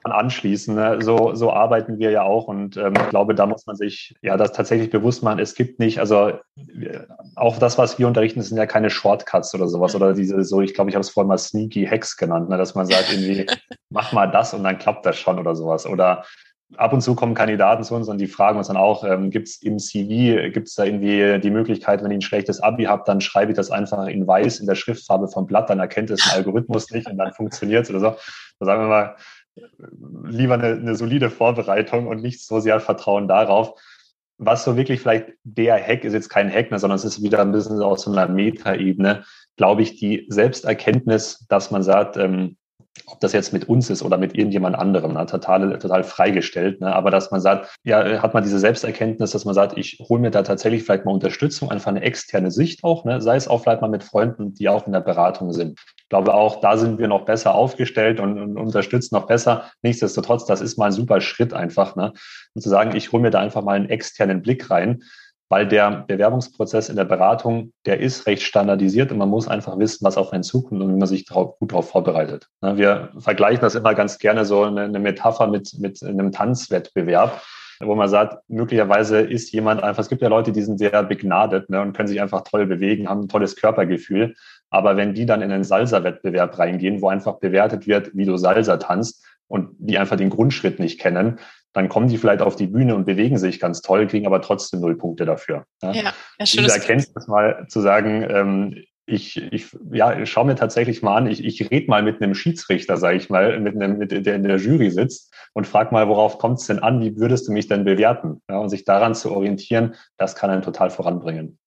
Wirklich, 0.05 0.15
anschließen. 0.15 0.75
Ne? 0.75 0.99
So, 1.03 1.35
so 1.35 1.53
arbeiten 1.53 1.99
wir 1.99 2.11
ja 2.11 2.23
auch 2.23 2.49
und 2.49 2.77
ähm, 2.77 2.95
ich 2.97 3.09
glaube, 3.09 3.35
da 3.35 3.47
muss 3.47 3.67
man 3.67 3.77
sich 3.77 4.15
ja 4.23 4.37
das 4.37 4.53
tatsächlich 4.53 4.91
bewusst 4.91 5.23
machen. 5.23 5.39
Es 5.39 5.55
gibt 5.55 5.79
nicht, 5.79 5.99
also 5.99 6.33
auch 7.35 7.59
das, 7.59 7.79
was 7.79 7.99
wir 7.99 8.07
unterrichten, 8.07 8.43
sind 8.43 8.57
ja 8.57 8.67
keine 8.67 8.91
Shortcuts 8.91 9.55
oder 9.55 9.69
sowas 9.69 9.95
oder 9.95 10.13
diese 10.15 10.43
so, 10.45 10.61
ich 10.61 10.75
glaube, 10.75 10.91
ich 10.91 10.97
habe 10.97 11.03
es 11.03 11.11
vorhin 11.11 11.29
mal 11.29 11.39
Sneaky 11.39 11.87
Hacks 11.87 12.17
genannt, 12.17 12.49
ne? 12.49 12.57
dass 12.57 12.75
man 12.75 12.87
sagt 12.87 13.13
irgendwie, 13.13 13.47
mach 13.91 14.13
mal 14.13 14.27
das 14.27 14.55
und 14.55 14.65
dann 14.65 14.79
klappt 14.79 15.07
das 15.07 15.17
schon 15.17 15.39
oder 15.39 15.55
sowas 15.55 15.87
oder 15.87 16.25
ab 16.77 16.93
und 16.93 17.01
zu 17.01 17.15
kommen 17.15 17.35
Kandidaten 17.35 17.85
zu 17.85 17.95
uns 17.95 18.09
und 18.09 18.19
die 18.19 18.27
fragen 18.27 18.59
uns 18.59 18.67
dann 18.67 18.77
auch, 18.77 19.05
ähm, 19.05 19.31
gibt 19.31 19.49
es 19.49 19.63
im 19.63 19.79
CV, 19.79 20.51
gibt 20.53 20.69
es 20.69 20.75
da 20.75 20.85
irgendwie 20.85 21.39
die 21.41 21.51
Möglichkeit, 21.51 22.03
wenn 22.03 22.11
ich 22.11 22.19
ein 22.19 22.23
schlechtes 22.23 22.61
Abi 22.61 22.85
habe, 22.85 23.05
dann 23.07 23.21
schreibe 23.21 23.53
ich 23.53 23.57
das 23.57 23.71
einfach 23.71 24.07
in 24.07 24.27
weiß 24.27 24.61
in 24.61 24.67
der 24.67 24.75
Schriftfarbe 24.75 25.29
vom 25.29 25.47
Blatt, 25.47 25.71
dann 25.71 25.79
erkennt 25.79 26.11
es 26.11 26.27
ein 26.27 26.39
Algorithmus 26.39 26.91
nicht 26.91 27.09
und 27.09 27.19
dann 27.19 27.33
funktioniert 27.33 27.85
es 27.85 27.91
oder 27.91 28.01
so. 28.01 28.17
Da 28.59 28.67
sagen 28.67 28.83
wir 28.83 28.89
mal, 28.89 29.17
lieber 30.25 30.55
eine, 30.55 30.69
eine 30.69 30.97
solide 30.97 31.31
Vorbereitung 31.31 32.07
und 32.07 32.23
nicht 32.23 32.45
so 32.45 32.61
sehr 32.61 32.81
Vertrauen 32.81 33.29
darauf. 33.29 33.81
Was 34.39 34.65
so 34.65 34.77
wirklich 34.77 35.01
vielleicht 35.01 35.29
der 35.45 35.83
Hack 35.83 36.05
ist 36.05 36.13
jetzt 36.13 36.29
kein 36.29 36.53
Hack 36.53 36.71
mehr, 36.71 36.79
sondern 36.79 36.97
es 36.97 37.05
ist 37.05 37.23
wieder 37.23 37.41
ein 37.41 37.53
bisschen 37.53 37.81
aus 37.81 38.03
so 38.03 38.13
einer 38.13 38.29
Metaebene, 38.29 39.25
glaube 39.57 39.83
ich, 39.83 39.97
die 39.97 40.27
Selbsterkenntnis, 40.29 41.47
dass 41.49 41.71
man 41.71 41.83
sagt, 41.83 42.19
ähm, 42.19 42.57
ob 43.07 43.21
das 43.21 43.33
jetzt 43.33 43.53
mit 43.53 43.69
uns 43.69 43.91
ist 43.91 44.03
oder 44.03 44.19
mit 44.19 44.37
irgendjemand 44.37 44.77
anderem, 44.77 45.13
ne, 45.13 45.27
total, 45.27 45.79
total 45.79 46.05
freigestellt. 46.05 46.81
Ne? 46.81 46.95
Aber 46.95 47.11
dass 47.11 47.31
man 47.31 47.41
sagt, 47.41 47.77
ja, 47.85 48.23
hat 48.23 48.35
man 48.35 48.43
diese 48.43 48.59
Selbsterkenntnis, 48.59 49.31
dass 49.31 49.45
man 49.45 49.55
sagt, 49.55 49.77
ich 49.77 49.99
hole 50.09 50.21
mir 50.21 50.31
da 50.31 50.43
tatsächlich 50.43 50.85
vielleicht 50.85 51.05
mal 51.05 51.13
Unterstützung, 51.13 51.71
einfach 51.71 51.91
eine 51.91 52.03
externe 52.03 52.51
Sicht 52.51 52.85
auch, 52.85 53.05
ne? 53.05 53.21
sei 53.21 53.37
es 53.37 53.49
auch 53.49 53.63
vielleicht 53.63 53.83
mal 53.83 53.89
mit 53.89 54.05
Freunden, 54.05 54.55
die 54.55 54.69
auch 54.69 54.87
in 54.87 54.93
der 54.93 55.01
Beratung 55.01 55.53
sind. 55.53 55.79
Ich 55.99 56.09
glaube 56.09 56.35
auch, 56.35 56.61
da 56.61 56.77
sind 56.77 56.99
wir 56.99 57.09
noch 57.09 57.25
besser 57.25 57.55
aufgestellt 57.55 58.21
und, 58.21 58.39
und 58.39 58.57
unterstützen 58.57 59.15
noch 59.15 59.27
besser. 59.27 59.71
Nichtsdestotrotz, 59.83 60.47
das 60.47 60.61
ist 60.61 60.79
mal 60.79 60.87
ein 60.87 60.93
super 60.93 61.21
Schritt 61.21 61.53
einfach, 61.53 61.97
ne? 61.97 62.13
Und 62.55 62.63
zu 62.63 62.69
sagen, 62.69 62.97
ich 62.97 63.13
hole 63.13 63.23
mir 63.23 63.31
da 63.31 63.41
einfach 63.41 63.63
mal 63.63 63.75
einen 63.75 63.89
externen 63.89 64.41
Blick 64.41 64.71
rein 64.71 65.03
weil 65.49 65.67
der 65.69 66.05
Bewerbungsprozess 66.07 66.89
in 66.89 66.97
der 66.97 67.05
Beratung, 67.05 67.73
der 67.85 68.01
ist 68.01 68.27
recht 68.27 68.43
standardisiert 68.43 69.13
und 69.13 69.19
man 69.19 69.29
muss 69.29 69.49
einfach 69.49 69.79
wissen, 69.79 70.05
was 70.05 70.17
auf 70.17 70.33
einen 70.33 70.43
zukommt 70.43 70.83
und 70.83 70.93
wie 70.93 70.99
man 70.99 71.07
sich 71.07 71.25
drauf, 71.25 71.59
gut 71.59 71.73
darauf 71.73 71.91
vorbereitet. 71.91 72.49
Wir 72.61 73.11
vergleichen 73.19 73.61
das 73.61 73.75
immer 73.75 73.95
ganz 73.95 74.19
gerne 74.19 74.45
so 74.45 74.65
eine, 74.65 74.99
Metapher 74.99 75.47
mit, 75.47 75.75
mit 75.79 76.03
einem 76.03 76.33
Tanzwettbewerb, 76.33 77.43
wo 77.81 77.95
man 77.95 78.09
sagt, 78.09 78.39
möglicherweise 78.49 79.21
ist 79.21 79.53
jemand 79.53 79.83
einfach, 79.83 80.03
es 80.03 80.09
gibt 80.09 80.23
ja 80.23 80.29
Leute, 80.29 80.51
die 80.51 80.63
sind 80.63 80.79
sehr 80.79 81.03
begnadet 81.05 81.71
ne, 81.71 81.81
und 81.81 81.93
können 81.93 82.09
sich 82.09 82.21
einfach 82.21 82.43
toll 82.43 82.67
bewegen, 82.67 83.09
haben 83.09 83.23
ein 83.23 83.29
tolles 83.29 83.55
Körpergefühl. 83.55 84.35
Aber 84.71 84.97
wenn 84.97 85.15
die 85.15 85.27
dann 85.27 85.43
in 85.43 85.53
einen 85.53 85.63
Salsa-Wettbewerb 85.63 86.59
reingehen, 86.59 87.03
wo 87.03 87.09
einfach 87.09 87.39
bewertet 87.39 87.87
wird, 87.87 88.11
wie 88.15 88.25
du 88.25 88.37
Salsa 88.37 88.79
tanzt, 88.79 89.25
und 89.49 89.77
die 89.79 89.99
einfach 89.99 90.17
den 90.17 90.31
Grundschritt 90.31 90.81
nicht 90.81 91.01
kennen, 91.01 91.39
dann 91.77 91.91
kommen 91.91 92.09
die 92.09 92.17
vielleicht 92.17 92.41
auf 92.41 92.57
die 92.57 92.69
Bühne 92.69 92.95
und 92.95 93.05
bewegen 93.05 93.37
sich 93.37 93.61
ganz 93.61 93.83
toll, 93.83 94.07
kriegen 94.07 94.27
aber 94.27 94.41
trotzdem 94.41 94.81
null 94.81 94.97
Punkte 94.97 95.27
dafür. 95.27 95.67
Ja, 95.83 95.93
ja, 95.93 96.03
ja 96.39 96.47
schön. 96.47 96.65
Diese 96.65 96.75
Erkenntnis 96.79 97.29
mal 97.29 97.67
zu 97.69 97.83
sagen, 97.83 98.27
ähm, 98.31 98.83
ich, 99.07 99.37
ich 99.37 99.67
ja, 99.93 100.27
schau 100.27 100.45
mir 100.45 100.57
tatsächlich 100.57 101.01
mal 101.03 101.17
an, 101.17 101.27
ich, 101.29 101.45
ich 101.45 101.71
rede 101.71 101.89
mal 101.89 102.03
mit 102.03 102.21
einem 102.21 102.35
Schiedsrichter, 102.35 102.97
sage 102.97 103.17
ich 103.17 103.31
mal, 103.31 103.59
mit 103.61 103.77
einem, 103.77 103.99
mit, 103.99 104.11
der 104.11 104.35
in 104.35 104.43
der 104.43 104.57
Jury 104.57 104.91
sitzt 104.91 105.33
und 105.55 105.67
frag 105.67 105.93
mal, 105.93 106.09
worauf 106.09 106.39
kommt 106.39 106.59
es 106.59 106.67
denn 106.67 106.81
an, 106.81 107.01
wie 107.01 107.17
würdest 107.17 107.47
du 107.47 107.53
mich 107.53 107.69
denn 107.69 107.85
bewerten? 107.85 108.43
Ja, 108.51 108.59
und 108.59 108.69
sich 108.69 108.85
daran 108.85 109.15
zu 109.15 109.31
orientieren, 109.31 109.95
das 110.17 110.35
kann 110.35 110.51
einen 110.51 110.63
total 110.63 110.91
voranbringen. 110.91 111.59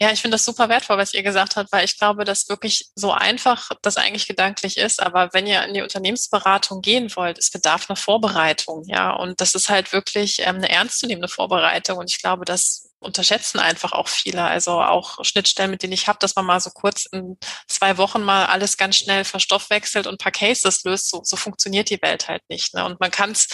Ja, 0.00 0.10
ich 0.10 0.20
finde 0.20 0.34
das 0.34 0.44
super 0.44 0.68
wertvoll, 0.68 0.98
was 0.98 1.14
ihr 1.14 1.22
gesagt 1.22 1.56
habt, 1.56 1.72
weil 1.72 1.84
ich 1.84 1.96
glaube, 1.98 2.24
dass 2.24 2.48
wirklich 2.48 2.90
so 2.96 3.12
einfach 3.12 3.70
das 3.80 3.96
eigentlich 3.96 4.26
gedanklich 4.26 4.76
ist. 4.76 5.00
Aber 5.00 5.30
wenn 5.32 5.46
ihr 5.46 5.64
in 5.64 5.74
die 5.74 5.82
Unternehmensberatung 5.82 6.82
gehen 6.82 7.14
wollt, 7.14 7.38
es 7.38 7.50
bedarf 7.50 7.88
einer 7.88 7.96
Vorbereitung, 7.96 8.82
ja. 8.86 9.12
Und 9.12 9.40
das 9.40 9.54
ist 9.54 9.70
halt 9.70 9.92
wirklich 9.92 10.40
ähm, 10.40 10.56
eine 10.56 10.68
ernstzunehmende 10.68 11.28
Vorbereitung. 11.28 11.98
Und 11.98 12.10
ich 12.10 12.20
glaube, 12.20 12.44
dass 12.44 12.90
unterschätzen 13.04 13.58
einfach 13.58 13.92
auch 13.92 14.08
viele. 14.08 14.42
Also 14.42 14.80
auch 14.80 15.24
Schnittstellen, 15.24 15.70
mit 15.70 15.82
denen 15.82 15.92
ich 15.92 16.08
habe, 16.08 16.18
dass 16.20 16.34
man 16.36 16.46
mal 16.46 16.60
so 16.60 16.70
kurz 16.70 17.06
in 17.06 17.38
zwei 17.68 17.96
Wochen 17.98 18.22
mal 18.22 18.46
alles 18.46 18.76
ganz 18.76 18.96
schnell 18.96 19.24
verstoffwechselt 19.24 20.06
und 20.06 20.14
ein 20.14 20.18
paar 20.18 20.32
Cases 20.32 20.82
löst. 20.84 21.10
So, 21.10 21.20
so 21.24 21.36
funktioniert 21.36 21.90
die 21.90 22.02
Welt 22.02 22.28
halt 22.28 22.42
nicht. 22.48 22.74
Ne? 22.74 22.84
Und 22.84 23.00
man 23.00 23.10
kann 23.10 23.32
es 23.32 23.48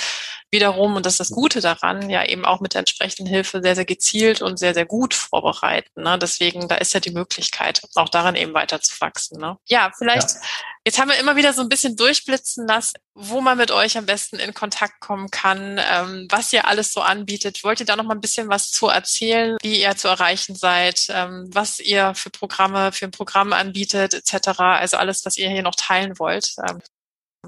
wiederum, 0.51 0.97
und 0.97 1.07
das 1.07 1.15
ist 1.15 1.21
das 1.21 1.31
Gute 1.31 1.61
daran, 1.61 2.11
ja 2.11 2.25
eben 2.25 2.45
auch 2.45 2.61
mit 2.61 2.75
der 2.75 2.81
entsprechenden 2.81 3.31
Hilfe 3.31 3.63
sehr, 3.63 3.75
sehr 3.75 3.85
gezielt 3.85 4.43
und 4.43 4.59
sehr, 4.59 4.75
sehr 4.75 4.87
gut 4.87 5.15
vorbereiten. 5.15 6.03
Ne? 6.03 6.19
Deswegen, 6.19 6.69
da 6.69 6.77
ist 6.77 6.93
ja 6.93 7.01
die 7.01 7.13
Möglichkeit, 7.13 7.83
auch 7.95 8.09
daran 8.09 8.35
eben 8.35 8.55
weiter 8.55 8.81
zu 8.81 9.01
wachsen. 9.01 9.41
Ne? 9.41 9.57
Ja, 9.69 9.93
vielleicht, 9.97 10.31
ja. 10.31 10.41
jetzt 10.85 10.99
haben 10.99 11.11
wir 11.11 11.19
immer 11.19 11.37
wieder 11.37 11.53
so 11.53 11.63
ein 11.63 11.69
bisschen 11.69 11.97
durchblitzen 11.97 12.67
lassen, 12.67 12.99
wo 13.15 13.41
man 13.41 13.59
mit 13.59 13.71
euch 13.71 13.97
am 13.97 14.07
besten 14.07 14.37
in 14.37 14.53
Kontakt 14.53 15.01
kommen 15.01 15.31
kann, 15.31 15.81
ähm, 15.91 16.27
was 16.31 16.53
ihr 16.53 16.67
alles 16.67 16.93
so 16.93 17.01
anbietet. 17.01 17.63
Wollt 17.63 17.81
ihr 17.81 17.87
da 17.87 17.97
noch 17.97 18.05
mal 18.05 18.15
ein 18.15 18.21
bisschen 18.21 18.49
was 18.49 18.71
zu 18.71 18.89
erzählen, 18.89 19.57
wie 19.63 19.81
ihr 19.81 19.97
zu 19.97 20.09
erreichen 20.09 20.57
seid, 20.57 21.07
ähm, 21.11 21.49
was 21.53 21.79
ihr 21.79 22.15
für 22.15 22.31
Programme, 22.31 22.93
für 22.93 23.05
ein 23.05 23.13
Programm 23.13 23.53
anbietet, 23.53 24.15
etc. 24.15 24.59
Also 24.59 24.97
alles, 24.97 25.25
was 25.25 25.37
ihr 25.37 25.49
hier 25.49 25.63
noch 25.63 25.77
teilen 25.77 26.19
wollt. 26.19 26.55
Ähm. 26.69 26.81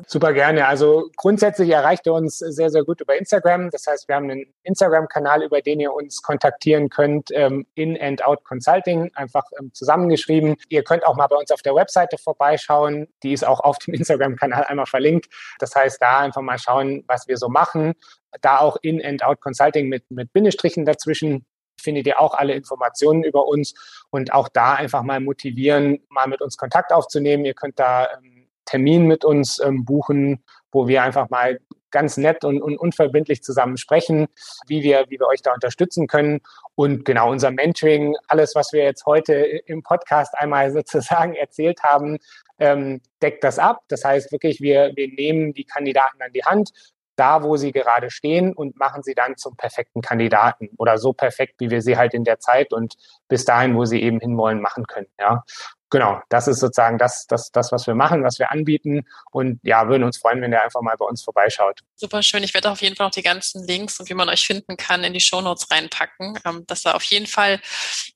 Super 0.07 0.33
gerne. 0.33 0.67
Also 0.67 1.11
grundsätzlich 1.17 1.69
erreicht 1.69 2.07
ihr 2.07 2.15
uns 2.15 2.39
sehr, 2.39 2.71
sehr 2.71 2.83
gut 2.83 3.03
über 3.03 3.15
Instagram. 3.17 3.71
Das 3.71 3.87
heißt, 3.87 4.09
wir 4.09 4.15
haben 4.15 4.31
einen 4.31 4.47
Instagram-Kanal, 4.63 5.43
über 5.43 5.61
den 5.61 5.81
ihr 5.81 5.93
uns 5.93 6.23
kontaktieren 6.23 6.89
könnt, 6.89 7.29
ähm, 7.33 7.67
In 7.75 8.01
and 8.01 8.25
Out 8.25 8.43
Consulting, 8.45 9.11
einfach 9.15 9.45
ähm, 9.61 9.71
zusammengeschrieben. 9.75 10.57
Ihr 10.71 10.83
könnt 10.83 11.05
auch 11.05 11.15
mal 11.17 11.27
bei 11.27 11.37
uns 11.37 11.51
auf 11.51 11.61
der 11.61 11.75
Webseite 11.75 12.17
vorbeischauen. 12.17 13.07
Die 13.23 13.35
ist 13.35 13.47
auch 13.47 13.61
auf 13.61 13.77
dem 13.79 13.93
Instagram-Kanal 14.03 14.65
einmal 14.65 14.87
verlinkt. 14.87 15.27
Das 15.59 15.75
heißt, 15.75 16.01
da 16.01 16.21
einfach 16.21 16.43
mal 16.43 16.59
schauen, 16.59 17.05
was 17.07 17.29
wir 17.29 17.37
so 17.37 17.51
machen. 17.51 17.93
Da 18.41 18.61
auch 18.61 18.79
In 18.81 19.05
and 19.05 19.23
Out 19.23 19.43
Consulting 19.43 19.89
mit, 19.89 20.11
mit 20.11 20.33
Bindestrichen 20.33 20.87
dazwischen 20.87 21.45
findet 21.79 22.07
ihr 22.07 22.21
auch 22.21 22.35
alle 22.35 22.55
Informationen 22.55 23.25
über 23.25 23.47
uns 23.47 23.75
und 24.11 24.33
auch 24.33 24.49
da 24.49 24.75
einfach 24.75 25.03
mal 25.03 25.21
motivieren, 25.21 25.99
mal 26.09 26.29
mit 26.29 26.41
uns 26.41 26.57
Kontakt 26.57 26.93
aufzunehmen. 26.93 27.45
Ihr 27.45 27.55
könnt 27.55 27.79
da 27.79 28.09
ähm, 28.13 28.32
Termin 28.73 29.07
mit 29.07 29.23
uns 29.23 29.61
ähm, 29.61 29.85
buchen, 29.85 30.43
wo 30.73 30.89
wir 30.89 31.03
einfach 31.03 31.29
mal 31.29 31.61
ganz 31.91 32.17
nett 32.17 32.43
und, 32.43 32.63
und, 32.63 32.79
unverbindlich 32.79 33.43
zusammen 33.43 33.77
sprechen, 33.77 34.29
wie 34.67 34.83
wir, 34.83 35.05
wie 35.11 35.21
wir 35.21 35.27
euch 35.27 35.43
da 35.43 35.53
unterstützen 35.53 36.07
können. 36.07 36.41
Und 36.75 37.05
genau 37.05 37.31
unser 37.31 37.51
Mentoring, 37.51 38.17
alles, 38.29 38.55
was 38.55 38.73
wir 38.73 38.83
jetzt 38.83 39.05
heute 39.05 39.35
im 39.35 39.83
Podcast 39.83 40.35
einmal 40.39 40.73
sozusagen 40.73 41.35
erzählt 41.35 41.83
haben, 41.83 42.17
ähm, 42.59 43.03
deckt 43.21 43.45
das 43.45 43.59
ab. 43.59 43.81
Das 43.89 44.07
heißt 44.07 44.33
wirklich, 44.33 44.63
wir, 44.63 44.93
wir 44.95 45.09
nehmen 45.09 45.53
die 45.53 45.65
Kandidaten 45.65 46.23
an 46.23 46.33
die 46.33 46.45
Hand, 46.45 46.71
da, 47.17 47.43
wo 47.43 47.59
sie 47.59 47.73
gerade 47.73 48.11
stehen 48.11 48.55
und 48.55 48.79
machen 48.79 49.03
sie 49.03 49.13
dann 49.13 49.37
zum 49.37 49.55
perfekten 49.55 50.01
Kandidaten 50.01 50.71
oder 50.79 50.97
so 50.97 51.13
perfekt, 51.13 51.57
wie 51.59 51.69
wir 51.69 51.83
sie 51.83 51.99
halt 51.99 52.15
in 52.15 52.25
der 52.25 52.39
Zeit 52.39 52.73
und 52.73 52.95
bis 53.29 53.45
dahin, 53.45 53.77
wo 53.77 53.85
sie 53.85 54.03
eben 54.03 54.19
hinwollen, 54.19 54.63
machen 54.63 54.87
können. 54.87 55.09
Ja 55.21 55.45
genau, 55.93 56.21
das 56.31 56.49
ist 56.49 56.59
sozusagen 56.59 56.99
das, 56.99 57.27
das, 57.29 57.53
das, 57.53 57.71
was 57.71 57.87
wir 57.87 57.95
machen, 57.95 58.25
was 58.25 58.39
wir 58.39 58.51
anbieten. 58.51 59.07
Und 59.31 59.61
ja, 59.63 59.87
würden 59.89 60.03
uns 60.03 60.17
freuen, 60.17 60.41
wenn 60.41 60.51
ihr 60.51 60.63
einfach 60.63 60.81
mal 60.81 60.97
bei 60.97 61.05
uns 61.05 61.23
vorbeischaut. 61.23 61.81
Super 61.95 62.23
schön. 62.23 62.43
Ich 62.43 62.55
werde 62.55 62.71
auf 62.71 62.81
jeden 62.81 62.97
Fall 62.97 63.07
auch 63.07 63.13
die 63.13 63.23
ganzen 63.23 63.65
Links 63.65 64.01
und 64.01 64.09
wie 64.09 64.15
man 64.15 64.29
euch 64.29 64.45
finden 64.45 64.77
kann 64.77 65.05
in 65.05 65.13
die 65.13 65.21
Shownotes 65.21 65.71
reinpacken, 65.71 66.41
ähm, 66.45 66.65
dass 66.67 66.83
da 66.83 66.93
auf 66.95 67.05
jeden 67.05 67.27
Fall 67.27 67.61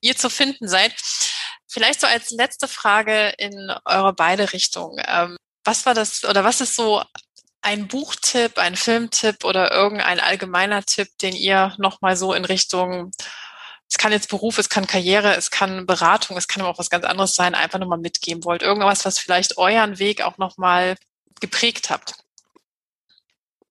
ihr 0.01 0.17
zu 0.17 0.29
finden 0.29 0.67
seid. 0.67 0.93
Vielleicht 1.67 2.01
so 2.01 2.07
als 2.07 2.31
letzte 2.31 2.67
Frage 2.67 3.33
in 3.37 3.71
eure 3.85 4.13
beide 4.13 4.51
Richtungen. 4.51 5.01
Ähm, 5.07 5.37
was 5.63 5.85
war 5.85 5.93
das 5.93 6.25
oder 6.25 6.43
was 6.43 6.61
ist 6.61 6.75
so 6.75 7.03
ein 7.61 7.87
Buchtipp, 7.87 8.57
ein 8.57 8.75
Filmtipp 8.75 9.43
oder 9.43 9.71
irgendein 9.71 10.19
allgemeiner 10.19 10.83
Tipp, 10.83 11.09
den 11.21 11.35
ihr 11.35 11.75
nochmal 11.77 12.15
so 12.15 12.33
in 12.33 12.45
Richtung 12.45 13.11
es 13.89 13.97
kann 13.97 14.11
jetzt 14.11 14.29
Beruf, 14.29 14.57
es 14.57 14.69
kann 14.69 14.85
Karriere, 14.85 15.35
es 15.35 15.49
kann 15.49 15.85
Beratung, 15.85 16.37
es 16.37 16.47
kann 16.47 16.61
aber 16.61 16.71
auch 16.71 16.79
was 16.79 16.89
ganz 16.89 17.05
anderes 17.05 17.35
sein, 17.35 17.55
einfach 17.55 17.79
nochmal 17.79 17.99
mitgeben 17.99 18.43
wollt. 18.43 18.61
Irgendwas, 18.61 19.05
was 19.05 19.17
vielleicht 19.17 19.57
euren 19.57 19.97
Weg 19.99 20.21
auch 20.21 20.37
nochmal 20.37 20.95
geprägt 21.39 21.89
habt. 21.89 22.15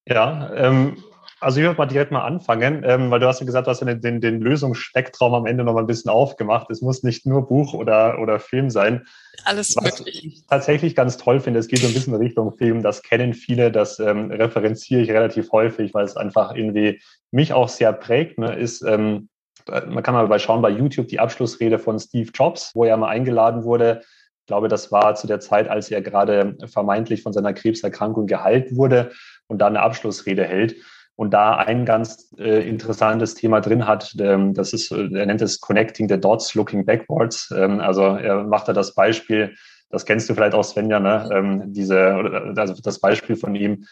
Ja, 0.06 0.52
ähm, 0.54 1.02
Also 1.38 1.60
ich 1.60 1.66
würde 1.66 1.76
mal 1.76 1.86
direkt 1.86 2.12
mal 2.12 2.24
anfangen, 2.24 2.82
ähm, 2.86 3.10
weil 3.10 3.20
du 3.20 3.26
hast 3.26 3.40
ja 3.40 3.46
gesagt, 3.46 3.66
du 3.66 3.70
hast 3.70 3.82
ja 3.82 3.92
den, 3.92 4.22
den, 4.22 4.40
Lösungsspektrum 4.40 5.34
am 5.34 5.44
Ende 5.44 5.64
noch 5.64 5.74
mal 5.74 5.80
ein 5.80 5.86
bisschen 5.86 6.10
aufgemacht. 6.10 6.70
Es 6.70 6.80
muss 6.80 7.02
nicht 7.02 7.26
nur 7.26 7.46
Buch 7.46 7.74
oder, 7.74 8.18
oder 8.18 8.40
Film 8.40 8.70
sein. 8.70 9.06
Alles 9.44 9.76
Was 9.76 9.98
möglich. 9.98 10.24
ich 10.24 10.46
tatsächlich 10.46 10.96
ganz 10.96 11.18
toll 11.18 11.40
finde, 11.40 11.60
es 11.60 11.68
geht 11.68 11.80
so 11.80 11.88
ein 11.88 11.92
bisschen 11.94 12.14
Richtung 12.14 12.56
Film, 12.56 12.82
das 12.82 13.02
kennen 13.02 13.34
viele, 13.34 13.70
das 13.70 13.98
ähm, 13.98 14.30
referenziere 14.30 15.02
ich 15.02 15.10
relativ 15.10 15.52
häufig, 15.52 15.92
weil 15.92 16.06
es 16.06 16.16
einfach 16.16 16.54
irgendwie 16.54 17.02
mich 17.32 17.52
auch 17.52 17.68
sehr 17.68 17.92
prägt, 17.92 18.38
ne, 18.38 18.54
ist, 18.56 18.80
ähm, 18.82 19.28
man 19.68 20.02
kann 20.02 20.14
mal 20.14 20.26
bei 20.28 20.38
schauen 20.38 20.62
bei 20.62 20.70
YouTube 20.70 21.08
die 21.08 21.20
Abschlussrede 21.20 21.78
von 21.78 21.98
Steve 21.98 22.30
Jobs, 22.32 22.72
wo 22.74 22.84
er 22.84 22.96
mal 22.96 23.08
eingeladen 23.08 23.64
wurde. 23.64 24.02
Ich 24.40 24.46
glaube, 24.46 24.68
das 24.68 24.92
war 24.92 25.14
zu 25.16 25.26
der 25.26 25.40
Zeit, 25.40 25.68
als 25.68 25.90
er 25.90 26.02
gerade 26.02 26.56
vermeintlich 26.66 27.22
von 27.22 27.32
seiner 27.32 27.52
Krebserkrankung 27.52 28.26
geheilt 28.26 28.76
wurde 28.76 29.10
und 29.48 29.58
da 29.58 29.66
eine 29.66 29.80
Abschlussrede 29.80 30.44
hält 30.44 30.76
und 31.16 31.32
da 31.32 31.56
ein 31.56 31.84
ganz 31.84 32.32
äh, 32.38 32.68
interessantes 32.68 33.34
Thema 33.34 33.60
drin 33.60 33.86
hat. 33.86 34.14
Ähm, 34.20 34.54
das 34.54 34.72
ist, 34.72 34.92
äh, 34.92 35.08
er 35.14 35.26
nennt 35.26 35.42
es 35.42 35.60
Connecting 35.60 36.08
the 36.08 36.20
Dots, 36.20 36.54
Looking 36.54 36.84
Backwards. 36.84 37.52
Ähm, 37.56 37.80
also 37.80 38.02
er 38.02 38.44
macht 38.44 38.68
da 38.68 38.72
das 38.72 38.94
Beispiel, 38.94 39.54
das 39.90 40.04
kennst 40.04 40.28
du 40.28 40.34
vielleicht 40.34 40.54
auch, 40.54 40.64
Svenja, 40.64 41.00
ne? 41.00 41.28
Ähm, 41.32 41.72
diese, 41.72 42.54
also 42.56 42.74
das 42.82 43.00
Beispiel 43.00 43.36
von 43.36 43.54
ihm 43.54 43.86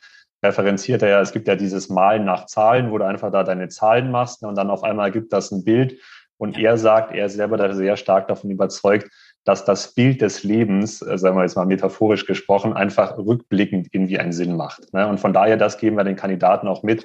referenziert 0.45 1.03
er 1.03 1.09
ja, 1.09 1.21
es 1.21 1.33
gibt 1.33 1.49
ja 1.49 1.57
dieses 1.57 1.89
Malen 1.89 2.25
nach 2.25 2.47
Zahlen, 2.47 2.91
wo 2.91 2.99
du 2.99 3.05
einfach 3.05 3.33
da 3.33 3.43
deine 3.43 3.69
Zahlen 3.69 4.11
machst 4.11 4.43
ne? 4.43 4.49
und 4.49 4.57
dann 4.57 4.71
auf 4.71 4.85
einmal 4.85 5.11
gibt 5.11 5.33
das 5.33 5.51
ein 5.51 5.65
Bild. 5.65 5.99
Und 6.37 6.59
er 6.59 6.77
sagt, 6.77 7.15
er 7.15 7.27
ist 7.27 7.35
selber 7.35 7.57
da 7.57 7.73
sehr 7.75 7.97
stark 7.97 8.29
davon 8.29 8.51
überzeugt, 8.51 9.11
dass 9.45 9.65
das 9.65 9.95
Bild 9.95 10.21
des 10.21 10.43
Lebens, 10.43 11.01
äh, 11.03 11.17
sagen 11.19 11.37
wir 11.37 11.43
jetzt 11.43 11.57
mal 11.57 11.67
metaphorisch 11.67 12.27
gesprochen, 12.27 12.73
einfach 12.73 13.17
rückblickend 13.17 13.89
irgendwie 13.93 14.19
einen 14.19 14.33
Sinn 14.33 14.57
macht. 14.57 14.93
Ne? 14.93 15.07
Und 15.07 15.21
von 15.21 15.33
daher, 15.33 15.57
das 15.57 15.79
geben 15.79 15.97
wir 15.97 16.05
den 16.05 16.17
Kandidaten 16.17 16.69
auch 16.69 16.83
mit. 16.83 17.05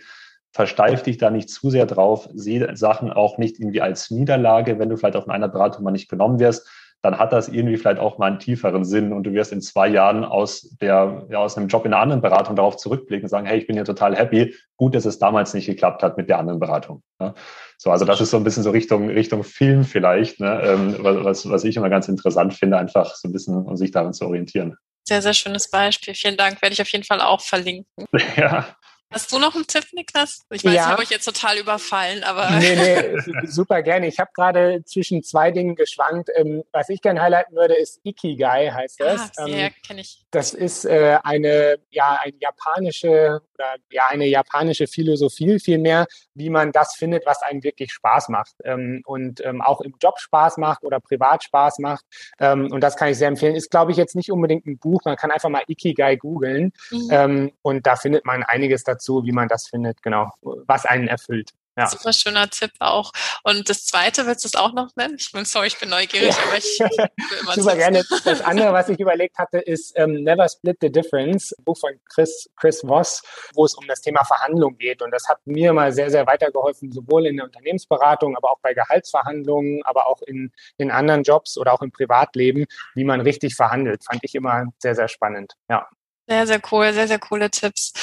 Versteif 0.52 1.04
dich 1.04 1.18
da 1.18 1.30
nicht 1.30 1.50
zu 1.50 1.70
sehr 1.70 1.86
drauf, 1.86 2.28
sehe 2.34 2.76
Sachen 2.76 3.12
auch 3.12 3.38
nicht 3.38 3.60
irgendwie 3.60 3.82
als 3.82 4.10
Niederlage, 4.10 4.80
wenn 4.80 4.90
du 4.90 4.98
vielleicht 4.98 5.16
auf 5.16 5.30
einer 5.30 5.48
Beratung 5.48 5.84
mal 5.84 5.92
nicht 5.92 6.10
genommen 6.10 6.40
wirst, 6.40 6.68
dann 7.02 7.18
hat 7.18 7.32
das 7.32 7.48
irgendwie 7.48 7.78
vielleicht 7.78 8.00
auch 8.00 8.18
mal 8.18 8.28
einen 8.28 8.40
tieferen 8.40 8.84
Sinn 8.84 9.14
und 9.14 9.24
du 9.24 9.32
wirst 9.34 9.54
in 9.54 9.62
zwei 9.62 9.88
Jahren 9.88 10.26
aus 10.26 10.70
der, 10.82 11.26
ja, 11.30 11.40
aus 11.40 11.58
einem 11.58 11.68
Job 11.68 11.86
in 11.86 11.94
einer 11.94 12.02
anderen 12.02 12.22
Beratung 12.22 12.56
darauf 12.56 12.76
zurückblicken 12.76 13.24
und 13.26 13.30
sagen, 13.30 13.46
hey, 13.46 13.58
ich 13.58 13.68
bin 13.68 13.76
hier 13.76 13.86
total 13.86 14.16
happy. 14.16 14.54
Gut, 14.76 14.96
dass 14.96 15.06
es 15.06 15.18
damals 15.18 15.54
nicht 15.54 15.66
geklappt 15.66 16.04
hat 16.04 16.18
mit 16.18 16.30
der 16.30 16.40
anderen 16.40 16.60
Beratung. 16.60 17.02
Ja. 17.22 17.34
So, 17.78 17.92
also 17.92 18.04
das 18.04 18.20
ist 18.20 18.32
so 18.32 18.38
ein 18.38 18.44
bisschen 18.44 18.64
so 18.64 18.72
Richtung, 18.72 19.10
Richtung 19.10 19.44
Film 19.44 19.86
vielleicht, 19.86 20.42
ne, 20.42 20.62
ähm, 20.64 20.96
was, 21.00 21.50
was 21.50 21.64
ich 21.64 21.78
immer 21.78 21.90
ganz 21.90 22.10
interessant 22.10 22.54
finde, 22.54 22.78
einfach 22.78 23.16
so 23.16 23.30
ein 23.30 23.32
bisschen, 23.32 23.56
um 23.56 23.78
sich 23.78 23.92
darin 23.92 24.12
zu 24.12 24.26
orientieren. 24.26 24.76
Sehr, 25.08 25.22
sehr 25.22 25.34
schönes 25.34 25.72
Beispiel. 25.72 26.14
Vielen 26.14 26.38
Dank. 26.38 26.62
Werde 26.62 26.74
ich 26.74 26.82
auf 26.82 26.90
jeden 26.90 27.04
Fall 27.04 27.22
auch 27.22 27.42
verlinken. 27.42 28.06
Ja, 28.36 28.68
Hast 29.12 29.32
du 29.32 29.40
noch 29.40 29.56
einen 29.56 29.66
Tipp, 29.66 29.86
Niklas? 29.94 30.42
Ich 30.52 30.64
weiß, 30.64 30.74
ja. 30.74 30.82
ich 30.84 30.88
habe 30.88 31.02
euch 31.02 31.10
jetzt 31.10 31.26
total 31.26 31.58
überfallen, 31.58 32.24
aber. 32.24 32.52
Nee, 32.52 32.76
nee, 32.76 33.46
super 33.48 33.82
gerne. 33.82 34.08
Ich 34.08 34.20
habe 34.20 34.30
gerade 34.36 34.84
zwischen 34.86 35.24
zwei 35.24 35.50
Dingen 35.50 35.76
geschwankt. 35.76 36.30
Ähm, 36.36 36.64
was 36.72 36.90
ich 36.90 37.02
gerne 37.02 37.20
highlighten 37.20 37.56
würde, 37.56 37.74
ist 37.74 38.00
Ikigai, 38.04 38.70
heißt 38.70 39.00
das. 39.00 39.32
Ah, 39.38 39.48
ja, 39.48 39.58
ähm, 39.58 39.72
kenne 39.86 40.02
ich. 40.02 40.26
Das 40.30 40.54
ist 40.54 40.86
äh, 40.86 41.18
eine, 41.24 41.80
ja, 41.90 42.20
eine 42.22 42.36
japanische 42.40 43.42
oder 43.56 43.76
ja, 43.92 44.08
eine 44.10 44.28
japanische 44.28 44.86
Philosophie 44.86 45.60
vielmehr, 45.60 46.06
wie 46.36 46.52
man 46.52 46.72
das 46.72 46.96
findet, 46.96 47.26
was 47.26 47.42
einem 47.42 47.64
wirklich 47.64 47.92
Spaß 47.92 48.30
macht 48.30 48.54
ähm, 48.64 49.02
und 49.06 49.44
auch 49.62 49.82
im 49.82 49.96
Job 50.02 50.20
Spaß 50.20 50.58
macht 50.58 50.84
oder 50.84 51.00
privat 51.00 51.44
Spaß 51.44 51.80
macht. 51.80 52.06
Und 52.40 52.82
das 52.82 52.96
kann 52.96 53.10
ich 53.10 53.18
sehr 53.18 53.28
empfehlen. 53.28 53.56
Ist, 53.56 53.72
glaube 53.72 53.92
ich, 53.92 53.98
jetzt 53.98 54.16
nicht 54.16 54.32
unbedingt 54.32 54.66
ein 54.66 54.78
Buch. 54.78 55.02
Man 55.06 55.16
kann 55.16 55.32
einfach 55.32 55.50
mal 55.50 55.64
Ikigai 55.68 56.16
googeln 56.16 56.72
mhm. 56.92 57.52
und 57.62 57.88
da 57.88 57.96
findet 57.96 58.26
man 58.26 58.44
einiges 58.44 58.84
dazu, 58.84 58.99
wie 59.08 59.32
man 59.32 59.48
das 59.48 59.68
findet, 59.68 60.02
genau, 60.02 60.30
was 60.42 60.86
einen 60.86 61.08
erfüllt. 61.08 61.52
Ja. 61.80 61.88
Super 61.88 62.12
schöner 62.12 62.50
Tipp 62.50 62.72
auch. 62.80 63.12
Und 63.44 63.70
das 63.70 63.86
zweite, 63.86 64.26
willst 64.28 64.44
du 64.44 64.50
es 64.50 64.56
auch 64.56 64.74
noch 64.74 64.94
nennen? 64.98 65.16
Ich 65.18 65.32
bin 65.32 65.46
sorry, 65.46 65.68
ich 65.68 65.80
bin 65.80 65.90
neugierig, 65.90 66.36
ja. 66.36 66.44
aber 66.46 66.58
ich 66.58 66.80
will 66.80 67.40
immer 67.42 67.54
Super 67.56 67.76
gerne. 67.78 68.04
Das 68.26 68.42
andere, 68.42 68.74
was 68.74 68.90
ich 68.90 69.00
überlegt 69.00 69.38
hatte, 69.38 69.60
ist 69.60 69.94
ähm, 69.96 70.24
Never 70.24 70.48
Split 70.50 70.78
the 70.82 70.92
Difference, 70.92 71.56
Buch 71.64 71.78
von 71.78 71.92
Chris, 72.14 72.50
Chris 72.58 72.82
Voss, 72.82 73.24
wo 73.54 73.64
es 73.64 73.76
um 73.76 73.88
das 73.88 74.02
Thema 74.02 74.26
Verhandlung 74.26 74.78
geht. 74.78 75.02
Und 75.02 75.12
das 75.12 75.28
hat 75.30 75.40
mir 75.46 75.72
mal 75.72 75.94
sehr, 75.94 76.12
sehr 76.12 76.28
weitergeholfen, 76.28 76.92
sowohl 76.92 77.28
in 77.28 77.38
der 77.38 77.46
Unternehmensberatung, 77.46 78.36
aber 78.36 78.52
auch 78.52 78.60
bei 78.62 78.74
Gehaltsverhandlungen, 78.74 79.82
aber 79.86 80.08
auch 80.08 80.22
in, 80.24 80.52
in 80.78 80.92
anderen 80.92 81.24
Jobs 81.24 81.58
oder 81.58 81.74
auch 81.74 81.82
im 81.82 81.92
Privatleben, 81.92 82.66
wie 82.94 83.06
man 83.06 83.22
richtig 83.22 83.56
verhandelt. 83.56 84.04
Fand 84.04 84.20
ich 84.24 84.36
immer 84.36 84.66
sehr, 84.80 84.96
sehr 84.96 85.08
spannend. 85.08 85.54
Ja. 85.70 85.88
Sehr, 86.28 86.46
sehr 86.46 86.62
cool, 86.72 86.94
sehr, 86.94 87.08
sehr 87.08 87.20
coole 87.20 87.50
Tipps. 87.50 87.94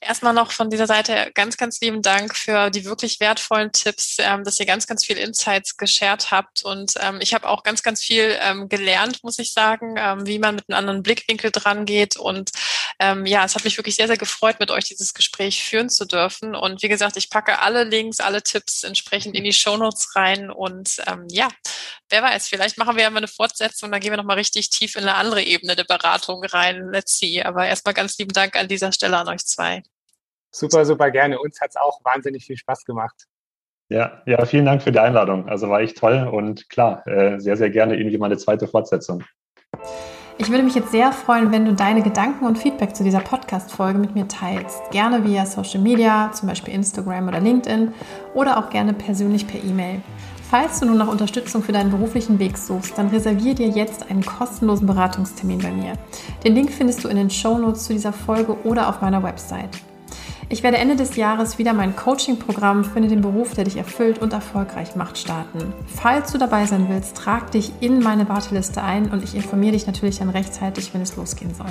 Erstmal 0.00 0.32
noch 0.32 0.52
von 0.52 0.70
dieser 0.70 0.86
Seite 0.86 1.30
ganz, 1.34 1.56
ganz 1.56 1.80
lieben 1.80 2.02
Dank 2.02 2.36
für 2.36 2.70
die 2.70 2.84
wirklich 2.84 3.20
wertvollen 3.20 3.72
Tipps, 3.72 4.16
ähm, 4.18 4.44
dass 4.44 4.60
ihr 4.60 4.66
ganz, 4.66 4.86
ganz 4.86 5.04
viel 5.04 5.16
Insights 5.16 5.76
geshared 5.76 6.30
habt. 6.30 6.64
Und 6.64 6.94
ähm, 7.00 7.18
ich 7.20 7.34
habe 7.34 7.48
auch 7.48 7.62
ganz, 7.62 7.82
ganz 7.82 8.02
viel 8.02 8.36
ähm, 8.40 8.68
gelernt, 8.68 9.22
muss 9.24 9.38
ich 9.38 9.52
sagen, 9.52 9.96
ähm, 9.98 10.26
wie 10.26 10.38
man 10.38 10.56
mit 10.56 10.64
einem 10.68 10.78
anderen 10.78 11.02
Blickwinkel 11.02 11.50
dran 11.50 11.84
geht. 11.86 12.16
Und 12.16 12.50
ähm, 12.98 13.26
ja, 13.26 13.44
es 13.44 13.54
hat 13.54 13.64
mich 13.64 13.76
wirklich 13.76 13.96
sehr, 13.96 14.06
sehr 14.06 14.16
gefreut, 14.16 14.60
mit 14.60 14.70
euch 14.70 14.84
dieses 14.84 15.14
Gespräch 15.14 15.62
führen 15.62 15.90
zu 15.90 16.04
dürfen. 16.04 16.54
Und 16.54 16.82
wie 16.82 16.88
gesagt, 16.88 17.16
ich 17.16 17.30
packe 17.30 17.60
alle 17.60 17.84
Links, 17.84 18.20
alle 18.20 18.42
Tipps 18.42 18.82
entsprechend 18.82 19.34
in 19.34 19.44
die 19.44 19.52
Shownotes 19.52 20.14
rein. 20.16 20.50
Und 20.50 20.96
ähm, 21.06 21.26
ja, 21.30 21.48
wer 22.08 22.22
weiß, 22.22 22.48
vielleicht 22.48 22.78
machen 22.78 22.96
wir 22.96 23.02
ja 23.02 23.10
mal 23.10 23.18
eine 23.18 23.28
Fortsetzung, 23.28 23.90
dann 23.90 24.00
gehen 24.00 24.12
wir 24.12 24.16
nochmal 24.16 24.36
richtig 24.36 24.70
tief 24.70 24.96
in 24.96 25.02
eine 25.02 25.14
andere 25.14 25.42
Ebene 25.42 25.76
der 25.76 25.84
Beratung 25.84 26.44
rein. 26.44 26.90
Let's 26.92 27.18
see. 27.18 27.42
Aber 27.42 27.66
erstmal 27.66 27.94
ganz 27.94 28.18
lieben 28.18 28.32
Dank 28.32 28.56
an 28.56 28.68
dieser 28.68 28.92
Stelle 28.92 29.18
an 29.18 29.28
euch 29.28 29.44
zwei. 29.44 29.82
Super, 30.56 30.86
super 30.86 31.10
gerne. 31.10 31.38
Uns 31.38 31.60
hat 31.60 31.70
es 31.70 31.76
auch 31.76 32.02
wahnsinnig 32.02 32.46
viel 32.46 32.56
Spaß 32.56 32.86
gemacht. 32.86 33.26
Ja, 33.90 34.22
ja, 34.24 34.42
vielen 34.46 34.64
Dank 34.64 34.82
für 34.82 34.90
die 34.90 34.98
Einladung. 34.98 35.46
Also 35.50 35.68
war 35.68 35.80
echt 35.80 35.98
toll 35.98 36.28
und 36.32 36.70
klar, 36.70 37.06
äh, 37.06 37.38
sehr, 37.38 37.58
sehr 37.58 37.68
gerne 37.68 37.96
irgendwie 37.96 38.16
mal 38.16 38.26
eine 38.26 38.38
zweite 38.38 38.66
Fortsetzung. 38.66 39.22
Ich 40.38 40.50
würde 40.50 40.62
mich 40.62 40.74
jetzt 40.74 40.92
sehr 40.92 41.12
freuen, 41.12 41.52
wenn 41.52 41.66
du 41.66 41.74
deine 41.74 42.02
Gedanken 42.02 42.46
und 42.46 42.56
Feedback 42.56 42.96
zu 42.96 43.04
dieser 43.04 43.20
Podcast-Folge 43.20 43.98
mit 43.98 44.14
mir 44.14 44.28
teilst. 44.28 44.90
Gerne 44.92 45.24
via 45.24 45.44
Social 45.44 45.80
Media, 45.80 46.30
zum 46.32 46.48
Beispiel 46.48 46.72
Instagram 46.72 47.28
oder 47.28 47.40
LinkedIn 47.40 47.92
oder 48.32 48.56
auch 48.56 48.70
gerne 48.70 48.94
persönlich 48.94 49.46
per 49.46 49.62
E-Mail. 49.62 50.00
Falls 50.50 50.80
du 50.80 50.86
nun 50.86 50.96
nach 50.96 51.08
Unterstützung 51.08 51.62
für 51.62 51.72
deinen 51.72 51.90
beruflichen 51.90 52.38
Weg 52.38 52.56
suchst, 52.56 52.96
dann 52.96 53.08
reserviere 53.08 53.56
dir 53.56 53.68
jetzt 53.68 54.10
einen 54.10 54.24
kostenlosen 54.24 54.86
Beratungstermin 54.86 55.58
bei 55.58 55.70
mir. 55.70 55.92
Den 56.44 56.54
Link 56.54 56.72
findest 56.72 57.04
du 57.04 57.08
in 57.08 57.16
den 57.16 57.28
Show 57.28 57.58
Notes 57.58 57.84
zu 57.84 57.92
dieser 57.92 58.14
Folge 58.14 58.56
oder 58.64 58.88
auf 58.88 59.02
meiner 59.02 59.22
Website. 59.22 59.82
Ich 60.48 60.62
werde 60.62 60.76
Ende 60.76 60.94
des 60.94 61.16
Jahres 61.16 61.58
wieder 61.58 61.72
mein 61.72 61.96
Coaching-Programm 61.96 62.84
Finde 62.84 63.08
den 63.08 63.20
Beruf, 63.20 63.54
der 63.54 63.64
dich 63.64 63.78
erfüllt 63.78 64.20
und 64.22 64.32
erfolgreich 64.32 64.94
macht, 64.94 65.18
starten. 65.18 65.72
Falls 65.88 66.30
du 66.30 66.38
dabei 66.38 66.66
sein 66.66 66.86
willst, 66.88 67.16
trag 67.16 67.50
dich 67.50 67.72
in 67.80 68.00
meine 68.00 68.28
Warteliste 68.28 68.80
ein 68.80 69.10
und 69.10 69.24
ich 69.24 69.34
informiere 69.34 69.72
dich 69.72 69.88
natürlich 69.88 70.20
dann 70.20 70.28
rechtzeitig, 70.28 70.94
wenn 70.94 71.00
es 71.00 71.16
losgehen 71.16 71.52
soll. 71.52 71.66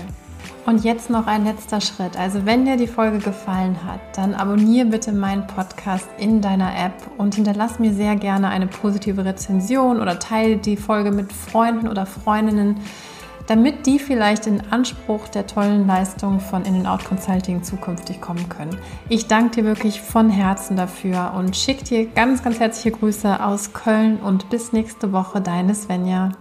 Und 0.65 0.84
jetzt 0.84 1.09
noch 1.09 1.26
ein 1.26 1.45
letzter 1.45 1.80
Schritt. 1.80 2.17
Also 2.17 2.45
wenn 2.45 2.65
dir 2.65 2.76
die 2.76 2.88
Folge 2.88 3.19
gefallen 3.19 3.78
hat, 3.86 4.01
dann 4.17 4.34
abonniere 4.34 4.88
bitte 4.88 5.13
meinen 5.13 5.47
Podcast 5.47 6.09
in 6.17 6.41
deiner 6.41 6.78
App 6.78 6.95
und 7.17 7.36
hinterlass 7.36 7.80
mir 7.80 7.93
sehr 7.93 8.17
gerne 8.17 8.49
eine 8.49 8.67
positive 8.67 9.23
Rezension 9.23 10.01
oder 10.01 10.19
teile 10.19 10.57
die 10.57 10.76
Folge 10.76 11.11
mit 11.11 11.32
Freunden 11.32 11.88
oder 11.88 12.05
Freundinnen 12.05 12.82
damit 13.48 13.86
die 13.86 14.00
vielleicht 14.00 14.48
in 14.48 14.62
Anspruch 14.72 15.28
der 15.28 15.48
tollen 15.48 15.88
Leistungen 15.88 16.39
von 16.39 16.66
In-N-Out 16.66 17.06
Consulting 17.06 17.64
zukünftig 17.64 18.22
kommen 18.22 18.50
können. 18.50 18.78
Ich 19.10 19.28
danke 19.28 19.62
dir 19.62 19.66
wirklich 19.66 20.02
von 20.02 20.30
Herzen 20.30 20.78
dafür 20.78 21.34
und 21.38 21.56
schicke 21.56 21.84
dir 21.84 22.06
ganz, 22.08 22.43
ganz 22.43 22.60
herzliche 22.60 22.91
Grüße 22.91 23.43
aus 23.43 23.74
Köln 23.74 24.18
und 24.18 24.50
bis 24.50 24.74
nächste 24.74 25.12
Woche, 25.12 25.41
deine 25.41 25.76
Svenja. 25.76 26.32